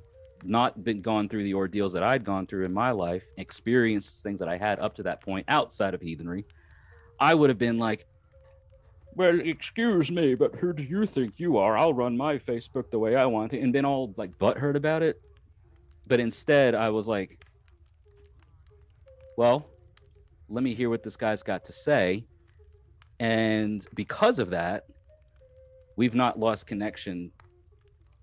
not 0.44 0.82
been 0.82 1.00
gone 1.00 1.28
through 1.28 1.44
the 1.44 1.54
ordeals 1.54 1.92
that 1.92 2.02
I'd 2.02 2.24
gone 2.24 2.46
through 2.46 2.64
in 2.64 2.72
my 2.72 2.90
life, 2.90 3.22
experienced 3.36 4.22
things 4.22 4.40
that 4.40 4.48
I 4.48 4.56
had 4.56 4.80
up 4.80 4.96
to 4.96 5.04
that 5.04 5.20
point 5.20 5.44
outside 5.48 5.94
of 5.94 6.00
heathenry, 6.00 6.44
I 7.20 7.34
would 7.34 7.50
have 7.50 7.58
been 7.58 7.78
like, 7.78 8.06
well, 9.14 9.38
excuse 9.40 10.10
me, 10.10 10.34
but 10.34 10.54
who 10.56 10.72
do 10.72 10.82
you 10.82 11.06
think 11.06 11.38
you 11.38 11.58
are? 11.58 11.76
I'll 11.76 11.94
run 11.94 12.16
my 12.16 12.38
Facebook 12.38 12.90
the 12.90 12.98
way 12.98 13.14
I 13.14 13.26
want 13.26 13.52
it, 13.52 13.60
and 13.60 13.72
been 13.72 13.84
all 13.84 14.14
like 14.16 14.36
butthurt 14.38 14.74
about 14.76 15.02
it. 15.02 15.20
But 16.06 16.18
instead, 16.18 16.74
I 16.74 16.88
was 16.88 17.06
like, 17.06 17.44
well, 19.36 19.68
let 20.48 20.62
me 20.62 20.74
hear 20.74 20.90
what 20.90 21.02
this 21.02 21.16
guy's 21.16 21.42
got 21.42 21.64
to 21.66 21.72
say. 21.72 22.26
And 23.20 23.86
because 23.94 24.38
of 24.38 24.50
that, 24.50 24.84
we've 25.96 26.14
not 26.14 26.38
lost 26.38 26.66
connection 26.66 27.32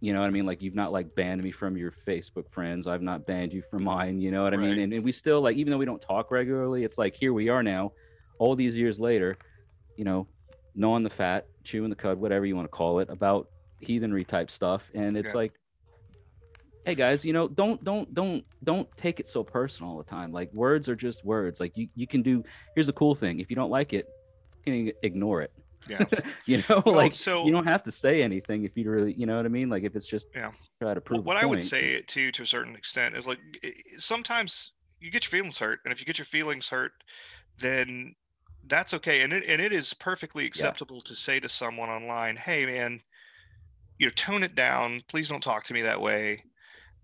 you 0.01 0.13
know 0.13 0.21
what 0.21 0.27
I 0.27 0.29
mean? 0.29 0.45
Like 0.45 0.61
you've 0.61 0.75
not 0.75 0.91
like 0.91 1.13
banned 1.13 1.43
me 1.43 1.51
from 1.51 1.75
your 1.75 1.91
Facebook 2.07 2.49
friends. 2.51 2.87
I've 2.87 3.01
not 3.01 3.25
banned 3.25 3.51
you 3.51 3.61
from 3.69 3.83
mine. 3.83 4.21
You 4.21 4.31
know 4.31 4.43
what 4.43 4.53
I 4.53 4.57
mean? 4.57 4.79
And, 4.79 4.93
and 4.93 5.03
we 5.03 5.11
still 5.11 5.41
like, 5.41 5.57
even 5.57 5.71
though 5.71 5.77
we 5.77 5.85
don't 5.85 6.01
talk 6.01 6.31
regularly, 6.31 6.83
it's 6.83 6.97
like 6.97 7.15
here 7.15 7.33
we 7.33 7.49
are 7.49 7.61
now, 7.61 7.91
all 8.39 8.55
these 8.55 8.77
years 8.77 8.99
later, 8.99 9.37
you 9.97 10.05
know, 10.05 10.27
gnawing 10.73 11.03
the 11.03 11.09
fat, 11.09 11.47
chewing 11.65 11.89
the 11.89 11.95
cud, 11.95 12.17
whatever 12.17 12.45
you 12.45 12.55
want 12.55 12.65
to 12.65 12.69
call 12.69 12.99
it, 12.99 13.09
about 13.09 13.49
heathenry 13.81 14.23
type 14.23 14.49
stuff. 14.49 14.89
And 14.93 15.17
it's 15.17 15.33
like, 15.33 15.53
hey 16.85 16.95
guys, 16.95 17.23
you 17.25 17.33
know, 17.33 17.47
don't 17.47 17.83
don't 17.83 18.13
don't 18.13 18.43
don't 18.63 18.87
take 18.97 19.19
it 19.19 19.27
so 19.27 19.43
personal 19.43 19.91
all 19.91 19.97
the 19.97 20.03
time. 20.03 20.31
Like 20.31 20.51
words 20.53 20.89
are 20.89 20.95
just 20.95 21.23
words. 21.25 21.59
Like 21.59 21.77
you 21.77 21.87
you 21.95 22.07
can 22.07 22.21
do. 22.21 22.43
Here's 22.75 22.87
the 22.87 22.93
cool 22.93 23.15
thing: 23.15 23.39
if 23.39 23.49
you 23.49 23.55
don't 23.55 23.69
like 23.69 23.93
it, 23.93 24.07
you 24.65 24.85
can 24.85 24.93
ignore 25.03 25.41
it. 25.41 25.51
Yeah. 25.87 26.03
you 26.45 26.61
know, 26.69 26.83
Well, 26.85 26.95
like 26.95 27.15
so- 27.15 27.45
you 27.45 27.51
don't 27.51 27.67
have 27.67 27.83
to 27.83 27.91
say 27.91 28.21
anything 28.21 28.65
if 28.65 28.75
you 28.75 28.89
really, 28.89 29.13
you 29.13 29.25
know 29.25 29.37
what 29.37 29.45
I 29.45 29.49
mean? 29.49 29.69
Like 29.69 29.83
if 29.83 29.95
it's 29.95 30.07
just 30.07 30.25
Yeah. 30.35 30.51
try 30.81 30.93
to 30.93 31.01
prove. 31.01 31.19
What, 31.19 31.35
what 31.35 31.37
I 31.37 31.45
would 31.45 31.63
say 31.63 32.01
too, 32.01 32.31
to 32.33 32.43
a 32.43 32.45
certain 32.45 32.75
extent, 32.75 33.15
is 33.15 33.25
like 33.27 33.39
sometimes 33.97 34.73
you 34.99 35.11
get 35.11 35.23
your 35.25 35.29
feelings 35.39 35.59
hurt, 35.59 35.79
and 35.85 35.91
if 35.91 35.99
you 35.99 36.05
get 36.05 36.17
your 36.17 36.25
feelings 36.25 36.69
hurt, 36.69 36.91
then 37.59 38.13
that's 38.67 38.93
okay, 38.93 39.21
and 39.21 39.31
it 39.33 39.43
and 39.47 39.61
it 39.61 39.71
is 39.71 39.93
perfectly 39.93 40.45
acceptable 40.45 41.01
to 41.01 41.15
say 41.15 41.39
to 41.39 41.47
someone 41.49 41.89
online, 41.89 42.35
"Hey, 42.35 42.65
man, 42.65 43.01
you 43.97 44.07
know, 44.07 44.11
tone 44.15 44.43
it 44.43 44.55
down. 44.55 45.01
Please 45.07 45.29
don't 45.29 45.41
talk 45.41 45.63
to 45.65 45.73
me 45.73 45.81
that 45.83 46.01
way." 46.01 46.43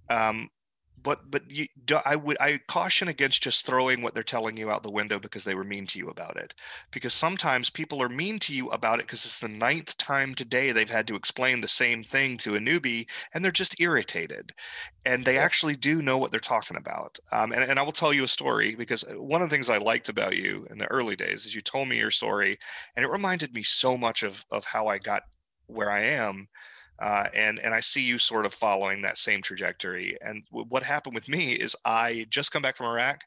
Um, 0.09 0.49
but 0.97 1.29
but 1.29 1.49
you, 1.51 1.67
do- 1.85 1.99
I 2.03 2.15
would 2.15 2.37
I 2.39 2.59
caution 2.67 3.07
against 3.07 3.43
just 3.43 3.65
throwing 3.65 4.01
what 4.01 4.13
they're 4.15 4.23
telling 4.23 4.57
you 4.57 4.71
out 4.71 4.81
the 4.81 4.89
window 4.89 5.19
because 5.19 5.43
they 5.43 5.53
were 5.53 5.63
mean 5.63 5.85
to 5.87 5.99
you 5.99 6.09
about 6.09 6.35
it. 6.37 6.55
Because 6.91 7.13
sometimes 7.13 7.69
people 7.69 8.01
are 8.01 8.09
mean 8.09 8.39
to 8.39 8.53
you 8.53 8.69
about 8.69 8.99
it 8.99 9.05
because 9.05 9.23
it's 9.25 9.39
the 9.39 9.47
ninth 9.47 9.97
time 9.97 10.33
today 10.33 10.71
they've 10.71 10.89
had 10.89 11.07
to 11.07 11.15
explain 11.15 11.61
the 11.61 11.67
same 11.67 12.03
thing 12.03 12.37
to 12.37 12.55
a 12.55 12.59
newbie 12.59 13.07
and 13.33 13.43
they're 13.45 13.51
just 13.51 13.79
irritated 13.79 14.51
and 15.05 15.23
they 15.25 15.37
actually 15.37 15.75
do 15.75 16.01
know 16.01 16.17
what 16.17 16.31
they're 16.31 16.39
talking 16.39 16.77
about. 16.77 17.17
Um, 17.31 17.51
and, 17.51 17.63
and 17.63 17.79
I 17.79 17.83
will 17.83 17.91
tell 17.91 18.13
you 18.13 18.23
a 18.23 18.27
story 18.27 18.75
because 18.75 19.03
one 19.15 19.41
of 19.41 19.49
the 19.49 19.55
things 19.55 19.69
I 19.69 19.77
liked 19.77 20.09
about 20.09 20.35
you 20.35 20.65
in 20.71 20.77
the 20.79 20.87
early 20.87 21.15
days 21.15 21.45
is 21.45 21.53
you 21.53 21.61
told 21.61 21.87
me 21.87 21.97
your 21.99 22.11
story 22.11 22.57
and 22.95 23.05
it 23.05 23.09
reminded 23.11 23.53
me 23.53 23.61
so 23.63 23.97
much 23.97 24.23
of, 24.23 24.43
of 24.49 24.65
how 24.65 24.87
I 24.87 24.97
got 24.97 25.23
where 25.67 25.91
I 25.91 26.01
am. 26.01 26.47
Uh, 26.99 27.27
and 27.33 27.59
and 27.59 27.73
I 27.73 27.81
see 27.81 28.01
you 28.01 28.17
sort 28.17 28.45
of 28.45 28.53
following 28.53 29.01
that 29.01 29.17
same 29.17 29.41
trajectory. 29.41 30.17
And 30.21 30.43
w- 30.45 30.65
what 30.69 30.83
happened 30.83 31.15
with 31.15 31.27
me 31.27 31.51
is 31.51 31.75
I 31.83 32.25
just 32.29 32.51
come 32.51 32.61
back 32.61 32.77
from 32.77 32.87
Iraq. 32.87 33.21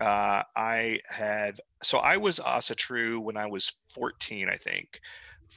Uh, 0.00 0.42
I 0.54 1.00
had 1.08 1.58
so 1.82 1.98
I 1.98 2.18
was 2.18 2.38
Asatru 2.38 3.18
when 3.18 3.36
I 3.36 3.46
was 3.46 3.72
14, 3.94 4.48
I 4.48 4.56
think. 4.56 5.00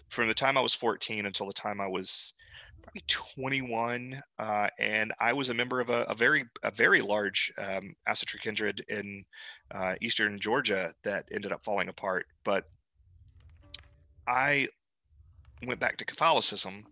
From 0.08 0.28
the 0.28 0.34
time 0.34 0.58
I 0.58 0.62
was 0.62 0.74
14 0.74 1.26
until 1.26 1.48
the 1.48 1.54
time 1.54 1.82
I 1.82 1.88
was 1.88 2.34
probably 2.82 3.04
21, 3.08 4.22
uh, 4.40 4.68
and 4.80 5.12
I 5.20 5.34
was 5.34 5.50
a 5.50 5.54
member 5.54 5.82
of 5.82 5.90
a, 5.90 6.04
a 6.04 6.16
very 6.16 6.46
a 6.64 6.72
very 6.72 7.02
large 7.02 7.52
um, 7.58 7.96
Asatru 8.08 8.40
kindred 8.40 8.84
in 8.88 9.26
uh, 9.72 9.96
eastern 10.02 10.40
Georgia 10.40 10.94
that 11.04 11.28
ended 11.32 11.52
up 11.52 11.66
falling 11.66 11.90
apart. 11.90 12.26
But 12.46 12.66
I 14.26 14.70
went 15.68 15.82
back 15.82 15.98
to 15.98 16.06
Catholicism 16.06 16.86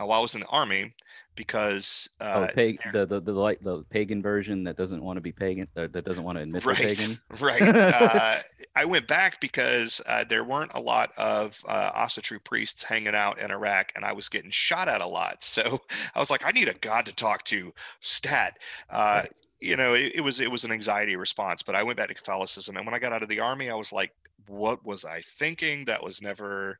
uh, 0.00 0.06
while 0.06 0.20
I 0.20 0.22
was 0.22 0.34
in 0.34 0.40
the 0.40 0.46
army 0.48 0.92
because 1.34 2.08
Oh, 2.20 2.24
uh, 2.24 2.52
pag- 2.52 2.78
there- 2.92 3.06
the 3.06 3.06
the 3.06 3.20
the 3.20 3.32
like 3.32 3.60
the 3.60 3.84
pagan 3.90 4.20
version 4.22 4.64
that 4.64 4.76
doesn't 4.76 5.02
want 5.02 5.16
to 5.16 5.20
be 5.20 5.32
pagan, 5.32 5.68
uh, 5.76 5.86
that 5.92 6.04
doesn't 6.04 6.24
want 6.24 6.36
to 6.36 6.42
admit 6.42 6.64
right 6.64 6.76
pagan. 6.76 7.18
right. 7.40 7.62
Uh, 7.62 8.36
i 8.76 8.84
went 8.84 9.06
back 9.08 9.40
because 9.40 10.00
uh, 10.08 10.24
there 10.28 10.44
weren't 10.44 10.72
a 10.74 10.80
lot 10.80 11.10
of 11.18 11.60
uh, 11.66 11.92
Asatru 11.92 12.42
priests 12.42 12.82
hanging 12.84 13.14
out 13.14 13.38
in 13.40 13.50
iraq 13.50 13.92
and 13.96 14.04
i 14.04 14.12
was 14.12 14.28
getting 14.28 14.50
shot 14.50 14.88
at 14.88 15.00
a 15.00 15.06
lot. 15.06 15.42
So 15.44 15.80
i 16.14 16.18
was 16.20 16.30
like 16.30 16.44
i 16.44 16.50
need 16.50 16.68
a 16.68 16.74
god 16.74 17.06
to 17.06 17.14
talk 17.14 17.44
to 17.44 17.72
stat. 18.00 18.58
Uh, 18.90 19.20
Right. 19.22 19.32
you 19.60 19.76
know 19.76 19.94
it, 19.94 20.12
it 20.16 20.20
was 20.20 20.40
it 20.40 20.50
was 20.50 20.64
an 20.64 20.72
anxiety 20.72 21.16
response 21.16 21.62
but 21.62 21.74
i 21.74 21.82
went 21.82 21.96
back 21.96 22.08
to 22.08 22.14
catholicism 22.14 22.76
and 22.76 22.84
when 22.86 22.94
i 22.94 22.98
got 22.98 23.12
out 23.12 23.22
of 23.22 23.28
the 23.28 23.40
army 23.40 23.70
i 23.70 23.74
was 23.74 23.92
like 23.92 24.12
what 24.46 24.84
was 24.84 25.04
i 25.04 25.20
thinking? 25.20 25.84
That 25.86 26.02
was 26.02 26.22
never 26.22 26.78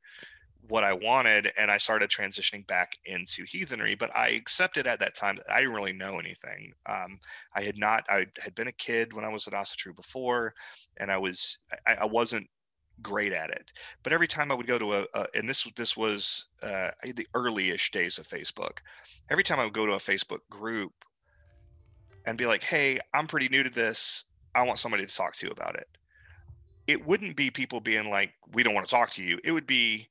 what 0.69 0.85
I 0.85 0.93
wanted, 0.93 1.51
and 1.59 1.71
I 1.71 1.79
started 1.79 2.11
transitioning 2.11 2.67
back 2.67 2.99
into 3.05 3.45
heathenry. 3.45 3.95
But 3.95 4.15
I 4.17 4.31
accepted 4.31 4.87
at 4.87 5.01
that 5.01 5.15
time 5.15 5.37
that 5.37 5.51
I 5.51 5.61
didn't 5.61 5.75
really 5.75 5.93
know 5.93 6.19
anything. 6.19 6.73
Um, 6.87 7.21
I 7.55 7.63
had 7.63 7.79
not. 7.79 8.05
I 8.09 8.27
had 8.41 8.55
been 8.55 8.69
a 8.69 8.73
kid 8.73 9.13
when 9.13 9.25
I 9.25 9.29
was 9.29 9.47
at 9.47 9.55
Asatru 9.55 9.95
before, 9.95 10.55
and 10.97 11.11
I 11.11 11.19
was. 11.19 11.59
I, 11.87 11.95
I 11.95 12.05
wasn't 12.07 12.49
great 13.03 13.33
at 13.33 13.51
it. 13.51 13.73
But 14.03 14.13
every 14.13 14.27
time 14.27 14.51
I 14.51 14.55
would 14.55 14.67
go 14.67 14.79
to 14.79 14.95
a, 14.95 15.07
a 15.15 15.27
and 15.35 15.49
this 15.49 15.67
this 15.77 15.97
was 15.97 16.47
uh, 16.63 16.91
the 17.03 17.27
early-ish 17.35 17.91
days 17.91 18.19
of 18.19 18.27
Facebook. 18.27 18.79
Every 19.31 19.45
time 19.45 19.61
I 19.61 19.65
would 19.65 19.75
go 19.75 19.87
to 19.87 19.93
a 19.93 19.99
Facebook 19.99 20.41
group 20.51 20.93
and 22.27 22.37
be 22.37 22.47
like, 22.47 22.65
"Hey, 22.65 23.01
I'm 23.15 23.27
pretty 23.27 23.49
new 23.49 23.63
to 23.63 23.71
this. 23.71 24.25
I 24.55 24.63
want 24.63 24.79
somebody 24.79 25.07
to 25.07 25.15
talk 25.15 25.35
to 25.37 25.51
about 25.51 25.77
it." 25.77 25.89
It 26.87 27.07
wouldn't 27.07 27.37
be 27.37 27.51
people 27.51 27.81
being 27.81 28.11
like, 28.11 28.33
"We 28.53 28.63
don't 28.63 28.75
want 28.75 28.87
to 28.87 28.91
talk 28.91 29.11
to 29.11 29.23
you." 29.23 29.39
It 29.45 29.53
would 29.53 29.67
be 29.67 30.09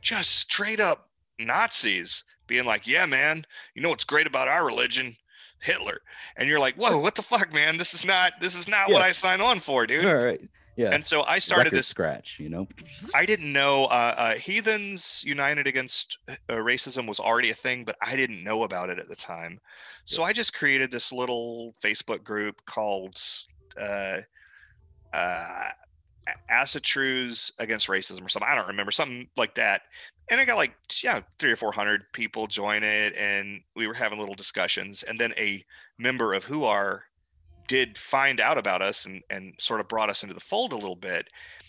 just 0.00 0.36
straight 0.36 0.80
up 0.80 1.08
Nazis 1.38 2.24
being 2.46 2.64
like, 2.64 2.86
"Yeah, 2.86 3.06
man, 3.06 3.44
you 3.74 3.82
know 3.82 3.88
what's 3.88 4.04
great 4.04 4.26
about 4.26 4.48
our 4.48 4.64
religion? 4.66 5.16
Hitler." 5.60 6.00
And 6.36 6.48
you're 6.48 6.60
like, 6.60 6.76
"Whoa, 6.76 6.98
what 6.98 7.14
the 7.14 7.22
fuck, 7.22 7.52
man? 7.52 7.76
This 7.76 7.94
is 7.94 8.04
not 8.04 8.32
this 8.40 8.54
is 8.54 8.68
not 8.68 8.90
what 8.90 9.02
I 9.02 9.12
signed 9.12 9.42
on 9.42 9.60
for, 9.60 9.86
dude." 9.86 10.06
All 10.06 10.14
right. 10.14 10.40
Yeah. 10.76 10.90
And 10.90 11.04
so 11.04 11.22
I 11.22 11.38
started 11.38 11.66
Record 11.68 11.78
this 11.78 11.86
scratch, 11.86 12.38
you 12.38 12.50
know. 12.50 12.68
I 13.14 13.24
didn't 13.24 13.50
know 13.50 13.86
uh, 13.86 14.14
uh, 14.16 14.34
Heathens 14.34 15.24
United 15.26 15.66
Against 15.66 16.18
uh, 16.28 16.34
Racism 16.50 17.08
was 17.08 17.18
already 17.18 17.50
a 17.50 17.54
thing, 17.54 17.84
but 17.84 17.96
I 18.02 18.14
didn't 18.14 18.44
know 18.44 18.62
about 18.64 18.90
it 18.90 18.98
at 18.98 19.08
the 19.08 19.16
time. 19.16 19.58
So 20.04 20.22
I 20.22 20.34
just 20.34 20.52
created 20.52 20.90
this 20.90 21.12
little 21.12 21.74
Facebook 21.82 22.22
group 22.22 22.62
called 22.66 23.18
uh, 23.80 24.20
uh, 25.14 25.68
Asatrues 26.50 27.52
Against 27.58 27.88
Racism 27.88 28.24
or 28.24 28.28
something. 28.28 28.48
I 28.50 28.54
don't 28.54 28.68
remember 28.68 28.92
something 28.92 29.28
like 29.36 29.54
that. 29.54 29.82
And 30.30 30.40
I 30.40 30.44
got 30.44 30.56
like 30.56 30.74
yeah, 31.02 31.20
three 31.38 31.52
or 31.52 31.56
four 31.56 31.72
hundred 31.72 32.12
people 32.12 32.46
join 32.46 32.82
it, 32.82 33.14
and 33.16 33.60
we 33.76 33.86
were 33.86 33.94
having 33.94 34.18
little 34.18 34.34
discussions. 34.34 35.02
And 35.02 35.20
then 35.20 35.32
a 35.38 35.64
member 35.98 36.34
of 36.34 36.44
HUAR 36.44 37.04
did 37.68 37.98
find 37.98 38.40
out 38.40 38.58
about 38.58 38.82
us 38.82 39.06
and 39.06 39.22
and 39.30 39.54
sort 39.58 39.80
of 39.80 39.88
brought 39.88 40.10
us 40.10 40.22
into 40.22 40.34
the 40.34 40.40
fold 40.40 40.72
a 40.72 40.76
little 40.76 40.96
bit. 40.96 41.28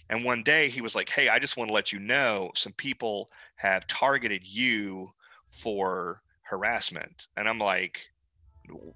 And 0.09 0.23
one 0.23 0.41
day 0.41 0.69
he 0.69 0.81
was 0.81 0.95
like, 0.95 1.09
"Hey, 1.09 1.29
I 1.29 1.37
just 1.39 1.57
want 1.57 1.69
to 1.69 1.73
let 1.73 1.91
you 1.91 1.99
know 1.99 2.51
some 2.55 2.73
people 2.73 3.29
have 3.57 3.85
targeted 3.87 4.45
you 4.45 5.13
for 5.45 6.23
harassment." 6.43 7.27
And 7.37 7.47
I'm 7.47 7.59
like, 7.59 8.09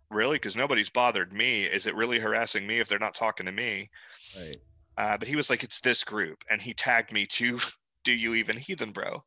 "Really? 0.09 0.38
Because 0.38 0.55
nobody's 0.55 0.89
bothered 0.89 1.34
me. 1.34 1.66
Is 1.66 1.86
it 1.86 1.95
really 1.95 2.20
harassing 2.20 2.66
me 2.66 2.80
if 2.80 2.88
they're 2.88 2.97
not 2.97 3.14
talking 3.14 3.45
to 3.45 3.51
me?" 3.51 3.89
Right. 4.36 4.55
Uh, 5.02 5.18
but 5.18 5.28
he 5.28 5.36
was 5.36 5.49
like, 5.49 5.64
"It's 5.64 5.80
this 5.82 6.04
group," 6.04 6.43
and 6.47 6.62
he 6.62 6.76
tagged 6.76 7.12
me 7.12 7.26
to 7.26 7.60
"Do 8.04 8.14
You 8.14 8.36
Even 8.36 8.58
Heathen 8.58 8.91
Bro?" 8.91 9.24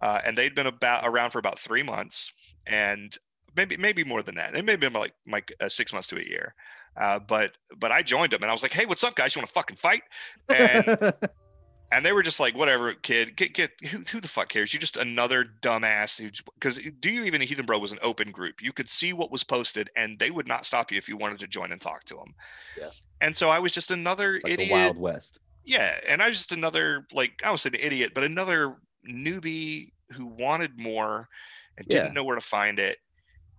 Uh, 0.00 0.20
and 0.24 0.38
they'd 0.38 0.54
been 0.54 0.68
about 0.68 1.02
around 1.04 1.32
for 1.32 1.40
about 1.40 1.58
three 1.58 1.82
months, 1.82 2.32
and 2.64 3.12
maybe 3.56 3.76
maybe 3.76 4.04
more 4.04 4.22
than 4.22 4.36
that. 4.36 4.54
It 4.54 4.64
may 4.64 4.72
have 4.72 4.80
been 4.80 4.92
like 4.92 5.14
like 5.26 5.52
uh, 5.60 5.68
six 5.68 5.92
months 5.92 6.06
to 6.08 6.16
a 6.16 6.22
year. 6.22 6.54
Uh, 6.96 7.18
but 7.18 7.56
but 7.76 7.90
I 7.90 8.02
joined 8.02 8.30
them, 8.32 8.42
and 8.42 8.50
I 8.50 8.54
was 8.54 8.62
like, 8.62 8.72
"Hey, 8.72 8.86
what's 8.86 9.02
up, 9.02 9.16
guys? 9.16 9.34
You 9.34 9.40
want 9.40 9.48
to 9.48 9.52
fucking 9.52 9.78
fight?" 9.78 10.02
And 10.48 11.12
and 11.92 12.06
they 12.06 12.12
were 12.12 12.22
just 12.22 12.40
like, 12.40 12.56
"Whatever, 12.56 12.94
kid. 12.94 13.36
Get 13.36 13.54
get 13.54 13.72
who, 13.90 13.98
who 13.98 14.20
the 14.20 14.28
fuck 14.28 14.48
cares? 14.48 14.72
You're 14.72 14.80
just 14.80 14.96
another 14.96 15.44
dumbass." 15.44 16.42
Because 16.54 16.78
do 17.00 17.10
you 17.10 17.24
even 17.24 17.40
Heathen 17.40 17.66
Bro 17.66 17.78
was 17.78 17.92
an 17.92 17.98
open 18.02 18.30
group. 18.30 18.62
You 18.62 18.72
could 18.72 18.88
see 18.88 19.12
what 19.12 19.32
was 19.32 19.42
posted, 19.42 19.90
and 19.96 20.18
they 20.18 20.30
would 20.30 20.46
not 20.46 20.64
stop 20.64 20.92
you 20.92 20.98
if 20.98 21.08
you 21.08 21.16
wanted 21.16 21.38
to 21.40 21.46
join 21.46 21.72
and 21.72 21.80
talk 21.80 22.04
to 22.04 22.14
them. 22.14 22.34
Yeah. 22.78 22.90
And 23.20 23.36
so 23.36 23.50
I 23.50 23.58
was 23.58 23.72
just 23.72 23.90
another 23.90 24.40
like 24.44 24.52
idiot. 24.52 24.68
the 24.68 24.74
Wild 24.74 24.96
West. 24.96 25.40
Yeah, 25.64 25.96
and 26.08 26.22
I 26.22 26.28
was 26.28 26.36
just 26.36 26.52
another 26.52 27.06
like 27.12 27.42
I 27.44 27.50
was 27.50 27.66
an 27.66 27.74
idiot, 27.74 28.12
but 28.14 28.24
another 28.24 28.76
newbie 29.08 29.92
who 30.12 30.26
wanted 30.26 30.78
more 30.78 31.28
and 31.76 31.86
didn't 31.86 32.14
know 32.14 32.24
where 32.24 32.36
to 32.36 32.40
find 32.40 32.78
it, 32.78 32.98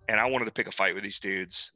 and 0.08 0.18
I 0.18 0.28
wanted 0.28 0.46
to 0.46 0.52
pick 0.52 0.68
a 0.68 0.72
fight 0.72 0.94
with 0.94 1.04
these 1.04 1.18
dudes, 1.18 1.72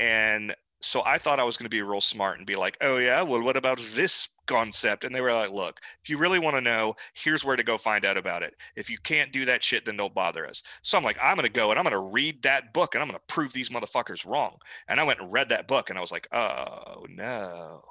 and 0.00 0.54
so 0.82 1.02
I 1.04 1.18
thought 1.18 1.40
I 1.40 1.44
was 1.44 1.56
going 1.56 1.66
to 1.66 1.70
be 1.70 1.82
real 1.82 2.00
smart 2.00 2.38
and 2.38 2.46
be 2.46 2.56
like, 2.56 2.76
"Oh 2.80 2.98
yeah, 2.98 3.22
well, 3.22 3.42
what 3.42 3.56
about 3.56 3.78
this 3.94 4.28
concept?" 4.46 5.04
And 5.04 5.14
they 5.14 5.20
were 5.20 5.32
like, 5.32 5.50
"Look, 5.50 5.80
if 6.02 6.10
you 6.10 6.18
really 6.18 6.38
want 6.38 6.56
to 6.56 6.60
know, 6.60 6.96
here's 7.14 7.44
where 7.44 7.56
to 7.56 7.62
go 7.62 7.78
find 7.78 8.04
out 8.04 8.16
about 8.16 8.42
it. 8.42 8.54
If 8.76 8.90
you 8.90 8.98
can't 8.98 9.32
do 9.32 9.44
that 9.46 9.62
shit, 9.62 9.84
then 9.86 9.96
don't 9.96 10.14
bother 10.14 10.46
us." 10.46 10.62
So 10.82 10.98
I'm 10.98 11.04
like, 11.04 11.18
"I'm 11.22 11.36
going 11.36 11.46
to 11.46 11.52
go 11.52 11.70
and 11.70 11.78
I'm 11.78 11.84
going 11.84 11.94
to 11.94 12.12
read 12.12 12.42
that 12.42 12.72
book 12.72 12.94
and 12.94 13.02
I'm 13.02 13.08
going 13.08 13.18
to 13.18 13.34
prove 13.34 13.52
these 13.52 13.70
motherfuckers 13.70 14.26
wrong." 14.26 14.58
And 14.88 15.00
I 15.00 15.04
went 15.04 15.20
and 15.20 15.32
read 15.32 15.48
that 15.50 15.68
book 15.68 15.90
and 15.90 15.98
I 15.98 16.02
was 16.02 16.12
like, 16.12 16.28
"Oh 16.32 17.06
no." 17.08 17.82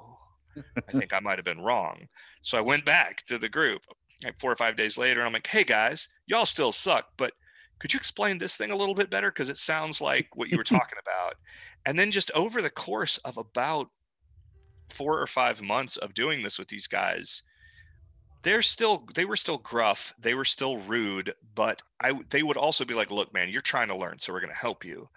I 0.76 0.92
think 0.92 1.12
I 1.12 1.20
might 1.20 1.38
have 1.38 1.46
been 1.46 1.62
wrong. 1.62 2.08
So 2.42 2.58
I 2.58 2.60
went 2.60 2.84
back 2.84 3.24
to 3.26 3.38
the 3.38 3.48
group 3.48 3.86
like 4.24 4.38
four 4.38 4.52
or 4.52 4.56
five 4.56 4.76
days 4.76 4.98
later. 4.98 5.20
And 5.20 5.26
I'm 5.26 5.32
like, 5.32 5.46
hey 5.46 5.64
guys, 5.64 6.08
y'all 6.26 6.46
still 6.46 6.72
suck, 6.72 7.08
but 7.16 7.32
could 7.82 7.92
you 7.92 7.98
explain 7.98 8.38
this 8.38 8.56
thing 8.56 8.70
a 8.70 8.76
little 8.76 8.94
bit 8.94 9.10
better? 9.10 9.28
Because 9.28 9.48
it 9.48 9.58
sounds 9.58 10.00
like 10.00 10.28
what 10.36 10.48
you 10.48 10.56
were 10.56 10.62
talking 10.78 10.98
about. 11.00 11.34
And 11.84 11.98
then 11.98 12.12
just 12.12 12.30
over 12.30 12.62
the 12.62 12.70
course 12.70 13.18
of 13.18 13.36
about 13.36 13.90
four 14.88 15.20
or 15.20 15.26
five 15.26 15.60
months 15.60 15.96
of 15.96 16.14
doing 16.14 16.44
this 16.44 16.60
with 16.60 16.68
these 16.68 16.86
guys, 16.86 17.42
they're 18.42 18.62
still 18.62 19.04
they 19.16 19.24
were 19.24 19.34
still 19.34 19.58
gruff, 19.58 20.14
they 20.16 20.34
were 20.34 20.44
still 20.44 20.78
rude, 20.78 21.34
but 21.56 21.82
I 22.00 22.20
they 22.30 22.44
would 22.44 22.56
also 22.56 22.84
be 22.84 22.94
like, 22.94 23.10
look, 23.10 23.34
man, 23.34 23.48
you're 23.48 23.60
trying 23.60 23.88
to 23.88 23.96
learn, 23.96 24.20
so 24.20 24.32
we're 24.32 24.40
gonna 24.40 24.54
help 24.54 24.84
you. 24.84 25.08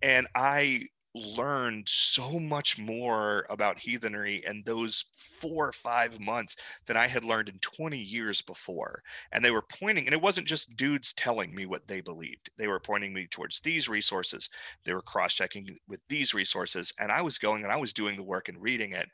And 0.00 0.28
I 0.36 0.82
learned 1.16 1.88
so 1.88 2.38
much 2.38 2.78
more 2.78 3.46
about 3.48 3.78
heathenry 3.78 4.42
in 4.46 4.62
those 4.64 5.06
four 5.16 5.68
or 5.68 5.72
five 5.72 6.20
months 6.20 6.56
than 6.86 6.96
I 6.96 7.06
had 7.06 7.24
learned 7.24 7.48
in 7.48 7.58
20 7.60 7.98
years 7.98 8.42
before. 8.42 9.02
And 9.32 9.44
they 9.44 9.50
were 9.50 9.62
pointing, 9.62 10.06
and 10.06 10.12
it 10.12 10.20
wasn't 10.20 10.46
just 10.46 10.76
dudes 10.76 11.12
telling 11.12 11.54
me 11.54 11.66
what 11.66 11.88
they 11.88 12.00
believed. 12.00 12.50
They 12.58 12.66
were 12.66 12.80
pointing 12.80 13.12
me 13.12 13.26
towards 13.26 13.60
these 13.60 13.88
resources. 13.88 14.50
They 14.84 14.92
were 14.92 15.02
cross 15.02 15.34
checking 15.34 15.66
with 15.88 16.00
these 16.08 16.34
resources. 16.34 16.92
And 17.00 17.10
I 17.10 17.22
was 17.22 17.38
going 17.38 17.64
and 17.64 17.72
I 17.72 17.76
was 17.76 17.92
doing 17.92 18.16
the 18.16 18.22
work 18.22 18.48
and 18.48 18.60
reading 18.60 18.92
it. 18.92 19.08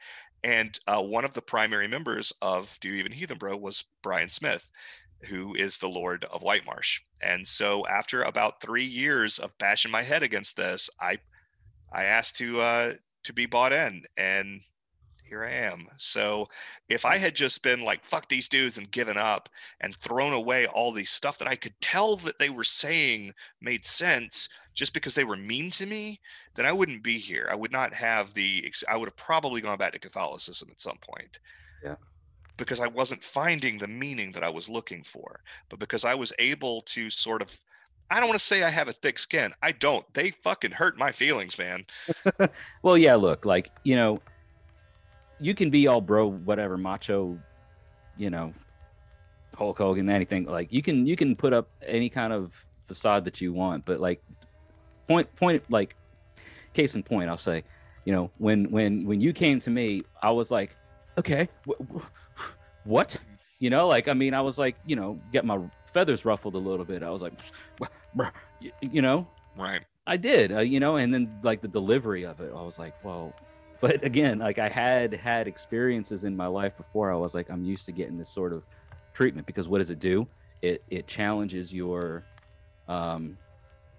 And 0.45 0.77
uh, 0.89 1.03
one 1.03 1.25
of 1.25 1.35
the 1.35 1.43
primary 1.43 1.87
members 1.87 2.33
of 2.43 2.77
Do 2.81 2.89
You 2.89 2.97
Even 2.97 3.13
Heathen 3.13 3.39
Bro 3.39 3.59
was 3.59 3.85
Brian 4.03 4.29
Smith 4.29 4.71
who 5.29 5.55
is 5.55 5.79
the 5.79 5.89
Lord 5.89 6.25
of 6.25 6.43
White 6.43 6.67
Marsh. 6.67 7.01
And 7.23 7.47
so 7.47 7.87
after 7.87 8.23
about 8.23 8.61
three 8.61 8.85
years 8.85 9.39
of 9.39 9.57
bashing 9.59 9.93
my 9.93 10.03
head 10.03 10.25
against 10.25 10.57
this, 10.57 10.91
I 11.01 11.19
I 11.93 12.05
asked 12.05 12.37
to 12.37 12.61
uh, 12.61 12.95
to 13.25 13.33
be 13.33 13.47
bought 13.47 13.73
in, 13.73 14.05
and 14.17 14.61
here 15.25 15.45
I 15.45 15.53
am. 15.53 15.89
So 15.99 16.49
if 16.89 17.05
I 17.05 17.17
had 17.17 17.35
just 17.35 17.63
been 17.63 17.81
like 17.81 18.05
fuck 18.05 18.29
these 18.29 18.49
dudes 18.49 18.79
and 18.79 18.91
given 18.91 19.17
up 19.17 19.49
and 19.81 19.95
thrown 19.95 20.33
away 20.33 20.67
all 20.67 20.93
these 20.93 21.11
stuff 21.11 21.39
that 21.39 21.49
I 21.49 21.57
could 21.57 21.75
tell 21.81 22.17
that 22.17 22.39
they 22.39 22.51
were 22.51 22.65
saying 22.65 23.33
made 23.61 23.87
sense 23.87 24.49
just 24.75 24.95
because 24.95 25.15
they 25.15 25.25
were 25.25 25.37
mean 25.37 25.71
to 25.71 25.87
me, 25.87 26.21
then 26.55 26.67
I 26.67 26.73
wouldn't 26.73 27.03
be 27.03 27.19
here. 27.19 27.49
I 27.51 27.55
would 27.55 27.73
not 27.73 27.93
have 27.95 28.35
the. 28.35 28.73
I 28.89 28.97
would 28.97 29.09
have 29.09 29.17
probably 29.17 29.61
gone 29.61 29.79
back 29.79 29.93
to 29.93 29.99
Catholicism 29.99 30.69
at 30.71 30.81
some 30.81 30.99
point. 30.99 31.39
Yeah 31.85 31.97
because 32.57 32.81
I 32.81 32.87
wasn't 32.87 33.23
finding 33.23 33.79
the 33.79 33.89
meaning 33.89 34.33
that 34.33 34.45
I 34.45 34.49
was 34.49 34.69
looking 34.69 35.03
for, 35.03 35.41
but 35.69 35.79
because 35.79 36.05
I 36.05 36.15
was 36.15 36.33
able 36.39 36.83
to 36.83 37.11
sort 37.11 37.43
of 37.43 37.61
I 38.13 38.17
don't 38.21 38.29
want 38.29 38.39
to 38.39 38.45
say 38.45 38.63
I 38.63 38.69
have 38.69 38.89
a 38.89 38.93
thick 38.93 39.19
skin. 39.19 39.55
I 39.63 39.73
don't. 39.73 40.05
They 40.13 40.33
fucking 40.33 40.73
hurt 40.73 40.99
my 40.99 41.13
feelings, 41.13 41.59
man. 41.59 41.87
well, 42.83 42.99
yeah, 42.99 43.15
look, 43.15 43.47
like, 43.47 43.71
you 43.85 43.97
know, 43.97 44.21
you 45.41 45.55
can 45.55 45.71
be 45.71 45.87
all 45.87 46.03
bro, 46.03 46.27
whatever, 46.27 46.77
macho, 46.77 47.39
you 48.19 48.29
know, 48.29 48.53
Hulk 49.57 49.79
Hogan, 49.79 50.11
anything. 50.11 50.45
Like 50.45 50.71
you 50.71 50.83
can 50.83 51.07
you 51.07 51.17
can 51.17 51.35
put 51.35 51.55
up 51.55 51.71
any 51.87 52.11
kind 52.11 52.35
of 52.35 52.53
facade 52.85 53.25
that 53.25 53.41
you 53.41 53.55
want, 53.55 53.87
but 53.87 53.99
like 53.99 54.23
point 55.09 55.35
point 55.37 55.63
like 55.71 55.97
case 56.75 56.95
in 56.95 57.03
point, 57.03 57.31
I'll 57.31 57.39
say, 57.39 57.65
you 58.05 58.13
know, 58.13 58.31
when 58.37 58.71
when 58.71 59.07
when 59.07 59.23
you 59.23 59.33
came 59.33 59.59
to 59.61 59.71
me, 59.71 60.03
I 60.23 60.31
was 60.33 60.51
like, 60.51 60.77
okay, 61.17 61.49
wh- 61.67 61.83
wh- 61.97 62.87
what? 62.87 63.17
You 63.59 63.71
know, 63.71 63.89
like 63.89 64.07
I 64.07 64.13
mean, 64.13 64.35
I 64.35 64.43
was 64.43 64.59
like, 64.59 64.77
you 64.85 64.97
know, 64.97 65.19
get 65.33 65.47
my 65.47 65.59
feathers 65.93 66.25
ruffled 66.25 66.55
a 66.55 66.59
little 66.59 66.85
bit. 66.85 67.03
I 67.03 67.11
was 67.11 67.23
like, 67.23 67.35
you 68.81 69.03
know, 69.03 69.27
right. 69.57 69.83
I 70.07 70.17
did, 70.17 70.53
uh, 70.53 70.61
you 70.61 70.81
know, 70.81 70.97
and 70.97 71.13
then 71.13 71.39
like 71.43 71.61
the 71.61 71.69
delivery 71.69 72.25
of 72.25 72.41
it, 72.41 72.53
I 72.55 72.63
was 72.63 72.79
like, 72.79 73.05
well, 73.05 73.35
but 73.81 74.05
again, 74.05 74.39
like 74.39 74.59
I 74.59 74.69
had 74.69 75.13
had 75.13 75.47
experiences 75.47 76.25
in 76.25 76.37
my 76.37 76.47
life 76.47 76.77
before. 76.77 77.13
I 77.13 77.17
was 77.17 77.35
like, 77.35 77.51
I'm 77.51 77.65
used 77.65 77.85
to 77.87 77.93
getting 77.93 78.17
this 78.17 78.29
sort 78.29 78.53
of 78.53 78.65
treatment 79.13 79.47
because 79.47 79.69
what 79.69 79.79
does 79.79 79.91
it 79.91 79.99
do? 79.99 80.27
It 80.63 80.83
it 80.89 81.07
challenges 81.07 81.73
your 81.73 82.25
um 82.89 83.37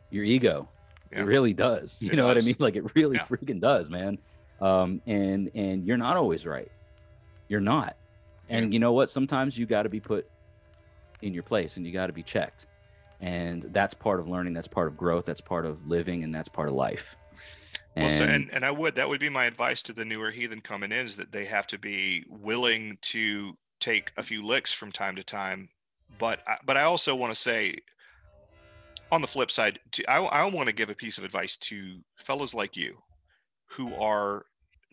your 0.09 0.23
ego. 0.23 0.67
Yeah. 1.11 1.21
It 1.21 1.23
really 1.25 1.53
does. 1.53 2.01
You 2.01 2.11
it 2.11 2.15
know 2.15 2.33
does. 2.33 2.35
what 2.35 2.43
I 2.43 2.45
mean? 2.45 2.55
Like 2.59 2.75
it 2.75 2.95
really 2.95 3.17
yeah. 3.17 3.25
freaking 3.25 3.59
does, 3.59 3.89
man. 3.89 4.17
Um 4.61 5.01
and 5.05 5.51
and 5.53 5.85
you're 5.85 5.97
not 5.97 6.17
always 6.17 6.45
right. 6.45 6.71
You're 7.49 7.61
not. 7.61 7.97
And 8.49 8.67
yeah. 8.67 8.73
you 8.73 8.79
know 8.79 8.93
what? 8.93 9.09
Sometimes 9.09 9.57
you 9.57 9.65
got 9.65 9.83
to 9.83 9.89
be 9.89 9.99
put 9.99 10.29
in 11.23 11.33
your 11.33 11.43
place 11.43 11.77
and 11.77 11.85
you 11.85 11.91
got 11.91 12.07
to 12.07 12.13
be 12.13 12.23
checked 12.23 12.65
and 13.21 13.63
that's 13.71 13.93
part 13.93 14.19
of 14.19 14.27
learning 14.27 14.53
that's 14.53 14.67
part 14.67 14.87
of 14.87 14.97
growth 14.97 15.25
that's 15.25 15.41
part 15.41 15.65
of 15.65 15.87
living 15.87 16.23
and 16.23 16.33
that's 16.33 16.49
part 16.49 16.67
of 16.67 16.75
life 16.75 17.15
and, 17.95 18.07
well, 18.07 18.17
so, 18.17 18.25
and, 18.25 18.49
and 18.51 18.65
I 18.65 18.71
would 18.71 18.95
that 18.95 19.07
would 19.07 19.19
be 19.19 19.29
my 19.29 19.45
advice 19.45 19.81
to 19.83 19.93
the 19.93 20.05
newer 20.05 20.31
heathen 20.31 20.61
coming 20.61 20.91
in 20.91 21.05
is 21.05 21.15
that 21.17 21.31
they 21.31 21.45
have 21.45 21.67
to 21.67 21.77
be 21.77 22.25
willing 22.27 22.97
to 23.01 23.55
take 23.79 24.11
a 24.17 24.23
few 24.23 24.43
licks 24.43 24.73
from 24.73 24.91
time 24.91 25.15
to 25.15 25.23
time. 25.23 25.69
But 26.17 26.41
but 26.65 26.77
I 26.77 26.83
also 26.83 27.15
want 27.15 27.33
to 27.33 27.39
say, 27.39 27.77
on 29.11 29.21
the 29.21 29.27
flip 29.27 29.51
side, 29.51 29.79
to, 29.91 30.09
I 30.09 30.23
I 30.23 30.45
want 30.45 30.67
to 30.69 30.75
give 30.75 30.89
a 30.89 30.95
piece 30.95 31.17
of 31.17 31.23
advice 31.23 31.55
to 31.57 31.99
fellows 32.15 32.53
like 32.55 32.75
you, 32.75 32.97
who 33.65 33.93
are 33.95 34.45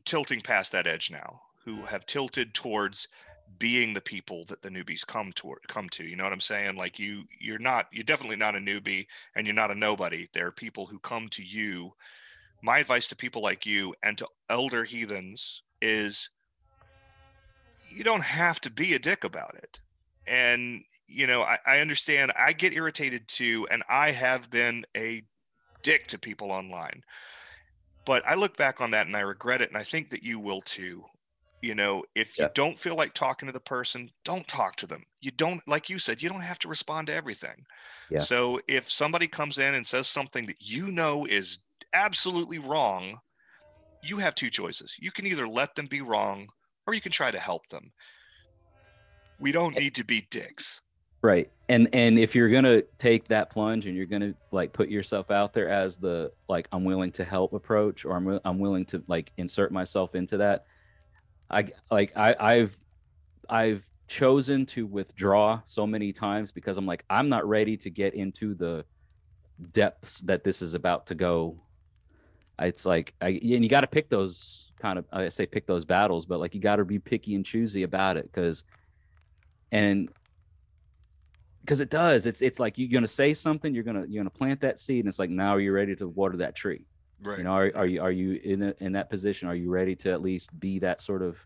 tilting 0.05 0.43
past 0.43 0.73
that 0.73 0.87
edge 0.87 1.11
now, 1.11 1.41
who 1.65 1.83
have 1.83 2.05
tilted 2.05 2.53
towards 2.53 3.09
being 3.59 3.95
the 3.95 4.01
people 4.01 4.45
that 4.47 4.63
the 4.63 4.69
newbies 4.69 5.07
come 5.07 5.33
to 5.33 5.55
come 5.67 5.89
to 5.89 6.05
you 6.05 6.17
know 6.17 6.25
what 6.25 6.33
i'm 6.33 6.41
saying? 6.41 6.77
Like 6.77 6.99
you 6.99 7.25
you're 7.39 7.59
not 7.59 7.87
you're 7.93 8.05
definitely 8.05 8.37
not 8.37 8.57
a 8.57 8.61
newbie 8.61 9.07
and 9.35 9.47
you're 9.47 9.55
not 9.55 9.71
a 9.71 9.75
nobody. 9.75 10.29
There 10.33 10.47
are 10.47 10.53
people 10.53 10.87
who 10.87 10.99
come 10.99 11.29
to 11.31 11.43
you. 11.43 11.93
My 12.63 12.79
advice 12.79 13.09
to 13.09 13.17
people 13.17 13.43
like 13.43 13.67
you 13.67 13.95
and 14.03 14.17
to 14.19 14.29
elder 14.49 14.85
heathens 14.85 15.63
is 15.81 16.31
you 17.89 18.05
don't 18.05 18.23
have 18.23 18.61
to 18.61 18.71
be 18.71 18.95
a 18.95 18.99
dick 18.99 19.25
about 19.25 19.57
it. 19.57 19.81
And 20.27 20.83
you 21.11 21.27
know 21.27 21.43
I, 21.43 21.59
I 21.67 21.79
understand 21.81 22.33
i 22.39 22.53
get 22.53 22.73
irritated 22.73 23.27
too 23.27 23.67
and 23.71 23.83
i 23.89 24.13
have 24.13 24.49
been 24.49 24.85
a 24.97 25.23
dick 25.83 26.07
to 26.09 26.19
people 26.19 26.53
online. 26.53 27.03
But 28.07 28.23
i 28.27 28.35
look 28.35 28.57
back 28.57 28.81
on 28.81 28.93
that 28.93 29.07
and 29.07 29.17
i 29.17 29.21
regret 29.21 29.61
it 29.61 29.69
and 29.69 29.77
i 29.77 29.83
think 29.83 30.11
that 30.11 30.23
you 30.23 30.39
will 30.39 30.61
too 30.61 31.05
you 31.63 31.75
know 31.75 32.05
if 32.15 32.39
you 32.39 32.49
don't 32.55 32.79
feel 32.79 32.95
like 32.95 33.15
talking 33.15 33.47
to 33.47 33.53
the 33.53 33.61
person 33.61 34.11
don't 34.25 34.47
talk 34.49 34.77
to 34.77 34.87
them. 34.87 35.05
You 35.21 35.31
don't 35.31 35.67
like 35.67 35.91
you 35.91 35.99
said 35.99 36.23
you 36.23 36.29
don't 36.29 36.41
have 36.41 36.59
to 36.61 36.69
respond 36.69 37.09
to 37.09 37.15
everything. 37.15 37.65
Yeah. 38.11 38.19
so 38.19 38.61
if 38.67 38.91
somebody 38.91 39.27
comes 39.29 39.59
in 39.59 39.75
and 39.75 39.87
says 39.87 40.09
something 40.09 40.47
that 40.47 40.57
you 40.61 40.91
know 40.91 41.27
is 41.27 41.59
absolutely 41.93 42.59
wrong 42.59 43.19
you 44.03 44.17
have 44.17 44.35
two 44.35 44.49
choices. 44.49 44.97
You 44.99 45.11
can 45.11 45.27
either 45.27 45.47
let 45.47 45.75
them 45.75 45.87
be 45.87 46.01
wrong 46.01 46.49
or 46.87 46.95
you 46.95 47.03
can 47.03 47.13
try 47.13 47.31
to 47.31 47.39
help 47.39 47.69
them. 47.69 47.93
We 49.39 49.53
don't 49.53 49.77
need 49.77 49.95
to 49.97 50.05
be 50.05 50.27
dicks. 50.31 50.81
Right 51.23 51.51
and 51.71 51.89
and 51.93 52.19
if 52.19 52.35
you're 52.35 52.51
gonna 52.51 52.83
take 52.99 53.29
that 53.29 53.49
plunge 53.49 53.87
and 53.87 53.97
you're 53.97 54.05
gonna 54.05 54.35
like 54.51 54.73
put 54.73 54.89
yourself 54.89 55.31
out 55.31 55.55
there 55.55 55.69
as 55.69 55.97
the 55.97 56.33
like 56.49 56.67
i'm 56.73 56.85
willing 56.85 57.13
to 57.13 57.25
help 57.25 57.53
approach 57.53 58.05
or 58.05 58.17
i'm, 58.17 58.41
I'm 58.45 58.59
willing 58.59 58.85
to 58.87 59.03
like 59.07 59.31
insert 59.37 59.71
myself 59.71 60.17
into 60.17 60.37
that 60.39 60.65
I 61.51 61.69
like 61.91 62.13
I, 62.17 62.35
I've 62.39 62.77
I've 63.49 63.85
chosen 64.07 64.67
to 64.67 64.87
withdraw 64.87 65.61
so 65.65 65.87
many 65.87 66.13
times 66.13 66.53
because 66.53 66.77
I'm 66.77 66.87
like 66.87 67.05
I'm 67.11 67.29
not 67.29 67.49
ready 67.49 67.77
to 67.79 67.91
get 67.91 68.15
into 68.15 68.55
the 68.55 68.85
depths 69.73 70.21
that 70.23 70.45
this 70.45 70.63
is 70.63 70.75
about 70.75 71.07
to 71.09 71.15
go. 71.15 71.61
It's 72.59 72.87
like 72.87 73.15
I 73.21 73.29
and 73.29 73.65
you 73.65 73.69
got 73.69 73.81
to 73.83 73.87
pick 73.87 74.09
those 74.09 74.73
kind 74.79 74.99
of 74.99 75.05
I 75.13 75.29
say 75.29 75.47
pick 75.47 75.67
those 75.67 75.85
battles, 75.85 76.25
but 76.27 76.41
like 76.41 76.55
you 76.55 76.61
got 76.61 76.77
to 76.77 76.85
be 76.85 76.99
picky 76.99 77.35
and 77.35 77.45
choosy 77.45 77.83
about 77.83 78.17
it 78.17 78.25
because 78.25 78.65
and 79.73 80.09
because 81.61 81.81
it 81.81 81.91
does 81.91 82.27
it's 82.27 82.43
it's 82.43 82.59
like 82.59 82.79
you're 82.79 82.89
gonna 82.89 83.07
say 83.07 83.35
something 83.35 83.75
you're 83.75 83.85
gonna 83.85 84.05
you're 84.09 84.23
gonna 84.23 84.31
plant 84.31 84.61
that 84.61 84.81
seed 84.81 85.01
and 85.05 85.09
it's 85.09 85.19
like 85.19 85.31
now 85.31 85.53
you're 85.53 85.61
you 85.61 85.73
ready 85.73 85.95
to 85.95 86.09
water 86.09 86.39
that 86.39 86.55
tree 86.55 86.85
Right. 87.23 87.39
You 87.39 87.45
know, 87.45 87.53
are, 87.53 87.73
are 87.75 87.87
you 87.87 88.01
are 88.01 88.11
you 88.11 88.41
in 88.43 88.63
a, 88.63 88.75
in 88.81 88.93
that 88.93 89.11
position? 89.11 89.49
Are 89.49 89.55
you 89.55 89.71
ready 89.71 89.95
to 89.97 90.11
at 90.11 90.23
least 90.23 90.59
be 90.59 90.79
that 90.79 91.01
sort 91.01 91.23
of, 91.23 91.39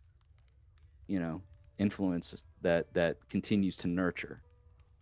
you 1.09 1.19
know, 1.19 1.43
influence 1.79 2.35
that 2.63 2.93
that 2.95 3.17
continues 3.29 3.77
to 3.79 3.89
nurture, 3.89 4.41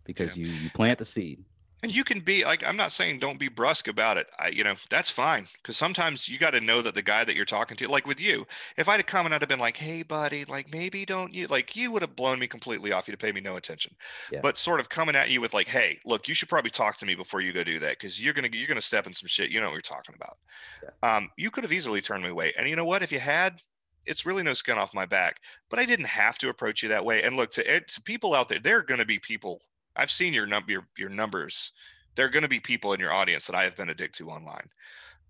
because 0.05 0.37
yeah. 0.37 0.47
you 0.47 0.53
you 0.53 0.71
plant 0.71 0.99
the 0.99 1.05
seed 1.05 1.45
and 1.83 1.95
you 1.95 2.05
can 2.05 2.21
be 2.21 2.45
like 2.45 2.65
i'm 2.65 2.77
not 2.77 2.93
saying 2.93 3.19
don't 3.19 3.39
be 3.39 3.49
brusque 3.49 3.89
about 3.89 4.17
it 4.17 4.29
i 4.39 4.49
you 4.49 4.65
know 4.65 4.75
that's 4.91 5.11
fine 5.11 5.47
because 5.57 5.77
sometimes 5.77 6.29
you 6.29 6.39
got 6.39 6.53
to 6.53 6.61
know 6.61 6.81
that 6.81 6.95
the 6.95 7.03
guy 7.03 7.25
that 7.25 7.35
you're 7.35 7.45
talking 7.45 7.77
to 7.77 7.89
like 7.89 8.07
with 8.07 8.21
you 8.21 8.47
if 8.77 8.89
i'd 8.89 8.97
have 8.97 9.07
come 9.07 9.27
and 9.27 9.35
i'd 9.35 9.43
have 9.43 9.49
been 9.49 9.59
like 9.59 9.77
hey 9.77 10.03
buddy 10.03 10.45
like 10.45 10.73
maybe 10.73 11.05
don't 11.05 11.35
you 11.35 11.47
like 11.49 11.75
you 11.77 11.93
would 11.93 12.03
have 12.03 12.17
blown 12.17 12.39
me 12.39 12.47
completely 12.47 12.93
off 12.93 13.09
you'd 13.09 13.19
pay 13.19 13.33
me 13.33 13.41
no 13.41 13.57
attention 13.57 13.95
yeah. 14.31 14.41
but 14.43 14.59
sort 14.59 14.81
of 14.81 14.89
coming 14.89 15.17
at 15.17 15.31
you 15.31 15.41
with 15.41 15.55
like 15.55 15.69
hey 15.69 15.99
look 16.05 16.29
you 16.29 16.35
should 16.35 16.49
probably 16.49 16.71
talk 16.71 16.97
to 16.97 17.07
me 17.07 17.15
before 17.15 17.41
you 17.41 17.53
go 17.53 17.65
do 17.65 17.79
that 17.79 17.99
because 17.99 18.23
you're 18.23 18.35
gonna 18.35 18.49
you're 18.53 18.69
gonna 18.69 18.81
step 18.81 19.07
in 19.07 19.13
some 19.13 19.29
shit 19.29 19.51
you 19.51 19.61
know 19.61 19.67
what 19.67 19.75
you're 19.75 19.83
talking 19.83 20.15
about 20.15 20.39
yeah. 20.83 21.17
um 21.17 21.31
you 21.37 21.51
could 21.51 21.65
have 21.65 21.73
easily 21.73 22.01
turned 22.01 22.23
me 22.23 22.31
away 22.31 22.53
and 22.57 22.69
you 22.69 22.77
know 22.77 22.85
what 22.85 23.03
if 23.03 23.13
you 23.13 23.19
had 23.19 23.61
it's 24.05 24.27
really 24.27 24.43
no 24.43 24.53
skin 24.53 24.79
off 24.79 24.95
my 24.95 25.07
back 25.07 25.41
but 25.71 25.79
i 25.79 25.85
didn't 25.87 26.07
have 26.07 26.39
to 26.39 26.49
approach 26.49 26.83
you 26.83 26.89
that 26.89 27.05
way 27.05 27.23
and 27.23 27.37
look 27.37 27.51
to, 27.53 27.69
eh, 27.71 27.81
to 27.87 28.01
people 28.03 28.35
out 28.35 28.49
there 28.49 28.59
there 28.59 28.79
are 28.79 28.83
going 28.83 28.99
to 28.99 29.07
be 29.07 29.19
people 29.19 29.61
I've 29.97 30.11
seen 30.11 30.33
your 30.33 30.47
number 30.47 30.73
your, 30.73 30.87
your 30.99 31.09
numbers. 31.09 31.73
There 32.15 32.27
are 32.27 32.31
going 32.31 32.43
to 32.43 32.49
be 32.49 32.61
people 32.61 32.93
in 32.93 33.01
your 33.01 33.13
audience 33.13 33.47
that 33.47 33.57
I 33.57 33.65
have 33.65 33.77
been 33.77 33.91
addicted 33.91 34.19
to 34.19 34.31
online. 34.31 34.69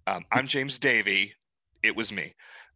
Um, 0.07 0.25
I'm 0.33 0.47
James 0.47 0.79
Davey. 0.79 1.33
It 1.83 1.97
was 1.97 2.13
me, 2.13 2.35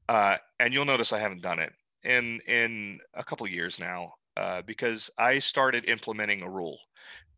uh, 0.08 0.36
and 0.60 0.72
you'll 0.72 0.84
notice 0.84 1.12
I 1.12 1.18
haven't 1.18 1.42
done 1.42 1.58
it 1.58 1.72
in 2.02 2.40
in 2.46 3.00
a 3.14 3.24
couple 3.24 3.46
years 3.46 3.78
now 3.78 4.14
uh, 4.36 4.62
because 4.62 5.10
I 5.18 5.38
started 5.38 5.88
implementing 5.88 6.42
a 6.42 6.50
rule. 6.50 6.78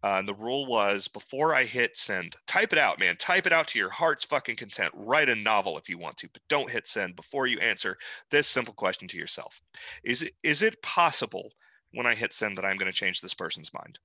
Uh, 0.03 0.17
and 0.21 0.29
the 0.29 0.35
rule 0.35 0.67
was 0.67 1.09
before 1.09 1.55
I 1.57 1.65
hit 1.65 1.97
send, 1.97 2.37
type 2.47 2.73
it 2.73 2.79
out, 2.79 3.01
man. 3.01 3.17
Type 3.17 3.49
it 3.49 3.53
out 3.53 3.67
to 3.69 3.81
your 3.81 3.91
heart's 3.91 4.25
fucking 4.25 4.55
content. 4.55 4.93
Write 4.95 5.29
a 5.29 5.35
novel 5.35 5.77
if 5.77 5.89
you 5.89 5.99
want 5.99 6.17
to, 6.19 6.29
but 6.33 6.43
don't 6.49 6.71
hit 6.71 6.87
send 6.87 7.17
before 7.17 7.49
you 7.49 7.59
answer 7.59 7.97
this 8.31 8.47
simple 8.47 8.75
question 8.75 9.09
to 9.09 9.19
yourself: 9.19 9.61
Is 10.05 10.23
it 10.23 10.35
is 10.45 10.63
it 10.63 10.81
possible 10.83 11.51
when 11.93 12.07
I 12.07 12.15
hit 12.15 12.33
send 12.33 12.57
that 12.57 12.65
I'm 12.65 12.77
going 12.77 12.91
to 12.91 12.97
change 12.97 13.21
this 13.21 13.35
person's 13.35 13.75
mind? 13.75 13.99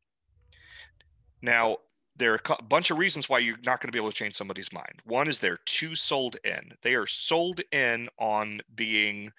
Now, 1.44 1.78
there 2.16 2.32
are 2.32 2.39
a 2.58 2.64
bunch 2.64 2.89
of 2.89 2.98
reasons 2.98 3.28
why 3.28 3.39
you're 3.39 3.58
not 3.66 3.82
going 3.82 3.89
to 3.89 3.91
be 3.91 4.00
able 4.00 4.12
to 4.12 4.16
change 4.16 4.34
somebody's 4.34 4.72
mind. 4.72 5.02
One 5.04 5.28
is 5.28 5.39
they're 5.39 5.60
too 5.66 5.96
sold 5.96 6.38
in. 6.44 6.72
They 6.82 6.96
are 6.96 7.06
sold 7.06 7.62
in 7.72 8.08
on 8.18 8.62
being, 8.76 9.32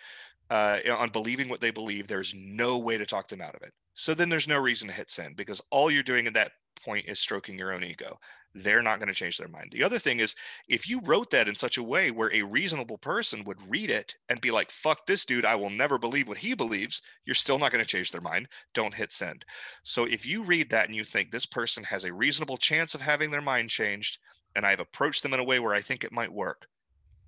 uh, 0.50 0.80
on 0.96 1.08
believing 1.10 1.48
what 1.48 1.60
they 1.60 1.70
believe. 1.70 2.06
There's 2.06 2.34
no 2.34 2.78
way 2.78 2.98
to 2.98 3.06
talk 3.06 3.28
them 3.28 3.40
out 3.40 3.54
of 3.54 3.62
it. 3.62 3.72
So 3.94 4.12
then 4.12 4.28
there's 4.28 4.48
no 4.48 4.58
reason 4.58 4.88
to 4.88 4.94
hit 4.94 5.10
send 5.10 5.36
because 5.36 5.62
all 5.70 5.90
you're 5.90 6.02
doing 6.02 6.26
at 6.26 6.34
that 6.34 6.52
point 6.84 7.06
is 7.08 7.20
stroking 7.20 7.58
your 7.58 7.72
own 7.72 7.84
ego 7.84 8.18
they're 8.54 8.82
not 8.82 9.00
going 9.00 9.08
to 9.08 9.14
change 9.14 9.36
their 9.36 9.48
mind. 9.48 9.70
The 9.72 9.82
other 9.82 9.98
thing 9.98 10.20
is, 10.20 10.34
if 10.68 10.88
you 10.88 11.00
wrote 11.00 11.30
that 11.30 11.48
in 11.48 11.54
such 11.54 11.76
a 11.76 11.82
way 11.82 12.10
where 12.10 12.32
a 12.32 12.42
reasonable 12.42 12.98
person 12.98 13.42
would 13.44 13.58
read 13.68 13.90
it 13.90 14.14
and 14.28 14.40
be 14.40 14.50
like, 14.50 14.70
fuck 14.70 15.06
this 15.06 15.24
dude, 15.24 15.44
I 15.44 15.56
will 15.56 15.70
never 15.70 15.98
believe 15.98 16.28
what 16.28 16.38
he 16.38 16.54
believes, 16.54 17.02
you're 17.24 17.34
still 17.34 17.58
not 17.58 17.72
going 17.72 17.84
to 17.84 17.90
change 17.90 18.12
their 18.12 18.20
mind. 18.20 18.48
Don't 18.72 18.94
hit 18.94 19.12
send. 19.12 19.44
So 19.82 20.04
if 20.04 20.24
you 20.24 20.42
read 20.44 20.70
that 20.70 20.86
and 20.86 20.94
you 20.94 21.02
think 21.02 21.30
this 21.30 21.46
person 21.46 21.82
has 21.84 22.04
a 22.04 22.12
reasonable 22.12 22.56
chance 22.56 22.94
of 22.94 23.00
having 23.00 23.30
their 23.30 23.42
mind 23.42 23.70
changed, 23.70 24.18
and 24.54 24.64
I've 24.64 24.80
approached 24.80 25.24
them 25.24 25.34
in 25.34 25.40
a 25.40 25.44
way 25.44 25.58
where 25.58 25.74
I 25.74 25.82
think 25.82 26.04
it 26.04 26.12
might 26.12 26.32
work, 26.32 26.66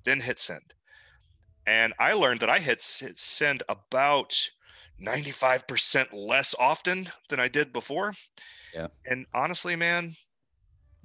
then 0.04 0.20
hit 0.20 0.38
send. 0.38 0.74
And 1.66 1.92
I 1.98 2.12
learned 2.12 2.40
that 2.40 2.50
I 2.50 2.60
hit 2.60 2.82
send 2.82 3.64
about 3.68 4.50
95% 5.02 6.12
less 6.12 6.54
often 6.58 7.08
than 7.28 7.40
I 7.40 7.48
did 7.48 7.72
before. 7.72 8.14
Yeah. 8.72 8.86
And 9.04 9.26
honestly, 9.34 9.74
man, 9.74 10.14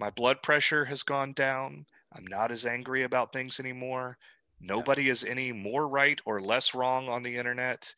my 0.02 0.10
blood 0.10 0.42
pressure 0.42 0.86
has 0.86 1.04
gone 1.04 1.32
down. 1.34 1.86
I'm 2.12 2.26
not 2.26 2.52
as 2.52 2.66
angry 2.66 3.04
about 3.04 3.32
things 3.32 3.60
anymore. 3.60 4.18
Nobody 4.60 5.04
yeah. 5.04 5.12
is 5.12 5.24
any 5.24 5.52
more 5.52 5.88
right 5.88 6.20
or 6.26 6.42
less 6.42 6.74
wrong 6.74 7.08
on 7.08 7.22
the 7.22 7.38
internet. 7.38 7.94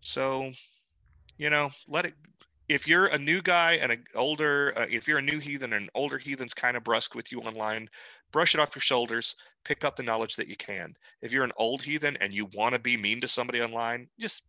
So, 0.00 0.50
you 1.38 1.48
know, 1.48 1.70
let 1.86 2.06
it. 2.06 2.14
If 2.68 2.88
you're 2.88 3.06
a 3.06 3.18
new 3.18 3.40
guy 3.40 3.74
and 3.74 3.92
an 3.92 4.04
older, 4.16 4.74
uh, 4.76 4.86
if 4.90 5.06
you're 5.06 5.18
a 5.18 5.22
new 5.22 5.38
heathen 5.38 5.72
and 5.72 5.84
an 5.84 5.90
older 5.94 6.18
heathen's 6.18 6.54
kind 6.54 6.76
of 6.76 6.82
brusque 6.82 7.14
with 7.14 7.30
you 7.30 7.40
online, 7.40 7.88
brush 8.32 8.54
it 8.54 8.60
off 8.60 8.74
your 8.74 8.82
shoulders. 8.82 9.36
Pick 9.64 9.84
up 9.84 9.94
the 9.94 10.02
knowledge 10.02 10.34
that 10.36 10.48
you 10.48 10.56
can. 10.56 10.96
If 11.22 11.32
you're 11.32 11.44
an 11.44 11.52
old 11.56 11.82
heathen 11.82 12.18
and 12.20 12.32
you 12.32 12.46
want 12.52 12.74
to 12.74 12.80
be 12.80 12.96
mean 12.96 13.20
to 13.20 13.28
somebody 13.28 13.62
online, 13.62 14.08
just, 14.18 14.42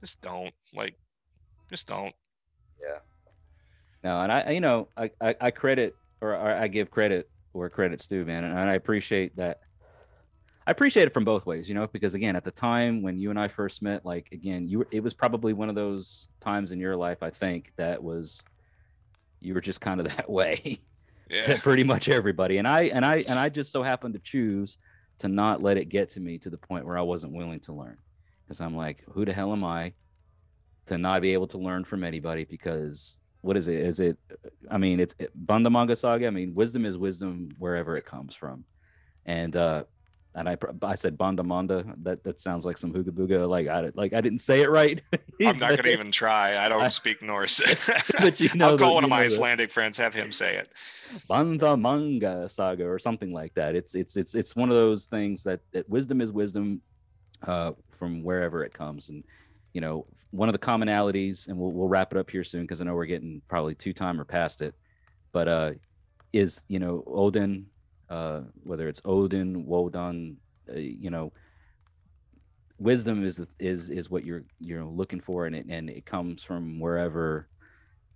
just 0.00 0.20
don't. 0.20 0.52
Like, 0.74 0.96
just 1.70 1.88
don't. 1.88 2.14
Yeah. 2.80 2.98
No, 4.04 4.20
and 4.20 4.30
I, 4.30 4.50
you 4.50 4.60
know, 4.60 4.88
I, 4.96 5.10
I, 5.20 5.34
I 5.40 5.50
credit 5.50 5.96
or, 6.32 6.36
or 6.36 6.54
I 6.54 6.68
give 6.68 6.90
credit 6.90 7.28
where 7.52 7.68
credit's 7.70 8.06
due, 8.06 8.24
man, 8.24 8.44
and 8.44 8.58
I 8.58 8.74
appreciate 8.74 9.36
that. 9.36 9.60
I 10.66 10.72
appreciate 10.72 11.06
it 11.06 11.14
from 11.14 11.24
both 11.24 11.46
ways, 11.46 11.68
you 11.68 11.76
know, 11.76 11.86
because 11.86 12.14
again, 12.14 12.34
at 12.34 12.44
the 12.44 12.50
time 12.50 13.00
when 13.00 13.18
you 13.18 13.30
and 13.30 13.38
I 13.38 13.46
first 13.46 13.82
met, 13.82 14.04
like 14.04 14.28
again, 14.32 14.68
you 14.68 14.80
were, 14.80 14.88
it 14.90 15.00
was 15.00 15.14
probably 15.14 15.52
one 15.52 15.68
of 15.68 15.76
those 15.76 16.28
times 16.40 16.72
in 16.72 16.80
your 16.80 16.96
life, 16.96 17.22
I 17.22 17.30
think, 17.30 17.72
that 17.76 18.02
was 18.02 18.42
you 19.40 19.54
were 19.54 19.60
just 19.60 19.80
kind 19.80 20.00
of 20.00 20.08
that 20.16 20.28
way. 20.28 20.80
Yeah. 21.30 21.56
pretty 21.62 21.84
much 21.84 22.08
everybody. 22.08 22.58
And 22.58 22.68
I 22.68 22.82
and 22.82 23.04
I 23.04 23.24
and 23.28 23.38
I 23.38 23.48
just 23.48 23.72
so 23.72 23.82
happened 23.82 24.14
to 24.14 24.20
choose 24.20 24.78
to 25.18 25.28
not 25.28 25.62
let 25.62 25.76
it 25.76 25.88
get 25.88 26.10
to 26.10 26.20
me 26.20 26.38
to 26.38 26.50
the 26.50 26.58
point 26.58 26.84
where 26.84 26.98
I 26.98 27.02
wasn't 27.02 27.32
willing 27.32 27.60
to 27.60 27.72
learn. 27.72 27.96
Because 28.44 28.60
I'm 28.60 28.76
like, 28.76 29.02
who 29.10 29.24
the 29.24 29.32
hell 29.32 29.52
am 29.52 29.64
I 29.64 29.92
to 30.86 30.98
not 30.98 31.22
be 31.22 31.32
able 31.32 31.48
to 31.48 31.58
learn 31.58 31.84
from 31.84 32.04
anybody 32.04 32.44
because 32.44 33.18
what 33.46 33.56
is 33.56 33.68
it? 33.68 33.80
Is 33.80 34.00
it? 34.00 34.18
I 34.70 34.76
mean, 34.76 35.00
it's 35.00 35.14
it, 35.18 35.30
Bandamanga 35.46 35.96
Saga. 35.96 36.26
I 36.26 36.30
mean, 36.30 36.54
wisdom 36.54 36.84
is 36.84 36.98
wisdom 36.98 37.50
wherever 37.58 37.96
it 37.96 38.04
comes 38.04 38.34
from, 38.34 38.64
and 39.24 39.56
uh, 39.56 39.84
and 40.34 40.48
I 40.48 40.56
I 40.82 40.96
said 40.96 41.16
Bandamanda. 41.16 41.94
That 42.02 42.24
that 42.24 42.40
sounds 42.40 42.64
like 42.64 42.76
some 42.76 42.92
hooga 42.92 43.10
booga. 43.10 43.48
Like 43.48 43.68
I 43.68 43.90
like 43.94 44.12
I 44.12 44.20
didn't 44.20 44.40
say 44.40 44.60
it 44.60 44.70
right. 44.70 45.00
I'm 45.44 45.58
not 45.58 45.76
gonna 45.76 45.88
even 45.88 46.10
try. 46.10 46.58
I 46.58 46.68
don't 46.68 46.82
I, 46.82 46.88
speak 46.88 47.22
Norse. 47.22 47.62
but 48.18 48.40
you 48.40 48.50
know, 48.54 48.70
I'll 48.70 48.78
call 48.78 48.94
one 48.94 49.04
of 49.04 49.10
my 49.10 49.22
Icelandic 49.22 49.70
friends, 49.70 49.96
have 49.96 50.14
him 50.14 50.32
say 50.32 50.56
it. 50.56 50.70
Bandamanga 51.30 52.50
Saga 52.50 52.84
or 52.84 52.98
something 52.98 53.32
like 53.32 53.54
that. 53.54 53.76
It's 53.76 53.94
it's 53.94 54.16
it's 54.16 54.34
it's 54.34 54.56
one 54.56 54.70
of 54.70 54.76
those 54.76 55.06
things 55.06 55.42
that, 55.44 55.60
that 55.72 55.88
wisdom 55.88 56.20
is 56.20 56.32
wisdom, 56.32 56.82
uh, 57.46 57.72
from 57.98 58.22
wherever 58.22 58.64
it 58.64 58.74
comes, 58.74 59.08
and 59.08 59.24
you 59.76 59.82
know, 59.82 60.06
one 60.30 60.48
of 60.48 60.54
the 60.54 60.58
commonalities, 60.58 61.48
and 61.48 61.58
we'll 61.58 61.70
we'll 61.70 61.86
wrap 61.86 62.10
it 62.10 62.18
up 62.18 62.30
here 62.30 62.44
soon 62.44 62.62
because 62.62 62.80
I 62.80 62.84
know 62.84 62.94
we're 62.94 63.04
getting 63.04 63.42
probably 63.46 63.74
two 63.74 63.92
time 63.92 64.18
or 64.18 64.24
past 64.24 64.62
it, 64.62 64.74
but 65.32 65.48
uh, 65.48 65.72
is 66.32 66.62
you 66.66 66.78
know 66.78 67.04
Odin, 67.06 67.66
uh, 68.08 68.40
whether 68.62 68.88
it's 68.88 69.02
Odin, 69.04 69.66
Wodan, 69.66 70.36
uh, 70.74 70.78
you 70.78 71.10
know, 71.10 71.30
wisdom 72.78 73.22
is 73.22 73.38
is 73.58 73.90
is 73.90 74.10
what 74.10 74.24
you're 74.24 74.44
you're 74.60 74.82
looking 74.82 75.20
for, 75.20 75.44
and 75.44 75.54
it 75.54 75.66
and 75.68 75.90
it 75.90 76.06
comes 76.06 76.42
from 76.42 76.80
wherever, 76.80 77.46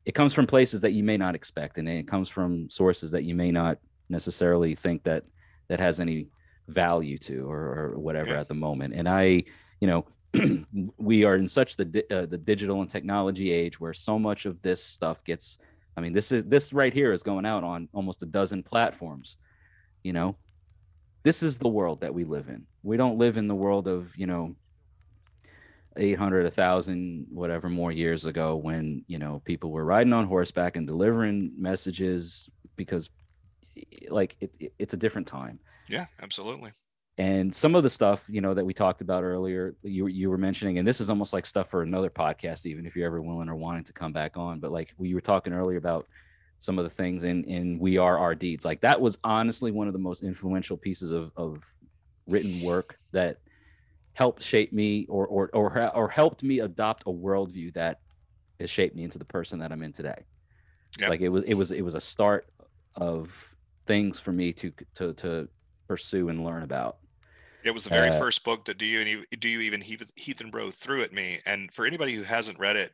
it 0.07 0.13
comes 0.13 0.33
from 0.33 0.47
places 0.47 0.81
that 0.81 0.95
you 0.95 1.05
may 1.05 1.19
not 1.19 1.35
expect, 1.35 1.77
and 1.77 1.87
it 1.87 2.09
comes 2.09 2.31
from 2.31 2.71
sources 2.71 3.11
that 3.11 3.25
you 3.25 3.35
may 3.35 3.51
not 3.51 3.77
necessarily 4.09 4.75
think 4.75 5.03
that 5.03 5.25
that 5.69 5.79
has 5.79 6.01
any 6.01 6.29
value 6.69 7.19
to 7.19 7.51
or, 7.51 7.59
or 7.59 7.99
whatever 7.99 8.31
yeah. 8.31 8.41
at 8.41 8.49
the 8.49 8.55
moment. 8.55 8.95
And 8.95 9.07
I, 9.07 9.45
you 9.81 9.87
know, 9.87 10.07
we 10.99 11.25
are 11.25 11.37
in 11.37 11.49
such 11.49 11.77
the 11.77 12.05
uh, 12.11 12.27
the 12.27 12.39
digital 12.39 12.81
and 12.81 12.91
technology 12.91 13.51
age 13.51 13.81
where 13.81 13.93
so 13.93 14.19
much 14.19 14.47
of 14.47 14.63
this 14.63 14.83
stuff 14.83 15.25
gets 15.25 15.59
i 15.97 16.01
mean 16.01 16.13
this 16.13 16.31
is 16.31 16.45
this 16.45 16.73
right 16.73 16.93
here 16.93 17.13
is 17.13 17.23
going 17.23 17.45
out 17.45 17.65
on 17.65 17.89
almost 17.93 18.23
a 18.23 18.27
dozen 18.27 18.63
platforms 18.63 19.37
you 20.03 20.13
know? 20.13 20.37
This 21.23 21.43
is 21.43 21.59
the 21.59 21.69
world 21.69 22.01
that 22.01 22.15
we 22.15 22.25
live 22.25 22.49
in. 22.49 22.67
We 22.83 22.97
don't 22.97 23.19
live 23.19 23.37
in 23.37 23.47
the 23.47 23.55
world 23.55 23.87
of 23.87 24.17
you 24.17 24.27
know 24.27 24.55
800 25.97 26.45
1000 26.45 27.27
whatever 27.31 27.69
more 27.69 27.93
years 27.93 28.25
ago 28.25 28.57
when 28.57 29.05
you 29.07 29.19
know 29.19 29.43
people 29.45 29.71
were 29.71 29.85
riding 29.85 30.15
on 30.15 30.27
horseback 30.27 30.77
and 30.77 30.87
delivering 30.87 31.53
messages 31.59 32.49
because 32.77 33.11
like 34.09 34.37
it, 34.41 34.55
it, 34.59 34.73
it's 34.79 34.95
a 34.95 34.97
different 34.97 35.27
time. 35.27 35.59
Yeah 35.89 36.07
absolutely 36.23 36.73
and 37.21 37.55
some 37.55 37.75
of 37.75 37.83
the 37.83 37.91
stuff 37.91 38.23
you 38.29 38.41
know 38.41 38.55
that 38.55 38.65
we 38.65 38.73
talked 38.73 39.01
about 39.01 39.23
earlier 39.23 39.75
you, 39.83 40.07
you 40.07 40.31
were 40.31 40.39
mentioning 40.39 40.79
and 40.79 40.87
this 40.87 41.01
is 41.01 41.11
almost 41.11 41.33
like 41.33 41.45
stuff 41.45 41.69
for 41.71 41.83
another 41.83 42.11
podcast 42.11 42.67
even 42.67 42.87
if 42.87 42.97
you're 42.97 43.07
ever 43.07 43.21
willing 43.21 43.49
or 43.49 43.57
wanting 43.57 43.85
to 43.85 43.93
come 43.93 44.13
back 44.13 44.37
on 44.37 44.59
but 44.59 44.73
like 44.73 44.93
we 44.99 45.15
were 45.15 45.21
talking 45.21 45.53
earlier 45.53 45.77
about 45.77 46.07
some 46.61 46.79
of 46.79 46.85
the 46.85 46.91
things 46.91 47.25
in 47.25 47.43
in 47.45 47.79
we 47.79 47.97
are 47.97 48.19
our 48.19 48.35
deeds. 48.35 48.65
Like 48.65 48.83
that 48.83 49.01
was 49.01 49.19
honestly 49.25 49.73
one 49.73 49.89
of 49.89 49.95
the 49.95 49.99
most 49.99 50.23
influential 50.23 50.77
pieces 50.77 51.11
of 51.11 51.33
of 51.37 51.65
written 52.27 52.63
work 52.63 52.99
that 53.13 53.39
helped 54.13 54.43
shape 54.43 54.73
me 54.73 55.07
or 55.09 55.27
or 55.27 55.51
or, 55.55 55.97
or 55.97 56.09
helped 56.09 56.43
me 56.43 56.61
adopt 56.61 57.03
a 57.07 57.11
worldview 57.11 57.73
that 57.75 58.01
has 58.61 58.69
shaped 58.69 58.95
me 58.95 59.05
into 59.05 59.19
the 59.19 59.25
person 59.25 59.59
that 59.59 59.73
i'm 59.73 59.83
in 59.83 59.93
today. 59.93 60.23
Yep. 60.99 61.09
like 61.09 61.21
it 61.23 61.31
was 61.31 61.45
it 61.45 61.55
was 61.55 61.71
it 61.73 61.83
was 61.83 61.95
a 61.95 62.01
start 62.01 62.47
of 62.95 63.31
things 63.87 64.21
for 64.21 64.33
me 64.33 64.53
to 64.53 64.71
to 64.97 65.15
to 65.15 65.49
pursue 65.89 66.29
and 66.29 66.45
learn 66.45 66.63
about 66.63 66.99
it 67.65 67.73
was 67.73 67.85
the 67.85 67.91
very 67.91 68.09
uh, 68.09 68.19
first 68.19 68.45
book 68.45 68.65
that 68.67 68.79
do 68.79 68.87
you 68.87 69.25
do 69.39 69.49
you 69.49 69.61
even 69.61 69.81
Heathen 69.81 70.51
Bro 70.51 70.71
threw 70.73 71.03
at 71.03 71.13
me. 71.13 71.41
And 71.47 71.73
for 71.73 71.87
anybody 71.87 72.15
who 72.15 72.23
hasn't 72.23 72.59
read 72.59 72.77
it, 72.77 72.93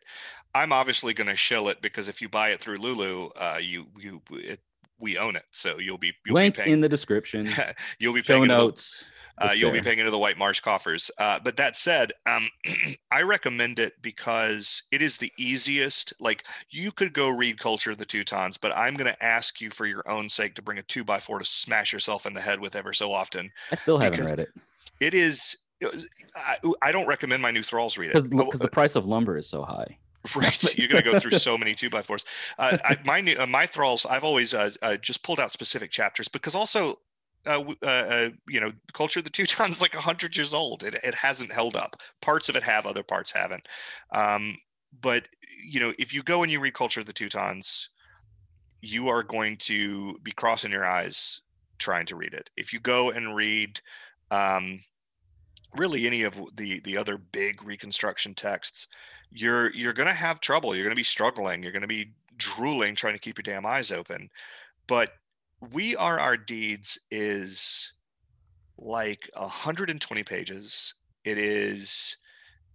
I'm 0.54 0.72
obviously 0.72 1.14
going 1.14 1.28
to 1.28 1.36
shill 1.36 1.68
it 1.68 1.82
because 1.82 2.08
if 2.08 2.22
you 2.22 2.28
buy 2.28 2.50
it 2.50 2.60
through 2.60 2.76
Lulu, 2.76 3.30
uh, 3.36 3.58
you 3.60 3.86
you 3.98 4.22
it, 4.30 4.60
we 4.98 5.18
own 5.18 5.36
it, 5.36 5.44
so 5.50 5.78
you'll 5.78 5.98
be 5.98 6.12
you'll 6.24 6.34
link 6.34 6.56
be 6.56 6.62
paying, 6.62 6.72
in 6.74 6.80
the 6.80 6.88
description. 6.88 7.48
you'll 7.98 8.14
be 8.14 8.22
paying 8.22 8.46
notes. 8.46 9.06
Uh, 9.38 9.52
you'll 9.54 9.72
be 9.72 9.82
paying 9.82 9.98
into 9.98 10.10
the 10.10 10.18
White 10.18 10.38
Marsh 10.38 10.60
coffers. 10.60 11.10
Uh, 11.18 11.38
but 11.42 11.56
that 11.56 11.76
said, 11.76 12.12
um, 12.26 12.48
I 13.10 13.22
recommend 13.22 13.78
it 13.78 13.94
because 14.00 14.82
it 14.90 15.02
is 15.02 15.18
the 15.18 15.32
easiest. 15.38 16.12
Like 16.20 16.44
you 16.70 16.92
could 16.92 17.12
go 17.12 17.28
read 17.30 17.58
Culture 17.58 17.90
of 17.90 17.98
the 17.98 18.06
Teutons, 18.06 18.56
but 18.56 18.72
I'm 18.76 18.94
going 18.94 19.12
to 19.12 19.24
ask 19.24 19.60
you 19.60 19.70
for 19.70 19.86
your 19.86 20.08
own 20.08 20.28
sake 20.28 20.54
to 20.54 20.62
bring 20.62 20.78
a 20.78 20.82
two 20.82 21.04
by 21.04 21.18
four 21.18 21.38
to 21.38 21.44
smash 21.44 21.92
yourself 21.92 22.26
in 22.26 22.32
the 22.32 22.40
head 22.40 22.60
with 22.60 22.76
ever 22.76 22.92
so 22.92 23.12
often. 23.12 23.50
I 23.70 23.76
still 23.76 23.98
haven't 23.98 24.24
read 24.24 24.40
it. 24.40 24.48
It 25.00 25.14
is. 25.14 25.58
I, 26.34 26.56
I 26.80 26.90
don't 26.90 27.06
recommend 27.06 27.42
my 27.42 27.50
new 27.50 27.62
thralls 27.62 27.98
read 27.98 28.12
it 28.12 28.30
because 28.30 28.60
the 28.60 28.68
price 28.68 28.96
of 28.96 29.06
lumber 29.06 29.36
is 29.36 29.46
so 29.48 29.62
high. 29.62 29.98
Right, 30.34 30.76
you're 30.76 30.88
going 30.88 31.04
to 31.04 31.08
go 31.08 31.20
through 31.20 31.38
so 31.38 31.56
many 31.56 31.72
two 31.72 31.88
by 31.88 32.02
fours. 32.02 32.24
Uh, 32.58 32.76
I, 32.84 32.98
my 33.04 33.20
uh, 33.34 33.46
my 33.46 33.64
thralls, 33.66 34.04
I've 34.06 34.24
always 34.24 34.54
uh, 34.54 34.70
uh, 34.82 34.96
just 34.96 35.22
pulled 35.22 35.38
out 35.38 35.52
specific 35.52 35.92
chapters 35.92 36.26
because 36.26 36.56
also 36.56 36.98
uh, 37.46 37.64
uh, 37.82 37.86
uh, 37.86 38.30
you 38.48 38.60
know, 38.60 38.72
culture 38.92 39.20
of 39.20 39.24
the 39.24 39.30
Teutons 39.32 39.80
like 39.80 39.94
hundred 39.94 40.36
years 40.36 40.54
old. 40.54 40.82
It, 40.82 40.94
it 41.02 41.14
hasn't 41.14 41.52
held 41.52 41.76
up. 41.76 41.96
Parts 42.20 42.48
of 42.48 42.56
it 42.56 42.62
have, 42.62 42.86
other 42.86 43.02
parts 43.02 43.30
haven't. 43.30 43.66
Um, 44.12 44.56
but 45.00 45.26
you 45.64 45.80
know, 45.80 45.92
if 45.98 46.14
you 46.14 46.22
go 46.22 46.42
and 46.42 46.50
you 46.50 46.60
read 46.60 46.74
Culture 46.74 47.00
of 47.00 47.06
the 47.06 47.12
Teutons, 47.12 47.90
you 48.80 49.08
are 49.08 49.22
going 49.22 49.56
to 49.58 50.18
be 50.22 50.32
crossing 50.32 50.72
your 50.72 50.86
eyes 50.86 51.42
trying 51.78 52.06
to 52.06 52.16
read 52.16 52.32
it. 52.32 52.50
If 52.56 52.72
you 52.72 52.80
go 52.80 53.10
and 53.10 53.34
read, 53.34 53.80
um, 54.30 54.80
really 55.76 56.06
any 56.06 56.22
of 56.22 56.40
the 56.56 56.80
the 56.80 56.96
other 56.96 57.18
big 57.18 57.62
Reconstruction 57.62 58.34
texts, 58.34 58.88
you're 59.30 59.72
you're 59.72 59.92
going 59.92 60.08
to 60.08 60.14
have 60.14 60.40
trouble. 60.40 60.74
You're 60.74 60.84
going 60.84 60.90
to 60.90 60.96
be 60.96 61.02
struggling. 61.02 61.62
You're 61.62 61.72
going 61.72 61.82
to 61.82 61.88
be 61.88 62.12
drooling 62.36 62.94
trying 62.94 63.14
to 63.14 63.20
keep 63.20 63.38
your 63.38 63.54
damn 63.54 63.66
eyes 63.66 63.90
open. 63.90 64.28
But 64.86 65.10
we 65.72 65.96
Are 65.96 66.18
Our 66.18 66.36
Deeds 66.36 66.98
is 67.10 67.92
like 68.78 69.30
120 69.34 70.22
pages. 70.22 70.94
It 71.24 71.38
is, 71.38 72.16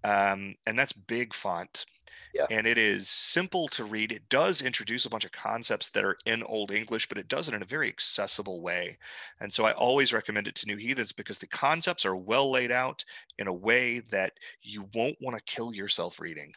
um, 0.03 0.55
and 0.65 0.77
that's 0.77 0.93
big 0.93 1.33
font. 1.33 1.85
Yeah. 2.33 2.45
And 2.49 2.65
it 2.65 2.77
is 2.77 3.09
simple 3.09 3.67
to 3.69 3.83
read. 3.83 4.11
It 4.11 4.29
does 4.29 4.61
introduce 4.61 5.05
a 5.05 5.09
bunch 5.09 5.25
of 5.25 5.33
concepts 5.33 5.89
that 5.91 6.05
are 6.05 6.17
in 6.25 6.43
Old 6.43 6.71
English, 6.71 7.09
but 7.09 7.17
it 7.17 7.27
does 7.27 7.49
it 7.49 7.53
in 7.53 7.61
a 7.61 7.65
very 7.65 7.89
accessible 7.89 8.61
way. 8.61 8.97
And 9.41 9.53
so 9.53 9.65
I 9.65 9.73
always 9.73 10.13
recommend 10.13 10.47
it 10.47 10.55
to 10.55 10.67
new 10.67 10.77
heathens 10.77 11.11
because 11.11 11.39
the 11.39 11.47
concepts 11.47 12.05
are 12.05 12.15
well 12.15 12.49
laid 12.49 12.71
out 12.71 13.03
in 13.37 13.47
a 13.47 13.53
way 13.53 13.99
that 14.11 14.33
you 14.61 14.87
won't 14.93 15.17
want 15.21 15.37
to 15.37 15.43
kill 15.43 15.73
yourself 15.73 16.21
reading. 16.21 16.53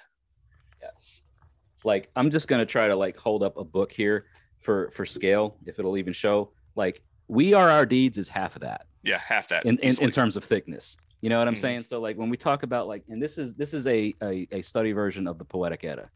Yeah. 0.81 0.91
Like 1.83 2.09
I'm 2.15 2.31
just 2.31 2.47
gonna 2.47 2.65
try 2.65 2.87
to 2.87 2.97
like 2.97 3.17
hold 3.17 3.43
up 3.43 3.57
a 3.57 3.65
book 3.65 3.91
here 3.93 4.27
for 4.65 4.91
for 4.95 5.05
scale, 5.05 5.57
if 5.67 5.79
it'll 5.79 5.97
even 5.97 6.13
show. 6.13 6.51
Like 6.75 7.03
we 7.29 7.55
are 7.55 7.71
our 7.71 7.87
deeds 7.87 8.19
is 8.19 8.29
half 8.29 8.57
of 8.57 8.63
that. 8.63 8.87
Yeah, 9.05 9.19
half 9.19 9.49
that. 9.49 9.65
In 9.67 9.79
in, 9.79 9.95
in 10.03 10.11
terms 10.11 10.37
of 10.37 10.45
thickness. 10.45 10.97
You 11.21 11.31
know 11.31 11.39
what 11.39 11.49
I'm 11.49 11.55
Mhm. 11.55 11.59
saying? 11.59 11.83
So 11.85 12.01
like 12.01 12.17
when 12.19 12.29
we 12.29 12.37
talk 12.37 12.65
about 12.65 12.87
like, 12.89 13.05
and 13.09 13.23
this 13.23 13.39
is 13.39 13.55
this 13.55 13.73
is 13.73 13.87
a, 13.87 14.13
a 14.23 14.49
a 14.51 14.63
study 14.63 14.93
version 14.93 15.27
of 15.27 15.39
the 15.39 15.45
Poetic 15.45 15.85
Edda, 15.85 16.11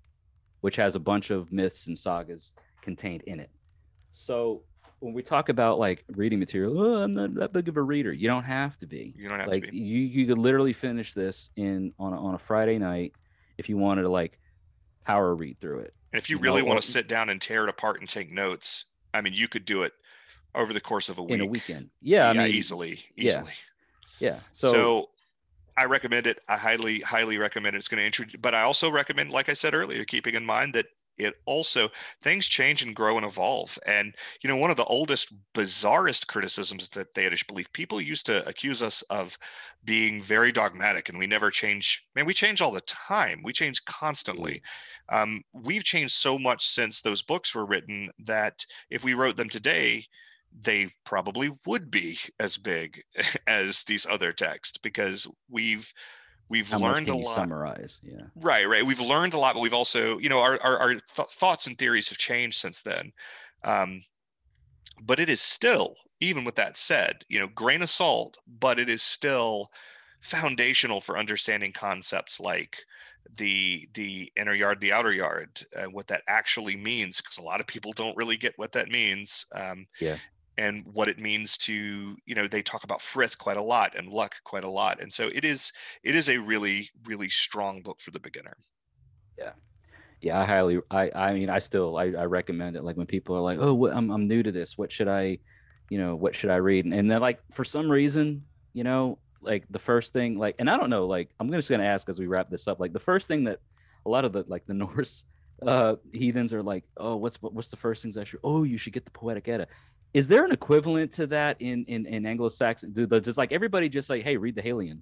which 0.61 0.77
has 0.77 0.97
a 0.97 1.01
bunch 1.01 1.31
of 1.31 1.53
myths 1.53 1.87
and 1.87 1.97
sagas 1.97 2.53
contained 2.83 3.23
in 3.23 3.41
it. 3.41 3.51
So 4.11 4.65
when 5.01 5.15
we 5.15 5.23
talk 5.23 5.49
about 5.49 5.79
like 5.79 6.05
reading 6.09 6.39
material, 6.39 6.79
oh, 6.81 7.03
I'm 7.03 7.15
not 7.15 7.35
that 7.35 7.53
big 7.53 7.69
of 7.69 7.77
a 7.77 7.83
reader. 7.83 8.13
You 8.13 8.29
don't 8.29 8.43
have 8.45 8.77
to 8.79 8.87
be. 8.87 9.15
You 9.17 9.29
don't 9.29 9.39
have 9.39 9.49
like 9.49 9.65
to 9.65 9.71
be. 9.71 9.77
you 9.79 10.01
you 10.01 10.27
could 10.27 10.39
literally 10.39 10.73
finish 10.73 11.15
this 11.15 11.51
in 11.57 11.93
on 11.99 12.13
a, 12.13 12.21
on 12.21 12.35
a 12.35 12.39
Friday 12.39 12.79
night 12.79 13.13
if 13.59 13.69
you 13.69 13.77
wanted 13.79 14.03
to 14.03 14.09
like 14.09 14.39
power 15.09 15.35
read 15.35 15.59
through 15.61 15.81
it. 15.81 15.97
And 16.13 16.21
if 16.21 16.31
you 16.31 16.37
you 16.37 16.43
really 16.43 16.61
know, 16.63 16.69
want 16.69 16.81
to 16.81 16.87
sit 16.87 17.09
down 17.09 17.31
and 17.31 17.41
tear 17.41 17.65
it 17.65 17.69
apart 17.69 18.01
and 18.01 18.09
take 18.09 18.31
notes, 18.31 18.85
I 19.15 19.21
mean, 19.21 19.33
you 19.33 19.49
could 19.49 19.65
do 19.65 19.83
it 19.83 19.93
over 20.55 20.73
the 20.73 20.81
course 20.81 21.09
of 21.09 21.19
a 21.19 21.23
week. 21.23 21.33
in 21.33 21.41
a 21.41 21.47
weekend. 21.47 21.91
Yeah, 22.01 22.29
I 22.29 22.33
mean, 22.33 22.49
easily, 22.49 23.01
yeah. 23.17 23.31
easily. 23.31 23.53
yeah. 24.19 24.41
So, 24.53 24.69
So, 24.69 25.11
I 25.77 25.85
recommend 25.85 26.27
it. 26.27 26.41
I 26.49 26.57
highly, 26.57 27.01
highly 27.01 27.39
recommend 27.39 27.77
it. 27.77 27.79
It's 27.79 27.89
going 27.89 28.01
to 28.01 28.05
introduce, 28.07 28.41
but 28.41 28.55
I 28.55 28.63
also 28.63 28.91
recommend, 28.91 29.31
like 29.31 29.49
I 29.49 29.53
said 29.53 29.75
earlier, 29.75 30.05
keeping 30.05 30.35
in 30.35 30.45
mind 30.45 30.75
that 30.75 30.87
it 31.19 31.35
also 31.47 31.91
things 32.23 32.47
change 32.47 32.83
and 32.83 32.95
grow 32.95 33.17
and 33.17 33.27
evolve. 33.27 33.79
And 33.87 34.15
you 34.43 34.49
know, 34.49 34.57
one 34.57 34.71
of 34.71 34.77
the 34.77 34.85
oldest, 34.85 35.33
bizarrest 35.55 36.27
criticisms 36.27 36.89
that 36.91 37.15
Theodish 37.15 37.47
belief 37.47 37.73
people 37.73 38.01
used 38.01 38.27
to 38.27 38.47
accuse 38.49 38.83
us 38.83 39.03
of 39.11 39.39
being 39.85 40.23
very 40.23 40.53
dogmatic, 40.53 41.09
and 41.09 41.19
we 41.19 41.27
never 41.27 41.51
change. 41.51 42.07
Man, 42.15 42.27
we 42.27 42.35
change 42.35 42.61
all 42.61 42.73
the 42.73 42.81
time. 42.83 43.41
We 43.43 43.53
change 43.53 43.85
constantly. 43.85 44.63
Um, 45.09 45.43
we've 45.53 45.85
changed 45.85 46.15
so 46.15 46.39
much 46.39 46.67
since 46.67 47.01
those 47.01 47.23
books 47.23 47.55
were 47.55 47.67
written 47.67 48.11
that 48.25 48.65
if 48.91 49.05
we 49.05 49.15
wrote 49.15 49.37
them 49.37 49.49
today, 49.49 50.05
they 50.61 50.89
probably 51.05 51.51
would 51.67 51.91
be 51.91 52.19
as 52.41 52.57
big 52.57 53.03
as 53.47 53.85
these 53.85 54.07
other 54.07 54.33
texts 54.33 54.79
because 54.79 55.27
we've 55.51 55.93
we've 56.49 56.71
how 56.71 56.79
learned 56.79 57.09
a 57.09 57.17
lot 57.17 57.35
summarize? 57.35 58.01
Yeah. 58.03 58.27
right 58.37 58.69
right 58.69 58.85
we've 58.87 59.01
learned 59.01 59.35
a 59.35 59.39
lot 59.39 59.55
but 59.55 59.61
we've 59.61 59.75
also 59.75 60.19
you 60.19 60.29
know 60.29 60.41
our 60.41 60.59
our, 60.63 60.79
our 60.79 60.89
th- 60.95 61.29
thoughts 61.29 61.67
and 61.67 61.77
theories 61.79 62.09
have 62.09 62.19
changed 62.19 62.59
since 62.59 62.83
then 62.83 63.13
um, 63.65 64.03
but 65.03 65.21
it 65.21 65.29
is 65.29 65.41
still 65.41 65.97
even 66.21 66.45
with 66.45 66.55
that 66.57 66.79
said 66.79 67.25
you 67.29 67.39
know 67.39 67.49
grain 67.49 67.83
of 67.83 67.91
salt 67.91 68.37
but 68.61 68.79
it 68.79 68.89
is 68.89 69.03
still 69.03 69.71
foundational 70.21 71.01
for 71.01 71.17
understanding 71.19 71.73
concepts 71.73 72.41
like 72.41 72.79
the 73.37 73.89
the 73.95 74.33
inner 74.37 74.55
yard 74.55 74.81
the 74.81 74.93
outer 74.93 75.13
yard 75.13 75.61
uh, 75.77 75.85
what 75.85 76.09
that 76.09 76.23
actually 76.29 76.77
means 76.77 77.21
because 77.21 77.39
a 77.39 77.43
lot 77.43 77.61
of 77.61 77.67
people 77.67 77.93
don't 77.93 78.17
really 78.17 78.37
get 78.37 78.55
what 78.57 78.73
that 78.73 78.89
means 78.89 79.47
um, 79.55 79.87
Yeah. 80.01 80.17
And 80.59 80.85
what 80.93 81.09
it 81.09 81.19
means 81.19 81.57
to 81.57 82.17
you 82.27 82.35
know 82.35 82.47
they 82.47 82.61
talk 82.63 82.85
about 82.85 83.01
frith 83.01 83.39
quite 83.39 83.57
a 83.57 83.63
lot 83.63 83.95
and 83.97 84.09
luck 84.09 84.35
quite 84.45 84.65
a 84.65 84.69
lot 84.71 85.01
and 85.01 85.11
so 85.13 85.29
it 85.33 85.45
is 85.45 85.73
it 86.03 86.15
is 86.15 86.29
a 86.29 86.37
really 86.39 86.91
really 87.07 87.29
strong 87.29 87.81
book 87.81 88.01
for 88.01 88.11
the 88.11 88.21
beginner. 88.21 88.57
Yeah. 89.39 89.53
Yeah 90.21 90.41
i 90.41 90.45
highly 90.45 90.81
i 90.91 91.11
i 91.15 91.33
mean 91.33 91.49
i 91.49 91.61
still 91.61 91.97
i, 91.97 92.07
I 92.07 92.25
recommend 92.25 92.77
it 92.77 92.83
like 92.83 92.97
when 92.97 93.07
people 93.07 93.37
are 93.37 93.41
like 93.41 93.59
oh 93.61 93.87
I'm, 93.87 94.11
I'm 94.11 94.27
new 94.27 94.43
to 94.43 94.51
this 94.53 94.77
what 94.77 94.91
should 94.91 95.09
i 95.09 95.39
you 95.91 95.99
know 95.99 96.17
what 96.17 96.35
should 96.35 96.51
i 96.51 96.57
read? 96.57 96.85
And, 96.85 96.93
and 96.93 97.11
then 97.11 97.21
like 97.21 97.41
for 97.53 97.65
some 97.65 97.89
reason 97.91 98.43
you 98.75 98.85
know 98.85 99.19
like 99.41 99.65
the 99.71 99.79
first 99.79 100.13
thing 100.13 100.37
like 100.37 100.57
and 100.59 100.69
i 100.69 100.77
don't 100.77 100.91
know 100.91 101.07
like 101.07 101.31
i'm 101.39 101.51
just 101.53 101.71
gonna 101.71 101.85
ask 101.85 102.09
as 102.09 102.19
we 102.19 102.27
wrap 102.27 102.51
this 102.51 102.67
up 102.67 102.81
like 102.81 102.93
the 102.93 102.99
first 102.99 103.29
thing 103.29 103.45
that 103.45 103.61
a 104.07 104.11
lot 104.11 104.25
of 104.25 104.33
the 104.33 104.45
like 104.49 104.67
the 104.67 104.75
norse 104.85 105.25
uh 105.67 105.95
heathens 106.13 106.53
are 106.53 106.63
like 106.63 106.85
oh 106.97 107.17
what's 107.17 107.41
what- 107.41 107.55
what's 107.55 107.69
the 107.69 107.77
first 107.77 108.03
things 108.03 108.17
i 108.17 108.25
should 108.25 108.41
oh 108.43 108.65
you 108.65 108.77
should 108.77 108.93
get 108.93 109.05
the 109.05 109.11
poetic 109.13 109.47
edda 109.49 109.67
is 110.15 110.29
there 110.29 110.45
an 110.45 110.53
equivalent 110.53 111.13
to 111.13 111.27
that 111.29 111.61
in 111.61 111.85
in, 111.87 112.07
in 112.07 112.27
anglo-saxon? 112.27 112.93
Do 112.93 113.07
the, 113.07 113.21
just 113.21 113.39
like 113.39 113.53
everybody 113.53 113.89
just 113.89 114.09
like 114.11 114.23
hey 114.25 114.37
read 114.37 114.55
the 114.55 114.63
Heliand 114.63 115.01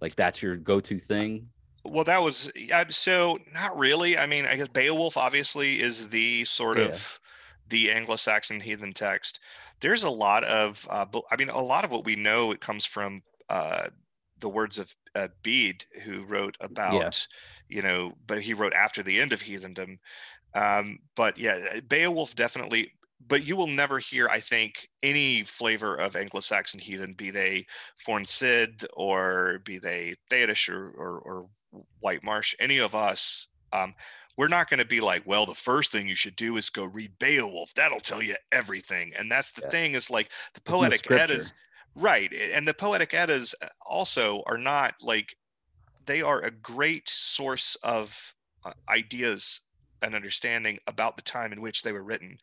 like 0.00 0.16
that's 0.16 0.42
your 0.42 0.56
go-to 0.56 0.98
thing? 0.98 1.48
Well 1.84 2.04
that 2.04 2.22
was 2.22 2.50
yeah, 2.56 2.84
so 2.90 3.38
not 3.54 3.78
really. 3.78 4.18
I 4.18 4.26
mean 4.26 4.44
i 4.46 4.56
guess 4.56 4.68
beowulf 4.68 5.16
obviously 5.16 5.80
is 5.80 6.08
the 6.08 6.44
sort 6.44 6.78
Yeah. 6.78 6.84
of 6.86 7.20
the 7.68 7.90
anglo-saxon 7.90 8.60
heathen 8.60 8.92
text. 8.92 9.40
There's 9.80 10.02
a 10.02 10.10
lot 10.10 10.44
of 10.44 10.86
uh, 10.90 11.06
i 11.30 11.36
mean 11.36 11.48
a 11.50 11.60
lot 11.60 11.84
of 11.84 11.90
what 11.90 12.04
we 12.04 12.16
know 12.16 12.50
it 12.52 12.60
comes 12.60 12.84
from 12.84 13.22
uh, 13.48 13.88
the 14.40 14.48
words 14.48 14.78
of 14.78 14.94
uh, 15.14 15.28
bede 15.42 15.84
who 16.04 16.24
wrote 16.24 16.56
about 16.60 17.26
you 17.68 17.82
know 17.82 18.12
but 18.26 18.42
he 18.42 18.54
wrote 18.54 18.74
after 18.74 19.02
the 19.02 19.20
end 19.20 19.32
of 19.32 19.40
heathendom. 19.42 19.98
Um, 20.54 20.98
but 21.14 21.38
yeah 21.38 21.80
beowulf 21.88 22.34
definitely 22.34 22.92
but 23.26 23.44
you 23.44 23.56
will 23.56 23.66
never 23.66 23.98
hear 23.98 24.28
i 24.28 24.40
think 24.40 24.88
any 25.02 25.44
flavor 25.44 25.94
of 25.96 26.16
anglo-saxon 26.16 26.80
heathen 26.80 27.14
be 27.14 27.30
they 27.30 27.66
Forn 27.98 28.24
Sid 28.24 28.86
or 28.94 29.60
be 29.64 29.78
they 29.78 30.16
Theodish 30.30 30.68
or, 30.72 30.90
or, 30.90 31.18
or 31.20 31.50
White 32.00 32.24
Marsh, 32.24 32.54
any 32.58 32.78
of 32.78 32.94
us, 32.94 33.48
um, 33.72 33.94
we're 34.36 34.48
not 34.48 34.68
going 34.70 34.78
to 34.78 34.86
be 34.86 35.00
like, 35.00 35.26
well, 35.26 35.46
the 35.46 35.54
first 35.54 35.92
thing 35.92 36.08
you 36.08 36.14
should 36.14 36.36
do 36.36 36.56
is 36.56 36.70
go 36.70 36.84
read 36.84 37.18
Beowulf. 37.18 37.74
That'll 37.74 38.00
tell 38.00 38.22
you 38.22 38.36
everything. 38.52 39.12
And 39.16 39.30
that's 39.30 39.52
the 39.52 39.62
Yeah. 39.62 39.70
thing 39.70 39.92
is 39.92 40.10
like 40.10 40.32
the 40.54 40.60
no 40.78 40.90
poetic 40.90 40.92
scripture. 40.92 41.20
eddas, 41.20 41.52
right? 41.94 42.32
And 42.32 42.66
the 42.66 42.74
poetic 42.74 43.12
eddas 43.14 43.54
also 43.86 44.42
are 44.46 44.58
not 44.58 44.94
like 45.02 45.36
they 46.06 46.22
are 46.22 46.40
a 46.42 46.50
great 46.50 47.08
source 47.08 47.76
of 47.82 48.34
uh, 48.64 48.72
ideas 48.88 49.60
and 50.02 50.14
understanding 50.14 50.78
about 50.86 51.16
the 51.16 51.22
time 51.22 51.52
in 51.52 51.60
which 51.60 51.82
they 51.82 51.92
were 51.92 52.02
written, 52.02 52.38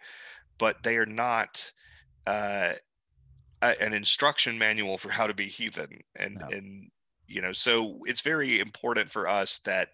but 0.58 0.84
they 0.84 0.98
are 0.98 1.06
not. 1.06 1.72
Uh, 2.26 2.74
a, 3.62 3.82
an 3.82 3.94
instruction 3.94 4.58
manual 4.58 4.98
for 4.98 5.10
how 5.10 5.28
to 5.28 5.34
be 5.34 5.46
heathen 5.46 6.02
and 6.16 6.36
No. 6.36 6.48
and 6.48 6.92
you 7.28 7.42
know 7.42 7.52
so 7.52 8.00
it's 8.06 8.22
very 8.22 8.60
important 8.60 9.10
for 9.12 9.28
us 9.28 9.60
that 9.60 9.90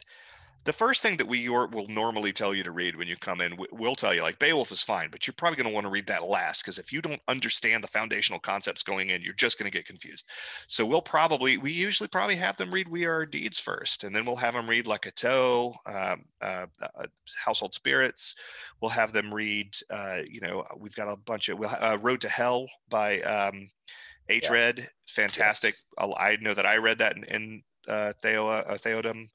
the 0.66 0.74
first 0.74 1.02
thing 1.02 1.18
that 1.18 1.28
we 1.28 1.50
will 1.50 1.88
normally 1.90 2.32
tell 2.32 2.54
you 2.54 2.64
to 2.64 2.72
read 2.72 2.96
when 2.96 3.08
you 3.08 3.18
come 3.18 3.42
in 3.42 3.56
we- 3.58 3.68
we'll 3.72 3.96
tell 3.96 4.14
you 4.14 4.22
like 4.22 4.40
beowulf 4.40 4.72
is 4.72 4.84
fine 4.84 5.10
but 5.12 5.26
you're 5.28 5.34
probably 5.34 5.58
going 5.58 5.70
to 5.70 5.74
want 5.74 5.86
to 5.86 5.92
read 5.92 6.08
that 6.08 6.24
last 6.24 6.62
because 6.62 6.80
if 6.80 6.92
you 6.92 7.02
don't 7.02 7.22
understand 7.28 7.84
the 7.84 7.88
foundational 7.88 8.40
concepts 8.40 8.84
going 8.84 9.10
in 9.10 9.22
you're 9.22 9.34
just 9.34 9.60
going 9.60 9.70
to 9.70 9.78
get 9.78 9.86
confused 9.86 10.26
so 10.68 10.86
we'll 10.86 11.02
probably 11.02 11.58
we 11.58 11.72
usually 11.72 12.08
probably 12.08 12.36
have 12.36 12.58
them 12.58 12.72
read 12.72 12.88
we 12.88 13.06
are 13.06 13.14
our 13.14 13.26
deeds 13.26 13.60
first 13.60 14.04
and 14.04 14.16
then 14.16 14.26
we'll 14.26 14.36
have 14.36 14.54
them 14.54 14.70
read 14.70 14.88
like 14.88 15.06
a 15.06 15.12
toe 15.12 15.76
um, 15.86 16.24
uh, 16.42 16.66
uh, 16.82 17.06
household 17.44 17.74
spirits 17.74 18.36
we'll 18.82 18.90
have 18.90 19.12
them 19.12 19.34
read 19.34 19.74
uh, 19.90 20.20
you 20.30 20.42
know 20.42 20.66
we've 20.78 20.96
got 20.96 21.12
a 21.12 21.18
bunch 21.18 21.50
of 21.50 21.60
we'll, 21.60 21.70
uh, 21.70 21.98
road 22.02 22.22
to 22.22 22.30
Hel 22.30 22.68
by 22.90 23.22
um, 23.22 23.70
H. 24.30 24.50
Red, 24.50 24.90
fantastic. 25.06 25.76
Yes. 26.00 26.10
I 26.18 26.38
know 26.40 26.54
that 26.54 26.66
I 26.66 26.78
read 26.78 27.00
that 27.00 27.18
in, 27.18 27.24
in 27.26 27.64
uh, 27.88 28.14
Theo, 28.22 28.48
uh, 28.48 28.78
Theodem. 28.78 29.30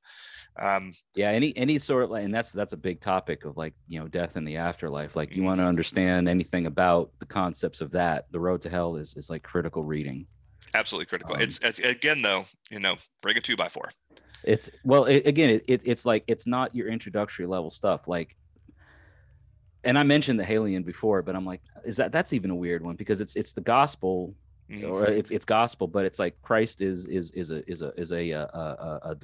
Um, 0.61 0.93
yeah 1.15 1.31
any 1.31 1.57
any 1.57 1.79
sort 1.79 2.05
of 2.05 2.11
like 2.11 2.25
and 2.25 2.35
that's 2.35 2.51
that's 2.53 2.73
a 2.73 2.77
big 2.77 3.01
topic 3.01 3.45
of 3.45 3.57
like 3.57 3.75
you 3.87 4.01
know 4.01 4.09
death 4.09 4.35
and 4.37 4.47
the 4.47 4.57
afterlife 4.57 5.15
like 5.15 5.31
you 5.35 5.43
want 5.45 5.59
to 5.61 5.65
understand 5.65 6.29
anything 6.29 6.67
about 6.67 7.11
the 7.21 7.27
concepts 7.27 7.81
of 7.81 7.91
that 7.93 8.27
the 8.33 8.41
road 8.41 8.61
to 8.63 8.71
Hel 8.71 8.97
is 8.97 9.15
is 9.17 9.31
like 9.31 9.43
critical 9.43 9.85
reading 9.85 10.27
absolutely 10.75 11.07
critical. 11.07 11.35
Um, 11.37 11.41
it's, 11.43 11.59
it's 11.61 11.79
again 11.79 12.23
though, 12.23 12.45
you 12.71 12.79
know, 12.81 12.97
bring 13.23 13.37
a 13.37 13.41
two 13.41 13.57
by 13.57 13.69
four. 13.69 13.91
it's 14.45 14.69
well 14.85 15.05
it, 15.05 15.27
again 15.27 15.51
it, 15.51 15.65
it, 15.69 15.83
it's 15.85 16.05
like 16.05 16.25
it's 16.27 16.47
not 16.47 16.75
your 16.75 16.89
introductory 16.89 17.47
level 17.47 17.71
stuff 17.71 18.07
like 18.09 18.37
and 19.85 19.99
i 19.99 20.03
mentioned 20.03 20.39
the 20.39 20.45
Heliand 20.45 20.85
before 20.85 21.23
but 21.23 21.35
i'm 21.37 21.47
like 21.47 21.63
is 21.85 21.97
that 21.97 22.13
that's 22.13 22.33
even 22.33 22.51
a 22.51 22.55
weird 22.55 22.83
one 22.85 22.97
because 22.97 23.21
it's 23.21 23.37
it's 23.37 23.53
the 23.53 23.61
gospel 23.61 24.35
Mhm. 24.71 24.91
or 24.91 25.07
it's 25.07 25.31
it's 25.31 25.47
gospel 25.47 25.87
but 25.89 26.05
it's 26.05 26.19
like 26.19 26.37
christ 26.43 26.83
is 26.83 27.07
is 27.07 27.31
is 27.31 27.51
a 27.51 27.67
is 27.71 27.81
a 27.81 27.91
is 27.97 28.13
a 28.13 28.33
uh, 28.35 28.47
a, 28.53 28.59
a, 28.61 29.01
a 29.13 29.15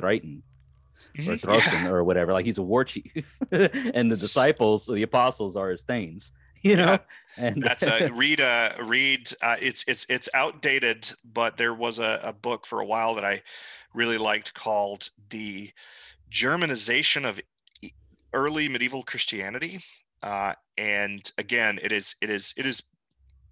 Drighten 1.15 1.87
or 1.87 1.99
or 1.99 2.05
whatever. 2.05 2.33
Like 2.33 2.47
he's 2.47 2.59
a 2.59 2.63
war 2.63 2.85
chief, 2.85 3.39
and 3.51 4.11
the 4.11 4.17
disciples, 4.17 4.87
the 4.87 5.03
apostles, 5.03 5.57
are 5.57 5.71
his 5.71 5.83
thanes. 5.83 6.33
You 6.65 6.77
know, 6.77 6.99
and 7.37 7.63
That's 7.63 7.83
a 7.83 8.11
read. 8.15 8.41
Uh, 8.41 8.71
read. 8.83 9.29
Uh, 9.43 9.57
it's 9.61 9.85
it's 9.87 10.07
it's 10.09 10.31
outdated, 10.33 11.13
but 11.23 11.59
there 11.59 11.75
was 11.75 11.99
a, 11.99 12.21
a 12.23 12.33
book 12.33 12.65
for 12.65 12.81
a 12.81 12.87
while 12.87 13.15
that 13.17 13.25
I 13.25 13.43
really 13.93 14.17
liked 14.17 14.55
called 14.55 15.11
"The 15.29 15.73
Germanization 16.31 17.29
of 17.29 17.39
Early 18.33 18.71
Medieval 18.71 19.03
Christianity." 19.03 19.81
Uh, 20.23 20.55
and 20.79 21.31
again, 21.37 21.79
it 21.83 21.93
is 21.93 22.15
it 22.23 22.31
is 22.31 22.55
it 22.57 22.65
is 22.65 22.83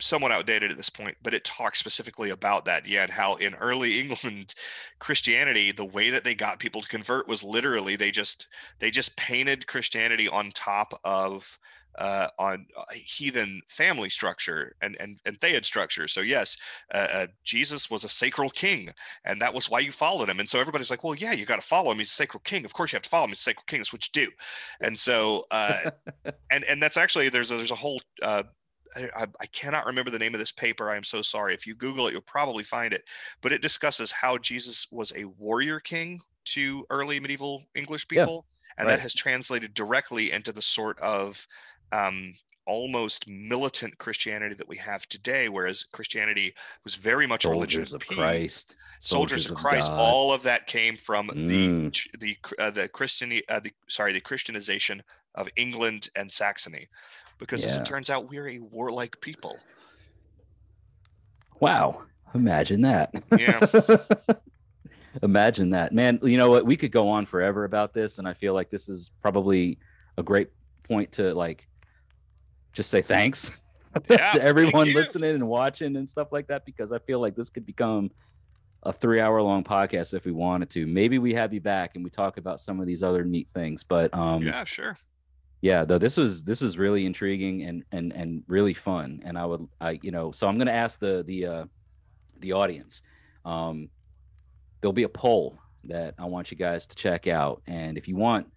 somewhat 0.02 0.32
outdated 0.32 0.70
at 0.70 0.76
this 0.76 0.90
point, 0.90 1.16
but 1.22 1.34
it 1.34 1.44
talks 1.44 1.78
specifically 1.78 2.30
about 2.30 2.64
that. 2.64 2.86
Yeah, 2.86 3.04
and 3.04 3.12
how 3.12 3.36
in 3.36 3.54
early 3.54 4.00
England, 4.00 4.54
Christianity, 4.98 5.72
the 5.72 5.84
way 5.84 6.10
that 6.10 6.24
they 6.24 6.34
got 6.34 6.58
people 6.58 6.82
to 6.82 6.88
convert 6.88 7.28
was 7.28 7.44
literally 7.44 7.96
they 7.96 8.10
just 8.10 8.48
they 8.78 8.90
just 8.90 9.16
painted 9.16 9.66
Christianity 9.66 10.28
on 10.28 10.50
top 10.50 10.98
of 11.04 11.58
uh, 11.98 12.28
on 12.38 12.66
uh, 12.76 12.84
heathen 12.94 13.60
family 13.68 14.08
structure 14.08 14.74
and 14.80 14.96
and 14.98 15.18
and 15.26 15.38
theid 15.38 15.64
structure. 15.64 16.08
So 16.08 16.20
yes, 16.20 16.56
uh, 16.94 17.08
uh, 17.12 17.26
Jesus 17.44 17.90
was 17.90 18.04
a 18.04 18.08
sacral 18.08 18.50
king, 18.50 18.90
and 19.24 19.40
that 19.40 19.52
was 19.52 19.68
why 19.68 19.80
you 19.80 19.92
followed 19.92 20.28
him. 20.28 20.40
And 20.40 20.48
so 20.48 20.58
everybody's 20.58 20.90
like, 20.90 21.04
well, 21.04 21.14
yeah, 21.14 21.32
you 21.32 21.44
got 21.44 21.60
to 21.60 21.66
follow 21.66 21.92
him. 21.92 21.98
He's 21.98 22.08
a 22.08 22.12
sacral 22.12 22.40
king. 22.44 22.64
Of 22.64 22.72
course, 22.72 22.92
you 22.92 22.96
have 22.96 23.02
to 23.02 23.10
follow 23.10 23.24
him. 23.24 23.30
He's 23.30 23.40
a 23.40 23.42
sacral 23.42 23.64
king. 23.66 23.80
That's 23.80 23.92
what 23.92 24.06
you 24.06 24.26
do. 24.26 24.32
And 24.80 24.98
so, 24.98 25.44
uh, 25.50 25.90
and 26.50 26.64
and 26.64 26.82
that's 26.82 26.96
actually 26.96 27.28
there's 27.28 27.50
a, 27.50 27.56
there's 27.56 27.70
a 27.70 27.76
whole. 27.76 28.00
I, 28.96 29.26
I, 29.40 29.46
cannot 29.46 29.86
remember 29.86 30.10
the 30.10 30.18
name 30.18 30.34
of 30.34 30.40
this 30.40 30.52
paper. 30.52 30.90
I 30.90 30.96
am 30.96 31.04
so 31.04 31.22
sorry. 31.22 31.54
If 31.54 31.66
you 31.66 31.74
Google 31.74 32.08
it, 32.08 32.12
you'll 32.12 32.22
probably 32.22 32.62
find 32.62 32.92
it. 32.92 33.04
But 33.40 33.52
it 33.52 33.62
discusses 33.62 34.12
how 34.12 34.38
Jesus 34.38 34.86
was 34.90 35.12
a 35.16 35.24
warrior 35.24 35.80
king 35.80 36.20
to 36.46 36.84
early 36.90 37.20
medieval 37.20 37.64
English 37.74 38.08
people, 38.08 38.44
yeah, 38.44 38.82
and 38.82 38.86
right. 38.86 38.96
that 38.96 39.00
has 39.00 39.14
translated 39.14 39.74
directly 39.74 40.32
into 40.32 40.52
the 40.52 40.62
sort 40.62 40.98
of 41.00 41.46
um, 41.92 42.32
almost 42.66 43.28
militant 43.28 43.96
Christianity 43.98 44.54
that 44.54 44.68
we 44.68 44.76
have 44.76 45.08
today, 45.08 45.48
whereas 45.48 45.82
Christianity 45.84 46.54
was 46.84 46.94
very 46.94 47.26
much 47.26 47.42
soldiers 47.42 47.50
a 47.50 47.58
religion 47.58 47.82
of, 47.82 47.92
of 47.94 48.06
Christ, 48.06 48.76
soldiers, 49.00 49.44
soldiers 49.44 49.50
of 49.50 49.56
Christ. 49.56 49.90
God. 49.90 49.98
All 49.98 50.32
of 50.32 50.42
that 50.44 50.66
came 50.66 50.96
from 50.96 51.28
mm. 51.28 51.46
the 51.46 52.18
the 52.18 52.36
uh, 52.58 52.70
the 52.70 52.88
Christian 52.88 53.40
uh, 53.48 53.60
the 53.60 53.72
sorry 53.88 54.12
the 54.12 54.20
Christianization 54.20 55.02
of 55.34 55.48
England 55.56 56.08
and 56.16 56.32
Saxony, 56.32 56.88
because 57.38 57.62
yeah. 57.62 57.70
as 57.70 57.76
it 57.76 57.84
turns 57.84 58.10
out, 58.10 58.30
we're 58.30 58.48
a 58.48 58.58
warlike 58.58 59.20
people. 59.20 59.58
Wow! 61.60 62.02
Imagine 62.34 62.82
that. 62.82 63.14
Yeah. 63.38 64.34
Imagine 65.22 65.70
that, 65.70 65.92
man. 65.92 66.18
You 66.22 66.38
know 66.38 66.50
what? 66.50 66.64
We 66.64 66.76
could 66.76 66.92
go 66.92 67.08
on 67.08 67.26
forever 67.26 67.64
about 67.64 67.92
this, 67.92 68.18
and 68.18 68.26
I 68.26 68.32
feel 68.34 68.54
like 68.54 68.70
this 68.70 68.88
is 68.88 69.10
probably 69.20 69.78
a 70.16 70.22
great 70.22 70.48
point 70.82 71.12
to 71.12 71.34
like 71.34 71.68
just 72.72 72.90
say 72.90 73.02
thanks 73.02 73.50
yeah, 74.10 74.32
to 74.32 74.42
everyone 74.42 74.92
listening 74.92 75.34
and 75.34 75.46
watching 75.46 75.96
and 75.96 76.08
stuff 76.08 76.32
like 76.32 76.46
that 76.48 76.64
because 76.64 76.92
I 76.92 76.98
feel 76.98 77.20
like 77.20 77.36
this 77.36 77.50
could 77.50 77.66
become 77.66 78.10
a 78.84 78.92
three 78.92 79.20
hour 79.20 79.40
long 79.42 79.62
podcast 79.62 80.14
if 80.14 80.24
we 80.24 80.32
wanted 80.32 80.70
to. 80.70 80.86
Maybe 80.86 81.18
we 81.18 81.34
have 81.34 81.52
you 81.52 81.60
back 81.60 81.92
and 81.94 82.02
we 82.02 82.10
talk 82.10 82.36
about 82.36 82.60
some 82.60 82.80
of 82.80 82.86
these 82.86 83.02
other 83.02 83.24
neat 83.24 83.48
things. 83.54 83.84
But 83.84 84.12
um 84.14 84.42
yeah, 84.42 84.64
sure. 84.64 84.96
Yeah, 85.62 85.84
though 85.84 85.98
this 85.98 86.16
was 86.16 86.42
this 86.42 86.60
was 86.60 86.76
really 86.76 87.06
intriguing 87.06 87.62
and 87.62 87.84
and 87.92 88.12
and 88.12 88.44
really 88.48 88.74
fun. 88.74 89.22
And 89.24 89.38
I 89.38 89.46
would 89.46 89.68
I 89.80 90.00
you 90.02 90.10
know, 90.10 90.32
so 90.32 90.48
I'm 90.48 90.58
gonna 90.58 90.72
ask 90.72 91.00
the 91.00 91.24
the 91.26 91.46
uh 91.46 91.64
the 92.40 92.52
audience. 92.52 93.02
Um 93.44 93.90
there'll 94.80 94.92
be 94.92 95.04
a 95.04 95.08
poll 95.08 95.58
that 95.84 96.14
I 96.18 96.26
want 96.26 96.50
you 96.50 96.56
guys 96.58 96.86
to 96.88 96.96
check 96.96 97.28
out. 97.28 97.62
And 97.68 97.96
if 97.98 98.08
you 98.08 98.16
want 98.16 98.48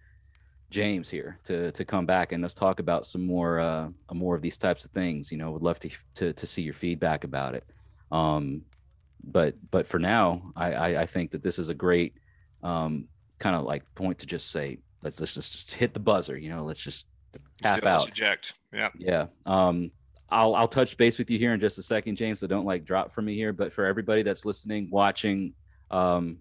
James 0.70 1.08
here 1.08 1.38
to 1.44 1.72
to 1.72 1.84
come 1.84 2.06
back 2.06 2.32
and 2.32 2.42
let's 2.42 2.54
talk 2.54 2.80
about 2.80 3.06
some 3.06 3.24
more 3.26 3.60
uh 3.60 3.88
more 4.12 4.34
of 4.34 4.42
these 4.42 4.58
types 4.58 4.84
of 4.84 4.90
things. 4.92 5.30
You 5.32 5.38
know, 5.38 5.52
would 5.52 5.62
love 5.62 5.78
to 5.80 5.90
to 6.16 6.32
to 6.32 6.46
see 6.46 6.62
your 6.62 6.74
feedback 6.74 7.24
about 7.24 7.54
it. 7.54 7.64
Um, 8.10 8.62
but 9.24 9.56
but 9.70 9.86
for 9.88 10.00
now, 10.00 10.52
I 10.56 10.72
I, 10.74 11.02
I 11.02 11.06
think 11.06 11.30
that 11.32 11.42
this 11.44 11.58
is 11.60 11.68
a 11.68 11.74
great 11.74 12.14
um 12.62 13.08
kind 13.38 13.56
of 13.56 13.64
like 13.64 13.84
point 13.94 14.18
to 14.20 14.26
just 14.26 14.50
say 14.50 14.78
let's 15.06 15.20
let's 15.20 15.34
just, 15.34 15.52
just 15.52 15.72
hit 15.72 15.94
the 15.94 16.00
buzzer. 16.00 16.36
You 16.36 16.50
know, 16.50 16.64
let's 16.64 16.80
just 16.80 17.06
tap 17.62 17.84
out. 17.84 18.08
Eject. 18.08 18.54
Yeah. 18.72 18.90
Yeah. 18.98 19.26
Um, 19.44 19.90
I'll 20.28 20.54
I'll 20.54 20.68
touch 20.68 20.96
base 20.96 21.18
with 21.18 21.30
you 21.30 21.38
here 21.38 21.54
in 21.54 21.60
just 21.60 21.78
a 21.78 21.82
second, 21.82 22.16
James. 22.16 22.40
So 22.40 22.46
don't 22.46 22.66
like 22.66 22.84
drop 22.84 23.14
from 23.14 23.26
me 23.26 23.34
here. 23.34 23.52
But 23.52 23.72
for 23.72 23.86
everybody 23.86 24.22
that's 24.22 24.44
listening, 24.44 24.88
watching, 24.90 25.54
um, 25.90 26.38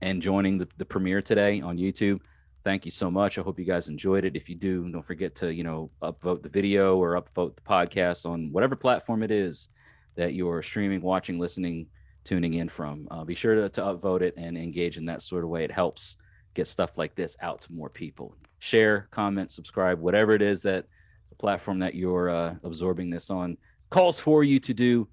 and 0.00 0.20
joining 0.20 0.58
the, 0.58 0.68
the 0.78 0.84
premiere 0.84 1.22
today 1.22 1.60
on 1.60 1.76
YouTube 1.78 2.20
thank 2.64 2.84
you 2.86 2.90
so 2.90 3.10
much. 3.10 3.38
I 3.38 3.42
hope 3.42 3.58
you 3.58 3.64
guys 3.64 3.88
enjoyed 3.88 4.24
it. 4.24 4.34
If 4.34 4.48
you 4.48 4.56
do, 4.56 4.88
don't 4.90 5.06
forget 5.06 5.34
to, 5.36 5.52
you 5.52 5.62
know, 5.62 5.90
upvote 6.02 6.42
the 6.42 6.48
video 6.48 6.96
or 6.96 7.20
upvote 7.20 7.54
the 7.54 7.62
podcast 7.62 8.24
on 8.26 8.50
whatever 8.50 8.74
platform 8.74 9.22
it 9.22 9.30
is 9.30 9.68
that 10.16 10.32
you're 10.32 10.62
streaming, 10.62 11.02
watching, 11.02 11.38
listening, 11.38 11.86
tuning 12.24 12.54
in 12.54 12.68
from. 12.68 13.06
Uh, 13.10 13.22
be 13.22 13.34
sure 13.34 13.54
to, 13.54 13.68
to 13.68 13.82
upvote 13.82 14.22
it 14.22 14.34
and 14.36 14.56
engage 14.56 14.96
in 14.96 15.04
that 15.04 15.22
sort 15.22 15.44
of 15.44 15.50
way. 15.50 15.62
It 15.62 15.70
helps 15.70 16.16
get 16.54 16.66
stuff 16.66 16.96
like 16.96 17.14
this 17.14 17.36
out 17.40 17.60
to 17.62 17.72
more 17.72 17.90
people. 17.90 18.34
Share, 18.58 19.08
comment, 19.10 19.52
subscribe, 19.52 20.00
whatever 20.00 20.32
it 20.32 20.42
is 20.42 20.62
that 20.62 20.86
the 21.28 21.34
platform 21.36 21.78
that 21.80 21.94
you're 21.94 22.30
uh, 22.30 22.54
absorbing 22.62 23.10
this 23.10 23.30
on 23.30 23.56
calls 23.90 24.18
for 24.18 24.42
you 24.42 24.58
to 24.60 24.72
do. 24.74 25.08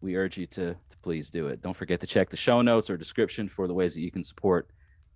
We 0.00 0.16
urge 0.16 0.36
you 0.36 0.46
to, 0.48 0.74
to 0.74 0.96
please 1.02 1.30
do 1.30 1.46
it. 1.46 1.62
Don't 1.62 1.76
forget 1.76 2.00
to 2.00 2.06
check 2.06 2.30
the 2.30 2.36
show 2.36 2.60
notes 2.60 2.90
or 2.90 2.96
description 2.96 3.48
for 3.48 3.68
the 3.68 3.74
ways 3.74 3.94
that 3.94 4.00
you 4.00 4.10
can 4.10 4.24
support 4.24 4.68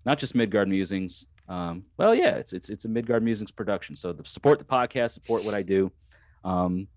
not 0.07 0.17
just 0.17 0.35
Midgard 0.35 0.69
Musings, 0.69 1.25
um, 1.49 1.83
well, 1.97 2.15
yeah, 2.15 2.35
it's 2.35 2.53
it's 2.53 2.69
it's 2.69 2.85
a 2.85 2.89
Midgard 2.89 3.23
Musings 3.23 3.51
production. 3.51 3.95
So 3.95 4.13
the, 4.13 4.23
support 4.25 4.57
the 4.57 4.65
podcast, 4.65 5.11
support 5.11 5.43
what 5.43 5.53
I 5.53 5.61
do. 5.61 5.91
Um, 6.45 6.87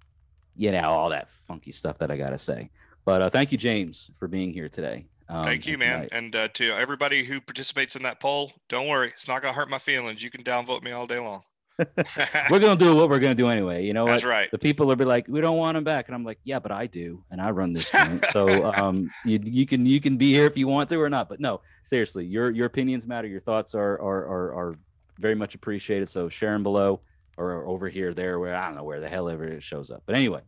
you 0.56 0.70
know, 0.70 0.82
all 0.82 1.10
that 1.10 1.28
funky 1.48 1.72
stuff 1.72 1.98
that 1.98 2.10
I 2.10 2.16
gotta 2.16 2.38
say. 2.38 2.70
But 3.04 3.22
uh, 3.22 3.30
thank 3.30 3.50
you, 3.50 3.58
James, 3.58 4.10
for 4.18 4.28
being 4.28 4.52
here 4.52 4.68
today. 4.68 5.06
Um, 5.30 5.44
thank 5.44 5.66
you, 5.66 5.78
man, 5.78 6.08
and 6.12 6.34
uh, 6.34 6.48
to 6.48 6.72
everybody 6.72 7.24
who 7.24 7.40
participates 7.40 7.94
in 7.94 8.02
that 8.02 8.18
poll, 8.18 8.52
don't 8.68 8.88
worry, 8.88 9.08
it's 9.08 9.28
not 9.28 9.42
gonna 9.42 9.54
hurt 9.54 9.70
my 9.70 9.78
feelings. 9.78 10.22
You 10.22 10.30
can 10.30 10.42
downvote 10.42 10.82
me 10.82 10.90
all 10.90 11.06
day 11.06 11.18
long. 11.18 11.42
we're 12.50 12.58
gonna 12.58 12.76
do 12.76 12.94
what 12.94 13.08
we're 13.08 13.20
gonna 13.20 13.34
do 13.34 13.48
anyway. 13.48 13.84
You 13.86 13.94
know 13.94 14.06
That's 14.06 14.22
what? 14.22 14.30
right. 14.30 14.50
The 14.50 14.58
people 14.58 14.86
will 14.86 14.96
be 14.96 15.04
like, 15.04 15.26
we 15.28 15.40
don't 15.40 15.56
want 15.56 15.76
him 15.76 15.84
back, 15.84 16.08
and 16.08 16.14
I'm 16.14 16.24
like, 16.24 16.38
yeah, 16.44 16.58
but 16.58 16.72
I 16.72 16.86
do, 16.86 17.24
and 17.30 17.40
I 17.40 17.50
run 17.50 17.72
this 17.72 17.90
so 18.32 18.72
um, 18.74 19.10
you 19.24 19.38
you 19.42 19.66
can 19.66 19.86
you 19.86 20.00
can 20.00 20.16
be 20.16 20.32
here 20.32 20.46
if 20.46 20.56
you 20.56 20.66
want 20.66 20.90
to 20.90 21.00
or 21.00 21.08
not. 21.08 21.28
But 21.28 21.40
no, 21.40 21.60
seriously, 21.86 22.26
your 22.26 22.50
your 22.50 22.66
opinions 22.66 23.06
matter. 23.06 23.28
Your 23.28 23.40
thoughts 23.40 23.74
are 23.74 23.94
are 24.00 24.26
are, 24.26 24.54
are 24.54 24.78
very 25.18 25.34
much 25.34 25.54
appreciated. 25.54 26.08
So 26.08 26.28
share 26.28 26.52
them 26.52 26.62
below 26.62 27.00
or 27.36 27.66
over 27.66 27.88
here, 27.88 28.12
there, 28.12 28.38
where 28.38 28.54
I 28.54 28.66
don't 28.66 28.76
know 28.76 28.84
where 28.84 29.00
the 29.00 29.08
hell 29.08 29.28
ever 29.28 29.44
it 29.44 29.62
shows 29.62 29.90
up. 29.90 30.02
But 30.06 30.16
anyway, 30.16 30.42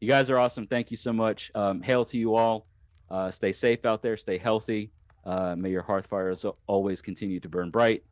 you 0.00 0.08
guys 0.08 0.30
are 0.30 0.38
awesome. 0.38 0.66
Thank 0.66 0.90
you 0.90 0.96
so 0.96 1.12
much. 1.12 1.50
Um, 1.54 1.82
hail 1.82 2.04
to 2.06 2.18
you 2.18 2.34
all. 2.34 2.66
Uh, 3.12 3.30
stay 3.30 3.52
safe 3.52 3.84
out 3.84 4.02
there. 4.02 4.16
Stay 4.16 4.38
healthy. 4.38 4.90
Uh, 5.24 5.54
may 5.56 5.70
your 5.70 5.82
hearth 5.82 6.06
fires 6.06 6.44
always 6.66 7.02
continue 7.02 7.38
to 7.38 7.48
burn 7.48 7.70
bright. 7.70 8.02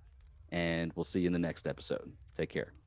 And 0.52 0.92
we'll 0.94 1.04
see 1.04 1.20
you 1.20 1.26
in 1.26 1.32
the 1.32 1.38
next 1.38 1.66
episode. 1.66 2.12
Take 2.36 2.50
care. 2.50 2.79